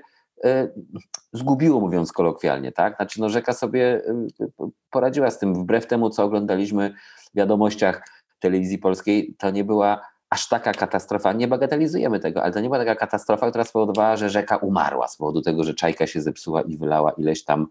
zgubiło, 1.33 1.81
mówiąc 1.81 2.13
kolokwialnie, 2.13 2.73
tak? 2.73 2.97
Znaczy, 2.97 3.21
no 3.21 3.29
rzeka 3.29 3.53
sobie 3.53 4.03
y, 4.41 4.71
poradziła 4.91 5.31
z 5.31 5.39
tym, 5.39 5.55
wbrew 5.55 5.87
temu, 5.87 6.11
co 6.11 6.25
oglądaliśmy 6.25 6.95
w 7.35 7.37
wiadomościach 7.37 8.09
telewizji 8.39 8.79
polskiej, 8.79 9.35
to 9.39 9.51
nie 9.51 9.65
była 9.65 10.01
aż 10.31 10.49
taka 10.49 10.73
katastrofa, 10.73 11.33
nie 11.33 11.49
bagatelizujemy 11.49 12.21
tego, 12.21 12.43
ale 12.43 12.53
to 12.53 12.61
nie 12.61 12.69
była 12.69 12.79
taka 12.79 12.95
katastrofa, 12.95 13.51
która 13.51 13.65
spowodowała, 13.65 14.17
że 14.17 14.31
rzeka 14.31 14.57
umarła 14.57 15.09
z 15.09 15.17
powodu 15.17 15.43
tego, 15.43 15.65
że 15.65 15.75
czajka 15.75 16.07
się 16.07 16.21
zepsuła 16.23 16.63
i 16.63 16.77
wylała 16.77 17.13
ileś 17.13 17.45
tam 17.45 17.67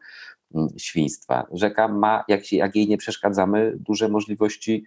mm, 0.56 0.67
świństwa. 0.78 1.47
Rzeka 1.51 1.88
ma, 1.88 2.23
jak, 2.28 2.45
się, 2.45 2.58
jak 2.58 2.75
jej 2.75 2.88
nie 2.88 2.97
przeszkadzamy, 2.97 3.73
duże 3.80 4.10
możliwości 4.10 4.86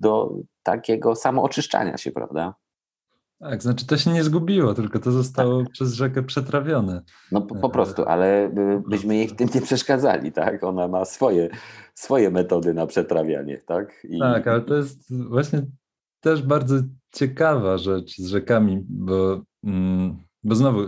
do 0.00 0.30
takiego 0.62 1.16
samooczyszczania 1.16 1.96
się, 1.96 2.12
prawda? 2.12 2.54
Tak, 3.40 3.62
znaczy 3.62 3.86
to 3.86 3.96
się 3.96 4.10
nie 4.12 4.24
zgubiło, 4.24 4.74
tylko 4.74 4.98
to 4.98 5.12
zostało 5.12 5.64
przez 5.72 5.94
rzekę 5.94 6.22
przetrawione. 6.22 7.02
No 7.32 7.42
po, 7.42 7.54
po 7.54 7.68
prostu, 7.70 8.04
ale 8.04 8.46
y, 8.46 8.82
byśmy 8.88 9.16
jej 9.16 9.28
w 9.28 9.36
tym 9.36 9.48
nie 9.54 9.60
przeszkadzali, 9.60 10.32
tak? 10.32 10.64
Ona 10.64 10.88
ma 10.88 11.04
swoje, 11.04 11.48
swoje 11.94 12.30
metody 12.30 12.74
na 12.74 12.86
przetrawianie, 12.86 13.58
tak? 13.66 13.92
I, 14.04 14.18
Tak, 14.18 14.46
ale 14.46 14.60
to 14.60 14.74
jest 14.76 15.14
właśnie 15.28 15.62
też 16.20 16.42
bardzo 16.42 16.74
ciekawa 17.14 17.78
rzecz 17.78 18.16
z 18.18 18.26
rzekami, 18.26 18.84
bo, 18.88 19.42
mm, 19.64 20.16
bo 20.44 20.54
znowu, 20.54 20.80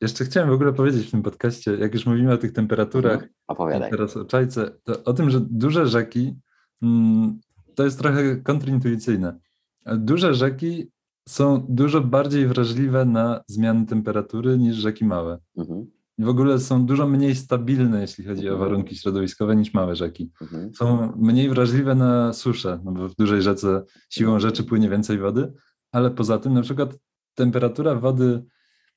jeszcze 0.00 0.24
chciałem 0.24 0.50
w 0.50 0.52
ogóle 0.52 0.72
powiedzieć 0.72 1.06
w 1.08 1.10
tym 1.10 1.22
podcaście, 1.22 1.74
jak 1.76 1.94
już 1.94 2.06
mówimy 2.06 2.32
o 2.32 2.38
tych 2.38 2.52
temperaturach, 2.52 3.12
Mhm. 3.14 3.30
Opowiadaj. 3.46 3.90
teraz 3.90 4.16
o 4.16 4.24
czajce, 4.24 4.70
to 4.84 5.04
o 5.04 5.12
tym, 5.12 5.30
że 5.30 5.40
duże 5.40 5.86
rzeki 5.86 6.36
mm, 6.82 7.40
to 7.74 7.84
jest 7.84 7.98
trochę 7.98 8.36
kontrintuicyjne. 8.36 9.38
Duże 9.86 10.34
rzeki 10.34 10.91
są 11.28 11.66
dużo 11.68 12.00
bardziej 12.00 12.46
wrażliwe 12.46 13.04
na 13.04 13.40
zmiany 13.46 13.86
temperatury 13.86 14.58
niż 14.58 14.76
rzeki 14.76 15.04
małe. 15.04 15.38
Mhm, 15.56 15.86
I 16.18 16.24
w 16.24 16.28
ogóle 16.28 16.58
są 16.58 16.86
dużo 16.86 17.06
mniej 17.08 17.34
stabilne, 17.36 18.00
jeśli 18.00 18.24
chodzi 18.24 18.48
o 18.48 18.52
Mhm. 18.52 18.60
warunki 18.70 18.96
środowiskowe, 18.96 19.56
niż 19.56 19.74
małe 19.74 19.96
rzeki 19.96 20.30
mhm, 20.42 20.74
są 20.74 21.12
mniej 21.16 21.48
wrażliwe 21.48 21.94
na 21.94 22.32
suszę, 22.32 22.80
no 22.84 22.92
bo 22.92 23.08
w 23.08 23.14
dużej 23.16 23.42
rzece 23.42 23.82
siłą 24.10 24.38
rzeczy 24.40 24.64
płynie 24.64 24.88
więcej 24.90 25.18
wody, 25.18 25.52
ale 25.92 26.10
poza 26.10 26.38
tym 26.38 26.54
na 26.54 26.62
przykład 26.62 26.98
temperatura 27.34 27.94
wody 27.94 28.44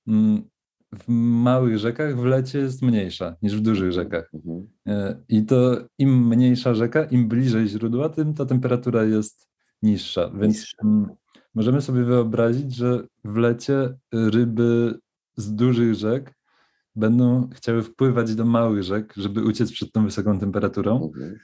mm, 0.08 0.42
w 0.94 1.04
małych 1.44 1.78
rzekach 1.78 2.18
w 2.22 2.26
lecie 2.26 2.60
jest 2.60 2.82
mniejsza 2.82 3.36
niż 3.42 3.56
w 3.58 3.62
dużych 3.62 3.92
rzekach. 3.92 4.30
mhm, 4.34 4.68
E, 4.88 5.24
I 5.30 5.46
to 5.46 5.78
im 5.98 6.28
mniejsza 6.28 6.74
rzeka, 6.74 7.04
im 7.04 7.28
bliżej 7.28 7.68
źródła, 7.68 8.10
tym 8.10 8.34
ta 8.34 8.46
temperatura 8.46 9.04
jest 9.04 9.48
niższa. 9.82 10.30
Więc 10.30 10.58
Niższa. 10.58 10.78
Mm, 11.56 11.66
możemy 11.66 11.82
sobie 11.82 12.04
wyobrazić, 12.04 12.76
że 12.76 13.04
w 13.24 13.36
lecie 13.36 13.98
ryby 14.14 15.00
z 15.38 15.56
dużych 15.56 15.96
rzek 15.96 16.34
będą 16.96 17.50
chciały 17.56 17.84
wpływać 17.84 18.36
do 18.36 18.46
małych 18.46 18.84
rzek, 18.84 19.14
żeby 19.18 19.44
uciec 19.44 19.72
przed 19.72 19.92
tą 19.92 20.06
wysoką 20.06 20.40
temperaturą. 20.40 21.12
mhm. 21.16 21.36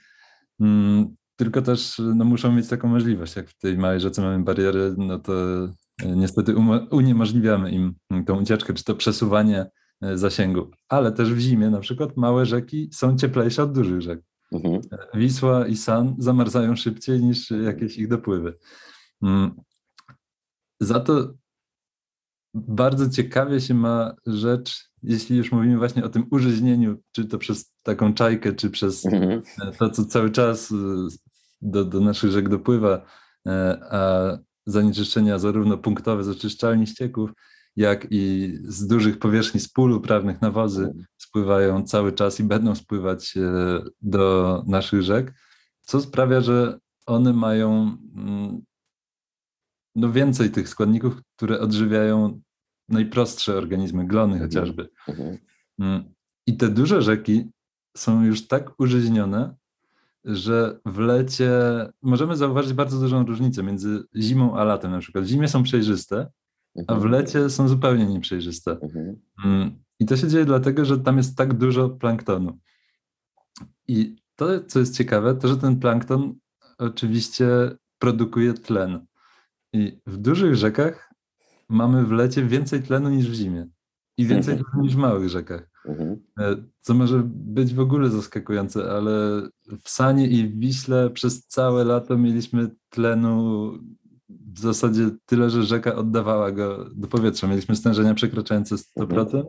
Mm, 0.60 1.16
tylko 1.36 1.62
też 1.62 2.02
no, 2.14 2.24
muszą 2.24 2.52
mieć 2.52 2.68
taką 2.68 2.88
możliwość. 2.88 3.36
Jak 3.36 3.48
w 3.48 3.58
tej 3.58 3.78
małej 3.78 4.00
rzece 4.00 4.22
mamy 4.22 4.44
bariery, 4.44 4.94
no 4.98 5.18
to 5.18 5.32
e, 6.02 6.16
niestety 6.16 6.54
uniemożliwiamy 6.90 7.70
im 7.70 7.94
tą 8.26 8.40
ucieczkę, 8.40 8.74
czy 8.74 8.84
to 8.84 8.94
przesuwanie 8.94 9.66
e, 10.02 10.18
zasięgu. 10.18 10.70
Ale 10.88 11.12
też 11.12 11.34
w 11.34 11.38
zimie 11.38 11.70
na 11.70 11.80
przykład 11.80 12.16
małe 12.16 12.46
rzeki 12.46 12.90
są 12.92 13.16
cieplejsze 13.16 13.62
od 13.62 13.72
dużych 13.72 14.00
rzek. 14.00 14.20
Mhm. 14.52 14.80
Wisła 15.14 15.66
i 15.66 15.76
San 15.76 16.14
zamarzają 16.18 16.76
szybciej 16.76 17.20
niż 17.20 17.50
jakieś 17.50 17.98
ich 17.98 18.08
dopływy. 18.08 18.58
Za 20.82 21.00
to 21.00 21.34
bardzo 22.54 23.10
ciekawie 23.10 23.60
się 23.60 23.74
ma 23.74 24.14
rzecz, 24.26 24.90
jeśli 25.02 25.36
już 25.36 25.52
mówimy 25.52 25.78
właśnie 25.78 26.04
o 26.04 26.08
tym 26.08 26.26
użyźnieniu, 26.30 26.96
czy 27.12 27.24
to 27.24 27.38
przez 27.38 27.72
taką 27.82 28.14
czajkę, 28.14 28.52
czy 28.52 28.70
przez 28.70 29.06
Mhm. 29.06 29.42
to, 29.78 29.90
co 29.90 30.04
cały 30.04 30.30
czas 30.30 30.70
y, 30.70 30.74
do, 31.60 31.84
do 31.84 32.00
naszych 32.00 32.30
rzek 32.30 32.48
dopływa, 32.48 33.06
e, 33.46 33.80
a 33.90 34.38
zanieczyszczenia 34.66 35.38
zarówno 35.38 35.78
punktowe 35.78 36.24
z 36.24 36.28
oczyszczalni 36.28 36.86
ścieków, 36.86 37.30
jak 37.76 38.06
i 38.10 38.52
z 38.64 38.86
dużych 38.86 39.18
powierzchni 39.18 39.60
z 39.60 39.68
pól 39.68 39.92
uprawnych 39.92 40.40
nawozy 40.42 40.92
spływają 41.16 41.84
cały 41.84 42.12
czas 42.12 42.40
i 42.40 42.44
będą 42.44 42.74
spływać 42.74 43.36
e, 43.36 43.42
do 44.02 44.62
naszych 44.66 45.02
rzek, 45.02 45.34
co 45.80 46.00
sprawia, 46.00 46.40
że 46.40 46.78
one 47.06 47.32
mają 47.32 47.96
mm, 48.16 48.62
no 49.94 50.12
więcej 50.12 50.50
tych 50.50 50.68
składników, 50.68 51.14
które 51.36 51.60
odżywiają 51.60 52.40
najprostsze 52.88 53.56
organizmy, 53.56 54.06
glony 54.06 54.32
Mhm. 54.34 54.50
że 60.24 60.80
w 60.86 60.98
lecie 60.98 61.50
możemy 62.02 62.36
zauważyć 62.36 62.72
bardzo 62.72 63.00
dużą 63.00 63.26
różnicę 63.26 63.62
między 63.62 64.04
zimą 64.16 64.56
a 64.56 64.64
latem. 64.64 64.90
Na 64.90 64.98
przykład 64.98 65.24
w 65.24 65.28
zimie 65.28 65.48
są 65.48 65.62
przejrzyste, 65.62 66.30
a 66.86 66.94
w 66.94 66.96
Mhm. 66.96 67.10
lecie 67.12 67.50
są 67.50 67.68
zupełnie 67.68 68.06
nieprzejrzyste. 68.06 68.70
Mhm. 68.70 69.16
Mm, 69.44 69.82
I 70.00 70.06
to 70.06 70.16
się 70.16 70.28
dzieje 70.28 70.44
dlatego, 70.44 70.84
że 70.84 70.98
tam 70.98 71.16
jest 71.16 71.36
tak 71.36 71.54
dużo 71.54 71.88
planktonu. 71.88 72.58
I 73.88 74.16
to, 74.36 74.60
co 74.60 74.78
jest 74.78 74.96
ciekawe, 74.96 75.34
to 75.34 75.48
że 75.48 75.56
ten 75.56 75.80
plankton 75.80 76.34
oczywiście 76.78 77.46
produkuje 77.98 78.52
tlen. 78.54 79.06
I 79.72 80.00
w 80.06 80.16
dużych 80.16 80.54
rzekach 80.54 81.14
mamy 81.68 82.04
w 82.04 82.12
lecie 82.12 82.44
więcej 82.44 82.82
tlenu 82.82 83.10
niż 83.10 83.30
w 83.30 83.34
zimie. 83.34 83.66
I 84.18 84.26
więcej 84.26 84.54
tlenu 84.64 84.84
niż 84.84 84.94
w 84.94 84.98
małych 84.98 85.28
rzekach. 85.28 85.70
Mhm. 85.86 86.16
E, 86.38 86.56
Co 86.80 86.94
może 86.94 87.22
być 87.26 87.74
w 87.74 87.80
ogóle 87.80 88.10
zaskakujące, 88.10 88.90
ale 88.92 89.42
w 89.84 89.90
Sanie 89.90 90.26
i 90.28 90.48
w 90.48 90.58
Wiśle 90.58 91.10
przez 91.10 91.46
całe 91.46 91.84
lato 91.84 92.18
mieliśmy 92.18 92.70
tlenu 92.88 93.72
w 94.28 94.58
zasadzie 94.60 95.10
tyle, 95.26 95.50
że 95.50 95.62
rzeka 95.62 95.94
oddawała 95.94 96.52
go 96.52 96.90
do 96.94 97.08
powietrza. 97.08 97.46
Mieliśmy 97.46 97.76
stężenia 97.76 98.14
przekraczające 98.14 98.74
100%. 98.76 99.44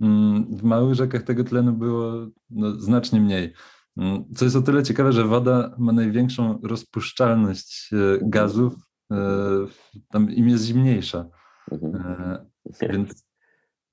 Mm, 0.00 0.56
W 0.56 0.62
małych 0.62 0.94
rzekach 0.94 1.22
tego 1.22 1.44
tlenu 1.44 1.72
było 1.72 2.26
no, 2.50 2.80
znacznie 2.80 3.20
mniej. 3.20 3.52
Mm, 3.96 4.24
Co 4.34 4.44
jest 4.44 4.56
o 4.56 4.62
tyle 4.62 4.82
ciekawe, 4.82 5.12
że 5.12 5.24
woda 5.24 5.74
ma 5.78 5.92
największą 5.92 6.60
rozpuszczalność 6.62 7.90
e, 7.92 8.18
gazów, 8.22 8.74
e, 8.74 8.89
tam 10.08 10.30
im 10.30 10.48
jest 10.48 10.64
zimniejsza. 10.64 11.28
Mhm. 11.72 12.04
E, 12.82 12.92
Więc 12.92 13.26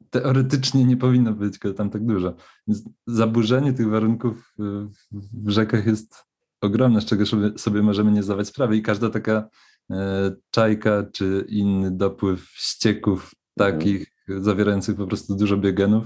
teoretycznie 0.09 0.85
nie 0.85 0.97
powinno 0.97 1.33
być 1.33 1.59
tam 1.75 1.89
tak 1.89 2.05
dużo. 2.05 2.35
Więc 2.67 2.83
zaburzenie 3.07 3.73
tych 3.73 3.89
warunków 3.89 4.53
y, 4.59 4.63
w- 5.11 5.49
rzekach 5.49 5.85
jest 5.87 6.25
ogromne, 6.61 7.01
z 7.01 7.05
czego 7.05 7.23
sobie, 7.57 7.81
możemy 7.83 8.11
nie 8.11 8.23
zdawać 8.23 8.47
sprawy. 8.47 8.77
I 8.77 8.81
każda 8.81 9.09
taka 9.09 9.49
e, 9.91 10.35
czajka 10.51 11.03
czy 11.13 11.45
inny 11.49 11.91
dopływ 11.91 12.49
ścieków 12.53 13.31
Mhm. 13.59 13.79
takich 13.79 14.07
zawierających 14.27 14.95
po 14.97 15.07
prostu 15.07 15.35
dużo 15.35 15.57
biogenów, 15.57 16.05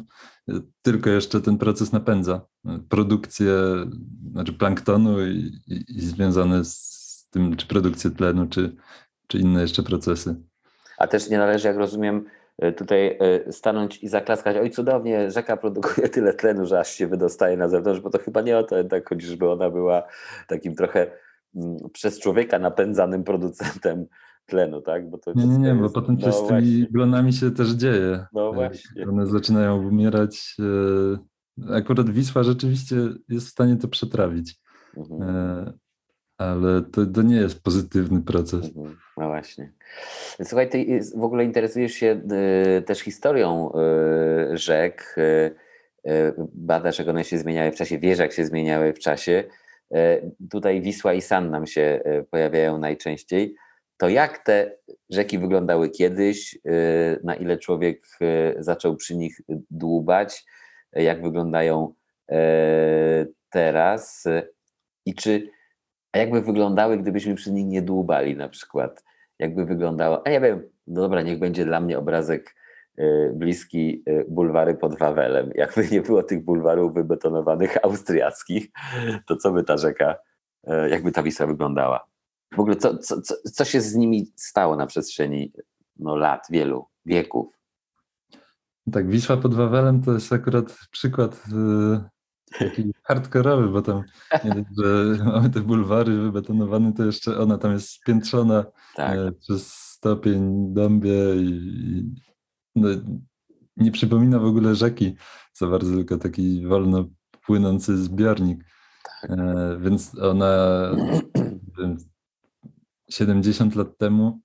e, 0.49 0.61
tylko 0.81 1.09
jeszcze 1.09 1.41
ten 1.41 1.57
proces 1.57 1.91
napędza 1.91 2.41
e, 2.65 2.79
produkcję 2.89 3.53
znaczy 4.31 4.53
planktonu 4.53 5.27
i, 5.27 5.61
i, 5.67 5.83
i 5.97 6.01
związane 6.01 6.65
z 6.65 7.00
tym, 7.31 7.55
czy 7.55 7.67
produkcję 7.67 8.11
tlenu, 8.11 8.47
czy, 8.47 8.75
czy 9.27 9.37
inne 9.37 9.61
jeszcze 9.61 9.83
procesy. 9.83 10.35
A 10.97 11.07
też 11.07 11.29
nie 11.29 11.37
należy, 11.37 11.67
jak 11.67 11.77
rozumiem, 11.77 12.25
y, 12.63 12.73
tutaj 12.73 13.17
y, 13.47 13.51
stanąć 13.53 14.03
i 14.03 14.07
zaklaskać. 14.07 14.57
Oj, 14.57 14.71
cudownie, 14.71 15.31
rzeka 15.31 15.57
produkuje 15.57 16.09
tyle 16.09 16.33
tlenu, 16.33 16.65
że 16.65 16.79
aż 16.79 16.91
się 16.91 17.07
wydostaje 17.07 17.57
na 17.57 17.69
zewnątrz, 17.69 17.99
bo 18.01 18.09
to 18.09 18.19
chyba 18.19 18.41
nie 18.41 18.57
o 18.57 18.63
to 18.63 18.77
jednak 18.77 19.09
chodzi, 19.09 19.27
żeby 19.27 19.49
ona 19.49 19.69
była 19.69 20.03
takim 20.47 20.75
trochę 20.75 21.11
mm, 21.55 21.77
przez 21.93 22.19
człowieka 22.19 22.59
napędzanym 22.59 23.23
producentem 23.23 24.05
tlenu, 24.45 24.81
tak? 24.81 25.09
Bo 25.09 25.17
to 25.17 25.33
Nie, 25.35 25.45
nie, 25.47 25.57
nie, 25.57 25.75
bo 25.75 25.83
jest- 25.83 25.95
potem 25.95 26.17
coś 26.17 26.25
no 26.25 26.31
z 26.33 26.47
tymi 26.47 26.49
właśnie. 26.61 26.87
glonami 26.91 27.33
się 27.33 27.51
też 27.51 27.69
dzieje. 27.69 28.25
No 28.33 28.49
E, 28.49 28.53
właśnie. 28.53 29.07
One 29.09 29.25
zaczynają 29.27 29.87
umierać. 29.87 30.55
e, 30.59 31.75
Akurat 31.75 32.09
Wisła 32.09 32.43
rzeczywiście 32.43 32.95
jest 33.29 33.47
w 33.47 33.49
stanie 33.51 33.75
to 33.77 33.87
przetrawić, 33.87 34.55
Mhm. 34.97 35.73
Ale 36.41 36.81
to, 36.81 37.05
to 37.05 37.21
nie 37.21 37.35
jest 37.35 37.63
pozytywny 37.63 38.21
proces. 38.21 38.65
Mhm. 38.65 38.97
No 39.17 39.27
właśnie. 39.27 39.71
Słuchaj, 40.43 40.69
ty 40.69 40.81
jest- 40.83 41.17
w 41.19 41.23
ogóle 41.23 41.43
interesujesz 41.43 41.91
się 41.93 42.21
y, 42.77 42.81
też 42.81 42.99
historią 42.99 43.71
y, 44.53 44.57
rzek. 44.57 45.15
Y, 45.17 45.55
y, 46.11 46.33
badasz, 46.53 46.99
jak 46.99 47.07
one 47.07 47.23
się 47.23 47.37
zmieniały 47.37 47.71
w 47.71 47.75
czasie, 47.75 47.97
wiesz, 47.97 48.19
jak 48.19 48.31
się 48.33 48.45
zmieniały 48.45 48.93
w 48.93 48.99
czasie. 48.99 49.43
Y, 49.95 50.31
tutaj 50.51 50.81
Wisła 50.81 51.13
i 51.13 51.21
San 51.21 51.49
nam 51.49 51.67
się 51.67 51.99
y, 52.05 52.23
pojawiają 52.31 52.77
najczęściej. 52.77 53.55
To 53.97 54.09
jak 54.09 54.37
te 54.37 54.75
rzeki 55.09 55.39
wyglądały 55.39 55.89
kiedyś? 55.89 56.55
Y, 56.55 57.19
na 57.23 57.35
ile 57.35 57.57
człowiek 57.57 58.03
y, 58.21 58.55
zaczął 58.63 58.95
przy 58.95 59.15
nich 59.17 59.41
dłubać? 59.71 60.45
Y, 60.97 61.03
Jak 61.03 61.21
wyglądają 61.21 61.93
y, 62.31 62.35
teraz? 63.49 64.25
Y, 64.25 64.47
I 65.05 65.15
czy 65.15 65.49
a 66.13 66.17
jakby 66.17 66.41
wyglądały, 66.41 66.97
gdybyśmy 66.97 67.35
przy 67.35 67.51
nich 67.51 67.67
nie 67.67 67.81
dłubali 67.81 68.35
na 68.35 68.49
przykład? 68.49 69.03
Jakby 69.39 69.65
wyglądało, 69.65 70.27
a 70.27 70.29
nie 70.29 70.41
wiem, 70.41 70.69
no 70.87 71.01
dobra, 71.01 71.21
niech 71.21 71.39
będzie 71.39 71.65
dla 71.65 71.79
mnie 71.79 71.99
obrazek 71.99 72.55
y, 72.99 73.31
bliski 73.35 74.03
y, 74.09 74.25
bulwary 74.29 74.75
pod 74.75 74.97
Wawelem. 74.97 75.51
Jakby 75.55 75.87
nie 75.91 76.01
było 76.01 76.23
tych 76.23 76.45
bulwarów 76.45 76.93
wybetonowanych 76.93 77.85
austriackich, 77.85 78.67
to 79.27 79.35
co 79.35 79.51
by 79.51 79.63
ta 79.63 79.77
rzeka, 79.77 80.15
y, 80.67 80.89
jakby 80.89 81.11
ta 81.11 81.23
Wisła 81.23 81.47
wyglądała? 81.47 82.07
W 82.55 82.59
ogóle 82.59 82.75
co, 82.75 82.97
co, 82.97 83.21
co, 83.21 83.35
co 83.53 83.65
się 83.65 83.81
z 83.81 83.95
nimi 83.95 84.31
stało 84.35 84.75
na 84.75 84.87
przestrzeni 84.87 85.53
no, 85.99 86.15
lat, 86.15 86.47
wielu 86.49 86.85
wieków? 87.05 87.59
Tak, 88.91 89.09
Wisła 89.09 89.37
pod 89.37 89.55
Wawelem 89.55 90.01
to 90.01 90.13
jest 90.13 90.33
akurat 90.33 90.77
przykład 90.91 91.43
taki 92.59 92.91
hardkorowy, 93.03 93.67
bo 93.67 93.81
tam 93.81 94.03
nie 94.45 94.65
że 94.77 95.23
mamy 95.25 95.49
te 95.49 95.61
bulwary 95.61 96.17
wybetonowane, 96.17 96.93
to 96.93 97.05
jeszcze 97.05 97.37
ona 97.37 97.57
tam 97.57 97.71
jest 97.71 97.89
spiętrzona 97.89 98.65
Tak, 98.95 99.17
e, 99.17 99.31
przez 99.31 99.73
stopień 99.73 100.73
dąbie 100.73 101.35
i, 101.35 101.45
i 101.45 102.11
no, 102.75 102.89
nie 103.77 103.91
przypomina 103.91 104.39
w 104.39 104.45
ogóle 104.45 104.75
rzeki 104.75 105.15
za 105.53 105.67
bardzo, 105.67 105.95
tylko 105.95 106.17
taki 106.17 106.67
wolno 106.67 107.05
płynący 107.45 107.97
zbiornik. 107.97 108.63
E, 109.23 109.77
więc 109.81 110.19
ona 110.19 110.91
nie 111.35 111.61
wiem, 111.77 111.97
70 113.09 113.75
lat 113.75 113.97
temu, 113.97 114.41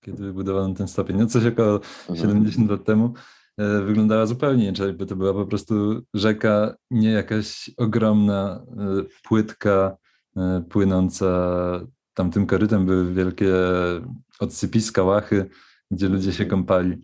kiedy 0.00 0.22
wybudowano 0.22 0.74
ten 0.74 0.88
stopień, 0.88 1.16
no 1.16 1.26
coś 1.26 1.46
około 1.46 1.74
mhm. 1.74 2.18
70 2.18 2.70
lat 2.70 2.84
temu, 2.84 3.14
wyglądała 3.58 4.26
zupełnie 4.26 4.64
inaczej, 4.64 4.92
bo 4.92 5.06
to 5.06 5.16
była 5.16 5.32
po 5.32 5.46
prostu 5.46 6.02
rzeka, 6.14 6.74
nie 6.90 7.10
jakaś 7.10 7.70
ogromna, 7.76 8.64
e, 8.78 9.04
płytka, 9.22 9.96
e, 10.36 10.64
płynąca 10.68 11.26
tamtym 12.14 12.46
korytem 12.46 12.86
były 12.86 13.14
wielkie 13.14 13.52
odsypiska, 14.40 15.02
łachy, 15.02 15.50
gdzie 15.90 16.08
ludzie 16.08 16.32
się 16.32 16.46
kąpali 16.46 17.02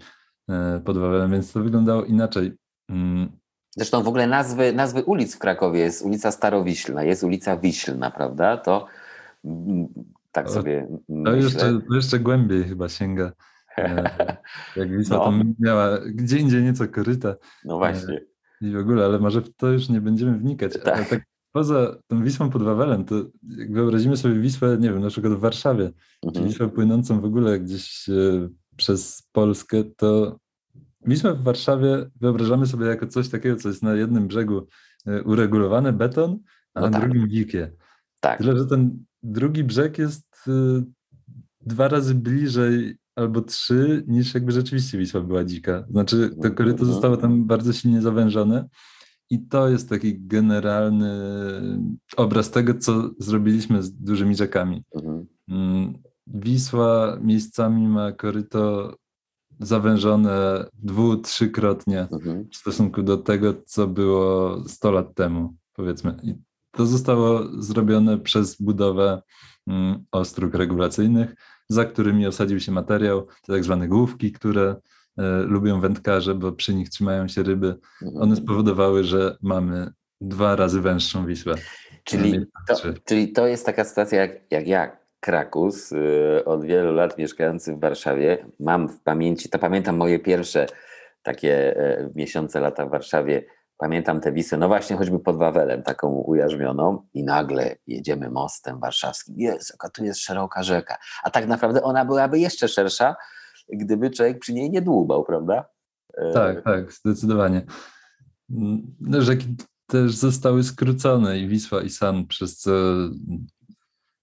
e, 0.49 0.81
pod 0.85 0.99
Wawelem, 0.99 1.31
więc 1.31 1.53
to 1.53 1.63
wyglądało 1.63 2.05
inaczej. 2.05 2.53
Mm, 2.89 3.29
Zresztą 3.77 4.03
w 4.03 4.09
ogóle 4.09 4.27
nazwy, 4.27 4.73
nazwy 4.73 5.05
ulic 5.05 5.35
w 5.35 5.39
Krakowie 5.39 5.81
jest 5.81 6.03
ulica 6.03 6.31
Starowiślna, 6.31 7.03
jest 7.03 7.25
ulica 7.25 7.57
Wiślna, 7.57 8.11
prawda? 8.11 8.57
To 8.57 8.87
mm, 9.45 9.89
tak 10.33 10.51
sobie 10.51 10.87
To 10.91 11.15
myślę. 11.15 11.39
jeszcze, 11.39 11.81
to 11.89 11.95
jeszcze 11.95 12.19
głębiej 12.19 12.65
chyba 12.65 12.89
sięga. 12.89 13.33
E, 13.79 14.37
Jak 14.77 14.97
Wisła 14.99 15.17
No. 15.17 15.25
tam 15.25 15.55
miała 15.59 15.99
gdzie 16.15 16.39
indziej 16.39 16.63
nieco 16.63 16.89
koryta 16.89 17.35
No 17.65 17.77
właśnie. 17.79 18.21
i 18.61 18.71
w 18.71 18.77
ogóle, 18.77 19.05
ale 19.05 19.19
może 19.19 19.41
w 19.41 19.57
to 19.57 19.69
już 19.69 19.89
nie 19.89 20.01
będziemy 20.01 20.39
wnikać. 20.39 20.73
Tak. 20.73 20.97
Ale 20.97 21.05
tak 21.05 21.23
poza 21.53 21.97
tą 22.07 22.25
Wisłą 22.25 22.51
pod 22.51 22.63
Wawelem, 22.63 23.05
to 23.05 23.15
jak 23.49 23.73
wyobrazimy 23.73 24.17
sobie 24.17 24.35
Wisłę, 24.41 24.77
nie 24.81 24.93
wiem, 24.93 25.01
na 25.03 25.09
przykład 25.09 25.33
w 25.33 25.39
Warszawie, 25.41 25.91
czy 26.23 26.29
Mhm. 26.29 26.47
Wisłę 26.49 26.69
płynącą 26.69 27.21
w 27.21 27.25
ogóle 27.25 27.61
gdzieś 27.61 28.09
e, 28.09 28.49
przez 28.77 29.29
Polskę, 29.33 29.85
to 29.97 30.39
Wisłę 31.07 31.35
w 31.35 31.43
Warszawie 31.43 32.11
wyobrażamy 32.21 32.67
sobie 32.67 32.87
jako 32.87 33.07
coś 33.07 33.29
takiego, 33.29 33.57
co 33.57 33.69
jest 33.69 33.83
na 33.83 33.95
jednym 33.95 34.27
brzegu 34.29 34.67
e, 35.07 35.23
uregulowany 35.23 35.93
beton, 35.93 36.39
a 36.75 36.81
No 36.81 36.87
na 36.87 36.99
tak. 36.99 37.09
drugim 37.11 37.29
dzikie. 37.31 37.73
Tak. 38.21 38.39
Tyle, 38.39 38.57
że 38.59 38.67
ten 38.67 39.05
drugi 39.23 39.65
brzeg 39.65 39.99
jest 39.99 40.27
dwa 41.67 41.89
razy 41.89 42.15
bliżej 42.15 42.97
albo 43.17 43.41
trzy, 43.43 44.05
niż 44.09 44.35
jakby 44.35 44.53
rzeczywiście 44.53 44.99
Wisła 44.99 45.21
była 45.21 45.45
dzika. 45.45 45.85
Znaczy, 45.91 46.31
to 46.43 46.51
koryto 46.51 46.85
zostało 46.85 47.17
tam 47.17 47.45
bardzo 47.47 47.73
silnie 47.73 48.03
zawężone 48.03 48.69
i 49.31 49.47
to 49.47 49.69
jest 49.69 49.89
taki 49.89 50.21
generalny 50.27 51.11
obraz 52.17 52.51
tego, 52.51 52.75
co 52.75 53.11
zrobiliśmy 53.19 53.83
z 53.83 53.93
dużymi 53.93 54.35
rzekami. 54.35 54.83
Mhm. 54.95 55.27
Mm, 55.49 55.93
Wisła 56.27 57.19
miejscami 57.23 57.89
ma 57.89 58.13
koryto 58.13 58.95
zawężone 59.61 60.65
dwu, 60.75 61.17
trzykrotnie 61.17 62.09
Mhm. 62.13 62.49
w 62.53 62.57
stosunku 62.57 63.03
do 63.03 63.17
tego, 63.17 63.55
co 63.67 63.87
było 63.87 64.57
100 64.69 64.91
lat 64.91 65.15
temu, 65.15 65.55
powiedzmy. 65.75 66.17
I 66.23 66.35
to 66.73 66.87
zostało 66.87 67.63
zrobione 67.63 68.19
przez 68.19 68.63
budowę 68.63 69.23
mm, 69.67 70.05
ostróg 70.13 70.55
regulacyjnych, 70.55 71.35
za 71.71 71.85
którymi 71.85 72.27
osadził 72.27 72.61
się 72.61 72.73
materiał, 72.73 73.27
te 73.27 73.53
tak 73.53 73.65
zwane 73.65 73.89
główki, 73.89 74.33
które 74.33 74.77
e, 75.19 75.43
lubią 75.43 75.81
wędkarze, 75.81 76.35
bo 76.35 76.53
przy 76.53 76.75
nich 76.75 76.89
trzymają 76.89 77.29
się 77.29 77.43
ryby. 77.43 77.75
Mhm. 78.03 78.23
One 78.23 78.37
spowodowały, 78.37 79.05
że 79.05 79.37
mamy 79.43 79.93
dwa 80.21 80.57
razy 80.57 80.81
węższą 80.81 81.27
Wisłę. 81.27 81.55
Czyli 82.05 82.33
Mamy 82.33 82.47
to, 82.69 82.75
czyli 83.05 83.33
to 83.33 83.47
jest 83.47 83.67
taka 83.67 83.85
sytuacja 83.85 84.21
jak, 84.21 84.33
jak 84.51 84.67
ja, 84.67 84.97
Krakus, 85.21 85.93
y, 85.93 86.45
od 86.45 86.65
wielu 86.65 86.93
lat 86.93 87.19
mieszkający 87.19 87.75
w 87.75 87.81
Warszawie. 87.81 88.47
Mam 88.61 88.89
w 88.89 89.01
pamięci, 89.01 89.49
to 89.49 89.59
pamiętam 89.59 89.97
moje 89.97 90.19
pierwsze 90.19 90.67
takie 91.23 91.77
e, 91.77 92.11
miesiące, 92.15 92.61
lata 92.61 92.87
w 92.87 92.91
Warszawie. 92.91 93.45
Pamiętam 93.81 94.21
tę 94.21 94.33
Wisłę, 94.33 94.59
no 94.59 94.69
właśnie 94.69 94.97
choćby 94.97 95.19
pod 95.19 95.37
Wawelem, 95.37 95.83
taką 95.83 96.09
ujarzmioną 96.09 97.07
i 97.15 97.25
nagle 97.25 97.77
jedziemy 97.87 98.31
mostem 98.31 98.81
warszawskim. 98.81 99.35
Jest, 99.39 99.71
jaka 99.71 99.91
tu 99.91 100.05
jest 100.05 100.21
szeroka 100.21 100.63
rzeka. 100.63 100.97
A 101.23 101.31
tak 101.31 101.47
naprawdę 101.47 101.83
ona 101.83 102.05
byłaby 102.05 102.39
jeszcze 102.39 102.69
szersza, 102.69 103.17
gdyby 103.73 104.11
człowiek 104.11 104.39
przy 104.39 104.53
niej 104.53 104.71
nie 104.71 104.83
dłubał, 104.83 105.25
prawda? 105.25 105.65
E, 106.15 106.33
tak, 106.33 106.65
tak, 106.65 106.93
zdecydowanie. 106.93 107.63
No, 109.01 109.23
rzeki 109.23 109.57
też 109.87 110.17
zostały 110.17 110.65
skrócone 110.65 111.39
i 111.39 111.49
Wisła 111.49 111.83
i 111.83 111.91
San, 111.91 112.27
przez 112.27 112.59
co 112.59 112.71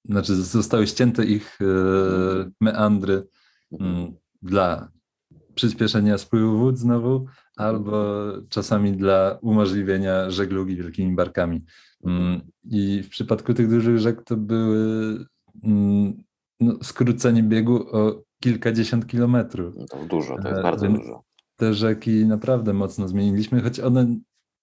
znaczy 0.05 0.35
zostały 0.35 0.87
ścięte 0.87 1.25
ich 1.25 1.59
e, 1.61 1.65
meandry 2.61 3.27
mhm. 3.71 3.95
mm, 3.95 4.13
dla 4.41 4.91
przyspieszenia 5.57 6.17
spływu 6.17 6.57
wód 6.57 6.77
znowu, 6.77 7.25
albo 7.55 8.23
czasami 8.49 8.91
dla 8.91 9.37
umożliwienia 9.41 10.29
żeglugi 10.29 10.75
wielkimi 10.75 11.15
barkami. 11.15 11.65
Mm, 12.03 12.41
I 12.63 13.03
w 13.03 13.09
przypadku 13.09 13.53
tych 13.53 13.69
dużych 13.69 13.99
rzek 13.99 14.23
to 14.23 14.37
były 14.37 14.79
mm, 15.63 16.23
no, 16.59 16.73
skrócenie 16.83 17.43
biegu 17.43 17.75
o 17.91 18.23
kilkadziesiąt 18.43 19.07
kilometrów. 19.07 19.75
No 19.77 19.85
to 19.85 20.05
dużo, 20.05 20.37
to 20.41 20.49
jest 20.49 20.61
bardzo 20.61 20.85
Więc 20.85 20.99
dużo. 20.99 21.23
Te 21.55 21.73
rzeki 21.73 22.25
naprawdę 22.25 22.73
mocno 22.73 23.07
zmieniliśmy, 23.07 23.61
choć 23.61 23.79
one 23.79 24.15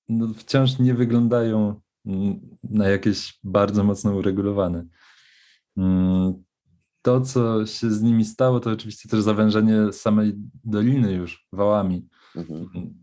no, 0.08 0.34
wciąż 0.34 0.78
nie 0.78 0.94
wyglądają 0.94 1.80
mm, 2.06 2.40
na 2.62 2.88
jakieś 2.88 3.38
bardzo 3.44 3.84
mocno 3.84 4.16
uregulowane. 4.16 4.84
To, 7.04 7.20
co 7.20 7.66
się 7.66 7.90
z 7.90 8.02
nimi 8.02 8.24
stało, 8.24 8.60
to 8.60 8.70
oczywiście 8.70 9.08
też 9.08 9.22
zawężenie 9.22 9.92
samej 9.92 10.34
doliny 10.64 11.12
już 11.12 11.46
wałami. 11.52 12.08
Mhm. 12.36 12.94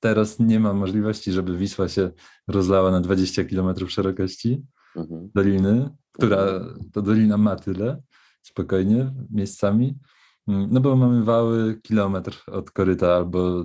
Teraz 0.00 0.38
nie 0.38 0.60
ma 0.60 0.72
możliwości, 0.72 1.32
żeby 1.32 1.56
Wisła 1.56 1.88
się 1.88 2.10
rozlała 2.48 2.90
na 2.90 3.00
20 3.00 3.44
km 3.44 3.88
szerokości 3.88 4.62
mhm. 4.96 5.30
doliny, 5.34 5.90
która 6.12 6.42
mhm. 6.42 6.90
to 6.92 7.02
dolina 7.02 7.36
ma 7.36 7.56
tyle, 7.56 8.02
spokojnie, 8.42 9.14
miejscami. 9.30 9.98
No 10.46 10.80
bo 10.80 10.96
mamy 10.96 11.24
wały 11.24 11.80
kilometr 11.82 12.44
od 12.46 12.70
koryta 12.70 13.16
albo 13.16 13.64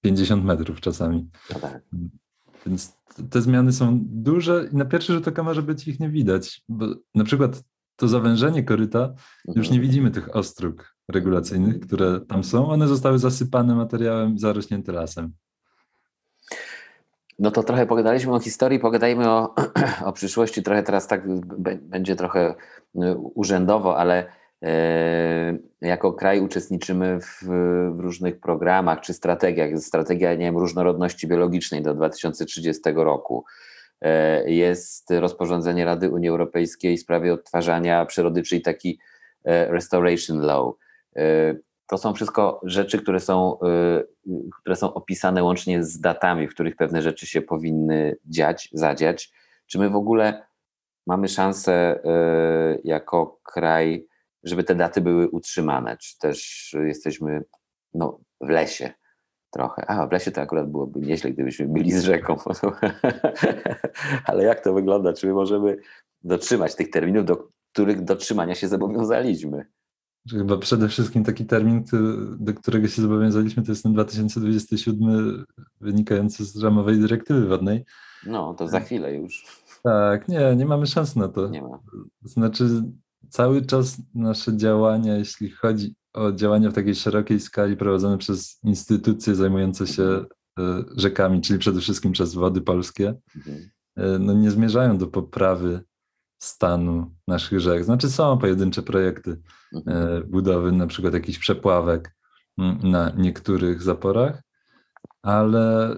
50 0.00 0.44
metrów 0.44 0.80
czasami. 0.80 1.30
No 1.54 1.60
tak. 1.60 1.82
Więc 2.66 2.96
te 3.30 3.42
zmiany 3.42 3.72
są 3.72 4.00
duże 4.02 4.68
i 4.72 4.76
na 4.76 4.84
pierwszy 4.84 5.12
rzut 5.12 5.28
oka 5.28 5.42
może 5.42 5.62
być 5.62 5.88
ich 5.88 6.00
nie 6.00 6.10
widać, 6.10 6.62
bo 6.68 6.86
na 7.14 7.24
przykład 7.24 7.62
to 7.98 8.08
zawężenie 8.08 8.62
koryta, 8.62 9.14
już 9.46 9.70
nie 9.70 9.76
mhm. 9.76 9.82
widzimy 9.82 10.10
tych 10.10 10.36
ostróg 10.36 10.94
regulacyjnych, 11.08 11.80
które 11.80 12.20
tam 12.20 12.44
są. 12.44 12.68
One 12.68 12.88
zostały 12.88 13.18
zasypane 13.18 13.74
materiałem, 13.74 14.38
zarośnięte 14.38 14.92
lasem. 14.92 15.32
No 17.38 17.50
to 17.50 17.62
trochę 17.62 17.86
pogadaliśmy 17.86 18.32
o 18.34 18.40
historii, 18.40 18.78
pogadajmy 18.78 19.30
o, 19.30 19.54
o 20.08 20.12
przyszłości. 20.12 20.62
Trochę 20.62 20.82
teraz 20.82 21.06
tak 21.06 21.22
będzie 21.80 22.16
trochę 22.16 22.54
y, 22.94 23.16
urzędowo, 23.34 23.98
ale 23.98 24.26
e, 24.62 25.58
jako 25.80 26.12
kraj 26.12 26.40
uczestniczymy 26.40 27.20
w, 27.20 27.42
w, 27.96 28.00
różnych 28.00 28.40
programach 28.40 29.00
czy 29.00 29.14
strategiach. 29.14 29.78
Strategia, 29.78 30.34
nie 30.34 30.44
wiem, 30.44 30.58
różnorodności 30.58 31.26
biologicznej 31.26 31.82
do 31.82 31.94
2030 31.94 32.82
roku. 32.94 33.44
E, 34.00 34.50
jest 34.50 35.10
rozporządzenie 35.10 35.84
Rady 35.84 36.10
Unii 36.10 36.28
Europejskiej 36.28 36.96
w 36.96 37.00
sprawie 37.00 37.32
odtwarzania 37.32 38.06
przyrody, 38.06 38.42
czyli 38.42 38.62
taki 38.62 38.98
e, 39.44 39.72
restoration 39.72 40.40
law. 40.40 40.74
E, 41.16 41.54
to 41.86 41.98
są 41.98 42.14
wszystko 42.14 42.60
rzeczy, 42.64 43.02
które 43.02 43.20
są, 43.20 43.58
które 44.60 44.76
są 44.76 44.94
opisane 44.94 45.42
łącznie 45.42 45.84
z 45.84 46.00
datami, 46.00 46.48
w 46.48 46.54
których 46.54 46.76
pewne 46.76 47.02
rzeczy 47.02 47.26
się 47.26 47.42
powinny 47.42 48.16
dziać, 48.24 48.68
zadziać. 48.72 49.32
Czy 49.66 49.78
my 49.78 49.90
w 49.90 49.96
ogóle 49.96 50.46
mamy 51.06 51.28
szansę 51.28 52.00
jako 52.84 53.40
kraj, 53.42 54.06
żeby 54.44 54.64
te 54.64 54.74
daty 54.74 55.00
były 55.00 55.28
utrzymane? 55.28 55.96
Czy 55.96 56.18
też 56.18 56.70
jesteśmy 56.86 57.44
no, 57.94 58.20
w 58.40 58.48
lesie? 58.48 58.90
Trochę. 59.50 59.90
A, 59.90 60.06
w 60.06 60.12
lesie 60.12 60.30
to 60.30 60.40
akurat 60.40 60.70
byłoby 60.70 61.00
nieźle, 61.00 61.30
gdybyśmy 61.30 61.68
byli 61.68 61.92
z 61.92 62.02
rzeką. 62.02 62.36
Ale 64.26 64.44
jak 64.44 64.60
to 64.64 64.74
wygląda? 64.74 65.12
Czy 65.12 65.26
my 65.26 65.32
możemy 65.32 65.76
dotrzymać 66.24 66.74
tych 66.74 66.90
terminów, 66.90 67.24
do 67.24 67.48
których 67.72 68.04
dotrzymania 68.04 68.54
się 68.54 68.68
zobowiązaliśmy? 68.68 69.66
Chyba 70.30 70.56
przede 70.56 70.88
wszystkim 70.88 71.24
taki 71.24 71.46
termin, 71.46 71.84
do 72.38 72.54
którego 72.54 72.88
się 72.88 73.02
zobowiązaliśmy, 73.02 73.62
to 73.62 73.72
jest 73.72 73.82
ten 73.82 73.92
2027 73.92 75.44
wynikający 75.80 76.44
z 76.44 76.62
ramowej 76.62 76.98
dyrektywy 76.98 77.46
wodnej. 77.46 77.84
No, 78.26 78.54
to 78.54 78.68
za 78.68 78.80
chwilę 78.80 79.14
już. 79.14 79.62
Tak, 79.82 80.28
nie, 80.28 80.56
nie 80.56 80.66
mamy 80.66 80.86
szans 80.86 81.16
na 81.16 81.28
to. 81.28 81.48
Nie 81.48 81.62
ma. 81.62 81.78
Znaczy, 82.22 82.64
cały 83.30 83.62
czas 83.62 83.96
nasze 84.14 84.56
działania, 84.56 85.16
jeśli 85.16 85.50
chodzi 85.50 85.94
o 86.12 86.32
działania 86.32 86.70
w 86.70 86.74
takiej 86.74 86.94
szerokiej 86.94 87.40
skali 87.40 87.76
prowadzone 87.76 88.18
przez 88.18 88.58
instytucje 88.64 89.34
zajmujące 89.34 89.86
się 89.86 90.24
e, 90.58 90.84
rzekami, 90.96 91.40
czyli 91.40 91.58
przede 91.58 91.80
wszystkim 91.80 92.12
przez 92.12 92.34
wody 92.34 92.60
polskie, 92.60 93.14
mhm. 93.36 93.70
e, 93.96 94.18
no 94.18 94.32
nie 94.32 94.50
zmierzają 94.50 94.98
do 94.98 95.06
poprawy 95.06 95.80
stanu 96.38 97.14
naszych 97.26 97.60
rzek. 97.60 97.84
Znaczy 97.84 98.10
są 98.10 98.38
pojedyncze 98.38 98.82
projekty 98.82 99.30
e, 99.30 99.76
mhm. 99.76 100.30
budowy 100.30 100.72
na 100.72 100.86
przykład 100.86 101.14
jakichś 101.14 101.38
przepławek 101.38 102.16
na 102.82 103.10
niektórych 103.16 103.82
zaporach, 103.82 104.42
ale 105.22 105.96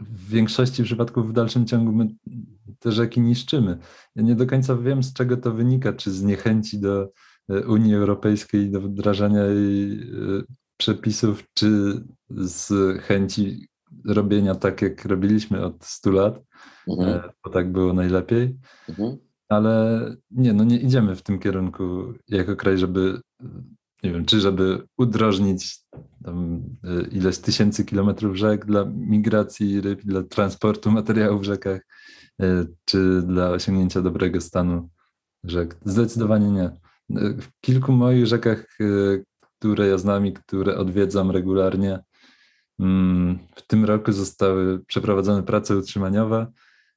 w 0.00 0.28
większości 0.28 0.82
przypadków 0.82 1.28
w 1.28 1.32
dalszym 1.32 1.66
ciągu 1.66 1.92
my 1.92 2.08
te 2.78 2.92
rzeki 2.92 3.20
niszczymy. 3.20 3.78
Ja 4.16 4.22
nie 4.22 4.34
do 4.34 4.46
końca 4.46 4.76
wiem, 4.76 5.02
z 5.02 5.12
czego 5.12 5.36
to 5.36 5.52
wynika, 5.52 5.92
czy 5.92 6.10
z 6.10 6.22
niechęci 6.22 6.80
do 6.80 7.08
Unii 7.68 7.94
Europejskiej 7.94 8.70
do 8.70 8.80
wdrażania 8.80 9.44
jej 9.44 9.92
e, 9.92 10.04
przepisów, 10.76 11.44
czy 11.54 11.92
z 12.30 12.72
chęci 13.00 13.68
robienia 14.04 14.54
tak, 14.54 14.82
jak 14.82 15.04
robiliśmy 15.04 15.64
od 15.64 15.84
100 15.84 16.10
lat, 16.10 16.42
mhm. 16.88 17.08
E, 17.08 17.30
bo 17.44 17.50
tak 17.50 17.72
było 17.72 17.92
najlepiej. 17.92 18.58
Mhm. 18.88 19.16
Ale 19.48 20.00
nie, 20.30 20.52
no 20.52 20.64
nie 20.64 20.76
idziemy 20.76 21.16
w 21.16 21.22
tym 21.22 21.38
kierunku 21.38 22.14
jako 22.28 22.56
kraj, 22.56 22.78
żeby, 22.78 23.20
nie 24.02 24.12
wiem, 24.12 24.24
czy 24.24 24.40
żeby 24.40 24.86
udrożnić 24.96 25.78
tam 26.24 26.62
e, 26.84 27.02
ileś 27.08 27.38
tysięcy 27.38 27.84
kilometrów 27.84 28.36
rzek 28.36 28.66
dla 28.66 28.84
migracji 28.84 29.80
ryb, 29.80 30.02
dla 30.02 30.22
transportu 30.22 30.90
materiałów 30.90 31.40
w 31.40 31.44
rzekach, 31.44 31.80
czy 32.84 33.22
dla 33.22 33.50
osiągnięcia 33.50 34.02
dobrego 34.02 34.40
stanu 34.40 34.88
rzek. 35.44 35.76
Zdecydowanie 35.84 36.50
nie 36.50 36.70
w 37.10 37.46
kilku 37.60 37.92
moich 37.92 38.26
rzekach, 38.26 38.76
które 39.58 39.88
ja 39.88 39.98
znam 39.98 40.26
i 40.26 40.32
które 40.32 40.76
odwiedzam 40.76 41.30
regularnie, 41.30 41.98
mm, 42.78 43.38
w 43.56 43.66
tym 43.66 43.84
roku 43.84 44.12
zostały 44.12 44.84
przeprowadzone 44.84 45.42
prace 45.42 45.76
utrzymaniowe 45.76 46.46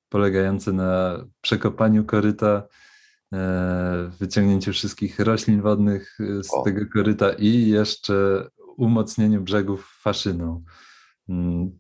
polegające 0.10 0.74
na 0.74 1.18
przekopaniu 1.42 2.06
koryta, 2.06 2.68
wyciągnięciu 4.20 4.72
wszystkich 4.72 5.20
roślin 5.20 5.62
wodnych 5.62 6.18
e, 6.20 6.44
z 6.44 6.54
o. 6.54 6.64
tego 6.64 6.86
koryta 6.94 7.30
i 7.30 7.68
jeszcze 7.68 8.48
umocnieniu 8.78 9.42
brzegów 9.42 10.00
faszyną. 10.02 10.64
Mm, 11.30 11.80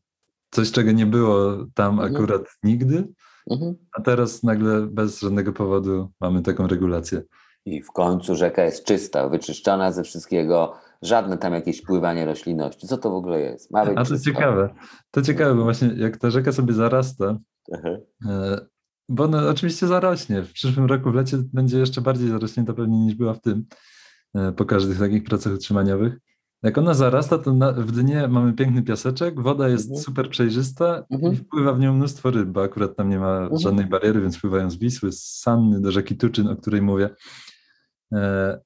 coś, 0.51 0.71
czego 0.71 0.91
nie 0.91 1.05
było 1.05 1.65
tam 1.73 1.93
mhm. 1.93 2.15
akurat 2.15 2.41
nigdy, 2.63 3.07
mhm. 3.51 3.75
a 3.93 4.01
teraz 4.01 4.43
nagle 4.43 4.81
bez 4.81 5.19
żadnego 5.19 5.53
powodu 5.53 6.11
mamy 6.19 6.41
taką 6.41 6.67
regulację 6.67 7.21
i 7.65 7.81
w 7.81 7.91
końcu 7.91 8.35
rzeka 8.35 8.63
jest 8.63 8.85
czysta, 8.85 9.29
wyczyszczona 9.29 9.91
ze 9.91 10.03
wszystkiego, 10.03 10.73
żadne 11.01 11.37
tam 11.37 11.53
jakieś 11.53 11.81
pływanie 11.81 12.25
roślinności. 12.25 12.87
Co 12.87 12.97
to 12.97 13.09
w 13.09 13.15
ogóle 13.15 13.39
jest? 13.39 13.71
Ma 13.71 13.85
być 13.85 13.97
A 13.97 14.03
to 14.03 14.09
czysto. 14.09 14.31
ciekawe. 14.31 14.69
To 15.11 15.21
ciekawe, 15.21 15.55
bo 15.55 15.63
właśnie 15.63 15.93
jak 15.95 16.17
ta 16.17 16.29
rzeka 16.29 16.51
sobie 16.51 16.73
zarasta, 16.73 17.37
Aha. 17.73 17.97
Bo 19.11 19.23
ona 19.23 19.49
oczywiście 19.49 19.87
zarośnie. 19.87 20.43
W 20.43 20.53
przyszłym 20.53 20.85
roku 20.85 21.11
w 21.11 21.15
lecie 21.15 21.37
będzie 21.53 21.77
jeszcze 21.79 22.01
bardziej 22.01 22.29
zarośnięta 22.29 22.73
pewnie 22.73 22.99
niż 22.99 23.15
była 23.15 23.33
w 23.33 23.41
tym, 23.41 23.65
e, 24.35 24.51
po 24.51 24.65
każdych 24.65 24.99
takich 24.99 25.23
pracach 25.23 25.53
utrzymaniowych. 25.53 26.17
Jak 26.63 26.77
ona 26.77 26.93
zarasta, 26.93 27.37
to 27.37 27.53
na, 27.53 27.71
w 27.71 27.91
dnie 27.91 28.27
mamy 28.27 28.53
piękny 28.53 28.83
piaseczek, 28.83 29.41
woda 29.41 29.69
jest 29.69 29.85
mhm. 29.85 30.03
super 30.03 30.29
przejrzysta 30.29 31.03
mhm. 31.11 31.33
i 31.33 31.35
wpływa 31.35 31.73
w 31.73 31.79
nią 31.79 31.93
mnóstwo 31.93 32.31
ryb, 32.31 32.49
bo 32.49 32.63
akurat 32.63 32.95
tam 32.95 33.09
nie 33.09 33.19
ma 33.19 33.37
mhm. 33.39 33.61
żadnej 33.61 33.85
bariery, 33.85 34.21
więc 34.21 34.37
wpływają 34.37 34.69
z 34.69 34.75
Wisły, 34.75 35.11
z 35.11 35.23
Sanny 35.23 35.81
do 35.81 35.91
rzeki 35.91 36.17
Tuczyn, 36.17 36.47
o 36.47 36.55
której 36.55 36.81
mówię. 36.81 37.09
E, 38.13 38.59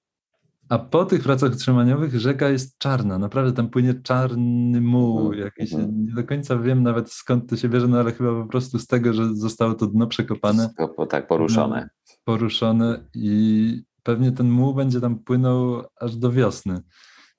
a 0.69 0.79
po 0.79 1.05
tych 1.05 1.23
pracach 1.23 1.53
utrzymaniowych 1.53 2.19
rzeka 2.19 2.49
jest 2.49 2.77
czarna, 2.77 3.19
naprawdę 3.19 3.53
tam 3.53 3.69
płynie 3.69 3.93
czarny 3.93 4.81
muł, 4.81 5.33
jakiś, 5.33 5.71
nie 5.71 6.13
do 6.13 6.23
końca 6.23 6.57
wiem 6.57 6.83
nawet 6.83 7.11
skąd 7.11 7.49
to 7.49 7.57
się 7.57 7.69
bierze, 7.69 7.87
no 7.87 7.99
ale 7.99 8.11
chyba 8.11 8.43
po 8.43 8.49
prostu 8.49 8.79
z 8.79 8.87
tego, 8.87 9.13
że 9.13 9.35
zostało 9.35 9.73
to 9.73 9.87
dno 9.87 10.07
przekopane. 10.07 10.69
Tak, 11.09 11.27
poruszone. 11.27 11.89
Poruszone 12.23 13.05
i 13.13 13.83
pewnie 14.03 14.31
ten 14.31 14.49
muł 14.49 14.73
będzie 14.73 15.01
tam 15.01 15.19
płynął 15.19 15.83
aż 16.01 16.15
do 16.15 16.31
wiosny. 16.31 16.79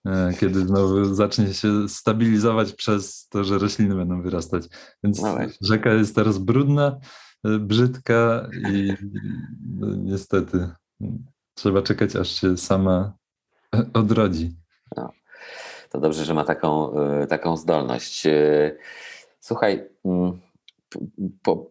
e, 0.06 0.34
kiedy 0.40 0.60
znowu 0.60 1.14
zacznie 1.14 1.54
się 1.54 1.88
stabilizować 1.88 2.72
przez 2.72 3.28
to, 3.28 3.44
że 3.44 3.58
rośliny 3.58 3.94
będą 3.94 4.22
wyrastać. 4.22 4.68
Więc 5.04 5.22
No 5.22 5.38
rzeka 5.60 5.92
jest 5.92 6.14
teraz 6.14 6.38
brudna, 6.38 6.98
e, 7.44 7.58
brzydka 7.58 8.48
i 8.70 8.92
no, 9.78 9.94
niestety 9.96 10.68
trzeba 11.56 11.82
czekać, 11.82 12.16
aż 12.16 12.40
się 12.40 12.56
sama 12.56 13.12
e, 13.74 13.84
odrodzi. 13.94 14.56
To 15.90 16.00
dobrze, 16.00 16.24
że 16.24 16.34
ma 16.34 16.44
taką, 16.44 16.92
e, 17.00 17.26
taką 17.26 17.56
zdolność. 17.56 18.26
E, 18.26 18.76
Słuchaj, 19.40 19.88
mm, 20.04 20.40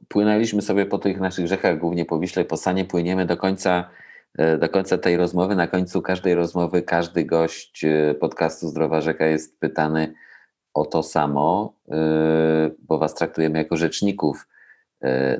płynęliśmy 0.07 0.61
sobie 0.61 0.86
po 0.86 0.97
tych 0.97 1.19
naszych 1.19 1.47
rzekach, 1.47 1.79
głównie 1.79 2.05
po 2.05 2.19
Wiśle, 2.19 2.45
po 2.45 2.57
Sanie, 2.57 2.86
płyniemy 2.86 3.25
do 3.25 3.38
końca, 3.38 3.89
do 4.59 4.69
końca 4.69 4.97
tej 4.97 5.17
rozmowy. 5.17 5.55
Na 5.55 5.67
końcu 5.67 6.01
każdej 6.01 6.36
rozmowy 6.36 6.81
każdy 6.81 7.25
gość 7.25 7.86
podcastu 8.19 8.67
Zdrowa 8.67 9.01
Rzeka 9.01 9.25
jest 9.25 9.59
pytany 9.59 10.13
o 10.73 10.86
to 10.86 11.03
samo, 11.03 11.73
bo 12.79 12.97
was 12.97 13.13
traktujemy 13.13 13.57
jako 13.57 13.77
rzeczników 13.77 14.47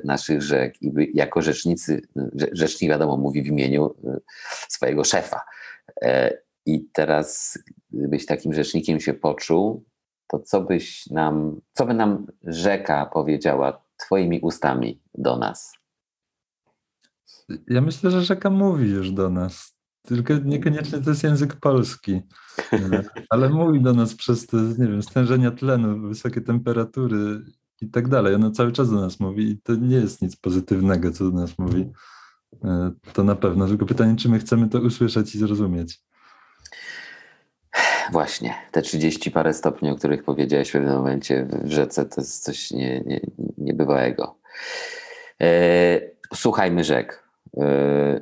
naszych 0.04 0.42
rzek 0.42 0.82
i 0.82 0.92
jako 1.14 1.42
rzecznicy, 1.42 2.02
rze- 2.16 2.48
rzecznik 2.52 2.90
wiadomo 2.90 3.16
mówi 3.16 3.42
w 3.42 3.46
imieniu 3.46 3.94
e, 4.04 4.20
swojego 4.68 5.04
szefa. 5.04 5.40
E, 6.02 6.38
I 6.66 6.88
teraz, 6.92 7.58
gdybyś 7.90 8.26
takim 8.26 8.54
rzecznikiem 8.54 9.00
się 9.00 9.14
poczuł, 9.14 9.84
to 10.26 10.38
co 10.38 10.60
byś 10.60 11.06
nam, 11.06 11.60
co 11.72 11.86
by 11.86 11.94
nam 11.94 12.26
rzeka 12.44 13.06
powiedziała 13.06 13.82
twoimi 13.96 14.40
ustami 14.40 15.00
do 15.14 15.36
nas? 15.36 15.72
Ja 17.68 17.80
myślę, 17.80 18.10
że 18.10 18.22
rzeka 18.22 18.50
mówi 18.50 18.90
już 18.90 19.10
do 19.10 19.30
nas, 19.30 19.76
tylko 20.02 20.34
niekoniecznie 20.44 20.98
to 20.98 21.10
jest 21.10 21.24
język 21.24 21.56
polski, 21.56 22.22
e, 22.72 23.02
ale 23.30 23.48
mówi 23.48 23.80
do 23.82 23.92
nas 23.92 24.14
przez 24.14 24.46
te, 24.46 24.56
nie 24.56 24.86
wiem, 24.86 25.02
stężenia 25.02 25.50
tlenu, 25.50 26.08
wysokie 26.08 26.40
temperatury 26.40 27.40
i 27.80 27.90
tak 27.90 28.08
dalej. 28.08 28.34
Ona 28.34 28.50
cały 28.50 28.72
czas 28.72 28.90
do 28.90 29.00
nas 29.00 29.20
mówi 29.20 29.50
i 29.50 29.60
to 29.60 29.74
nie 29.74 29.96
jest 29.96 30.22
nic 30.22 30.36
pozytywnego, 30.36 31.10
co 31.10 31.24
do 31.24 31.40
nas 31.40 31.58
mówi. 31.58 31.92
E, 32.64 32.90
To 33.12 33.24
na 33.24 33.36
pewno, 33.36 33.68
tylko 33.68 33.86
pytanie, 33.86 34.16
czy 34.16 34.28
my 34.28 34.38
chcemy 34.38 34.68
to 34.68 34.80
usłyszeć 34.80 35.34
i 35.34 35.38
zrozumieć. 35.38 36.00
Właśnie, 38.12 38.54
te 38.72 38.82
30 38.82 39.30
parę 39.30 39.54
stopni, 39.54 39.90
o 39.90 39.96
których 39.96 40.24
powiedziałeś 40.24 40.68
w 40.68 40.72
pewnym 40.72 40.94
momencie 40.94 41.48
w 41.64 41.70
rzece, 41.70 42.06
to 42.06 42.20
jest 42.20 42.44
coś 42.44 42.70
nie, 42.70 43.02
nie, 43.06 43.20
niebywałego. 43.58 44.38
E, 45.40 46.00
słuchajmy 46.34 46.84
rzek. 46.84 47.28
E, 47.56 48.20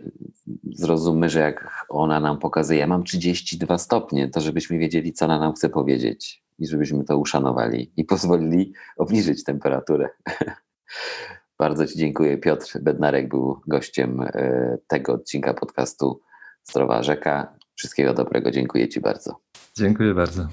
zrozummy, 0.73 1.29
że 1.31 1.41
jak 1.41 1.87
ona 1.89 2.21
nam 2.21 2.39
pokazuje, 2.39 2.79
ja 2.79 2.87
mam 2.87 3.05
32 3.05 3.79
stopnie, 3.79 4.29
to 4.29 4.41
żebyśmy 4.41 4.79
wiedzieli, 4.79 5.13
co 5.13 5.25
ona 5.25 5.39
nam 5.39 5.53
chce 5.53 5.69
powiedzieć 5.69 6.44
i 6.59 6.67
żebyśmy 6.67 7.05
to 7.05 7.19
uszanowali 7.19 7.93
i 7.97 8.05
pozwolili 8.05 8.73
obniżyć 8.97 9.45
temperaturę. 9.45 10.09
Bardzo 11.59 11.87
Ci 11.87 11.99
dziękuję. 11.99 12.39
Piotr 12.39 12.79
Bednarek 12.83 13.29
był 13.29 13.61
gościem 13.67 14.21
e, 14.21 14.79
tego 14.87 15.13
odcinka 15.13 15.55
podcastu 15.55 16.21
Zdrowa 16.63 17.03
Rzeka. 17.03 17.57
Wszystkiego 17.75 18.15
dobrego. 18.15 18.51
Dziękuję 18.51 18.89
Ci 18.89 19.01
bardzo. 19.01 19.41
Dziękuję 19.77 20.15
bardzo. 20.15 20.49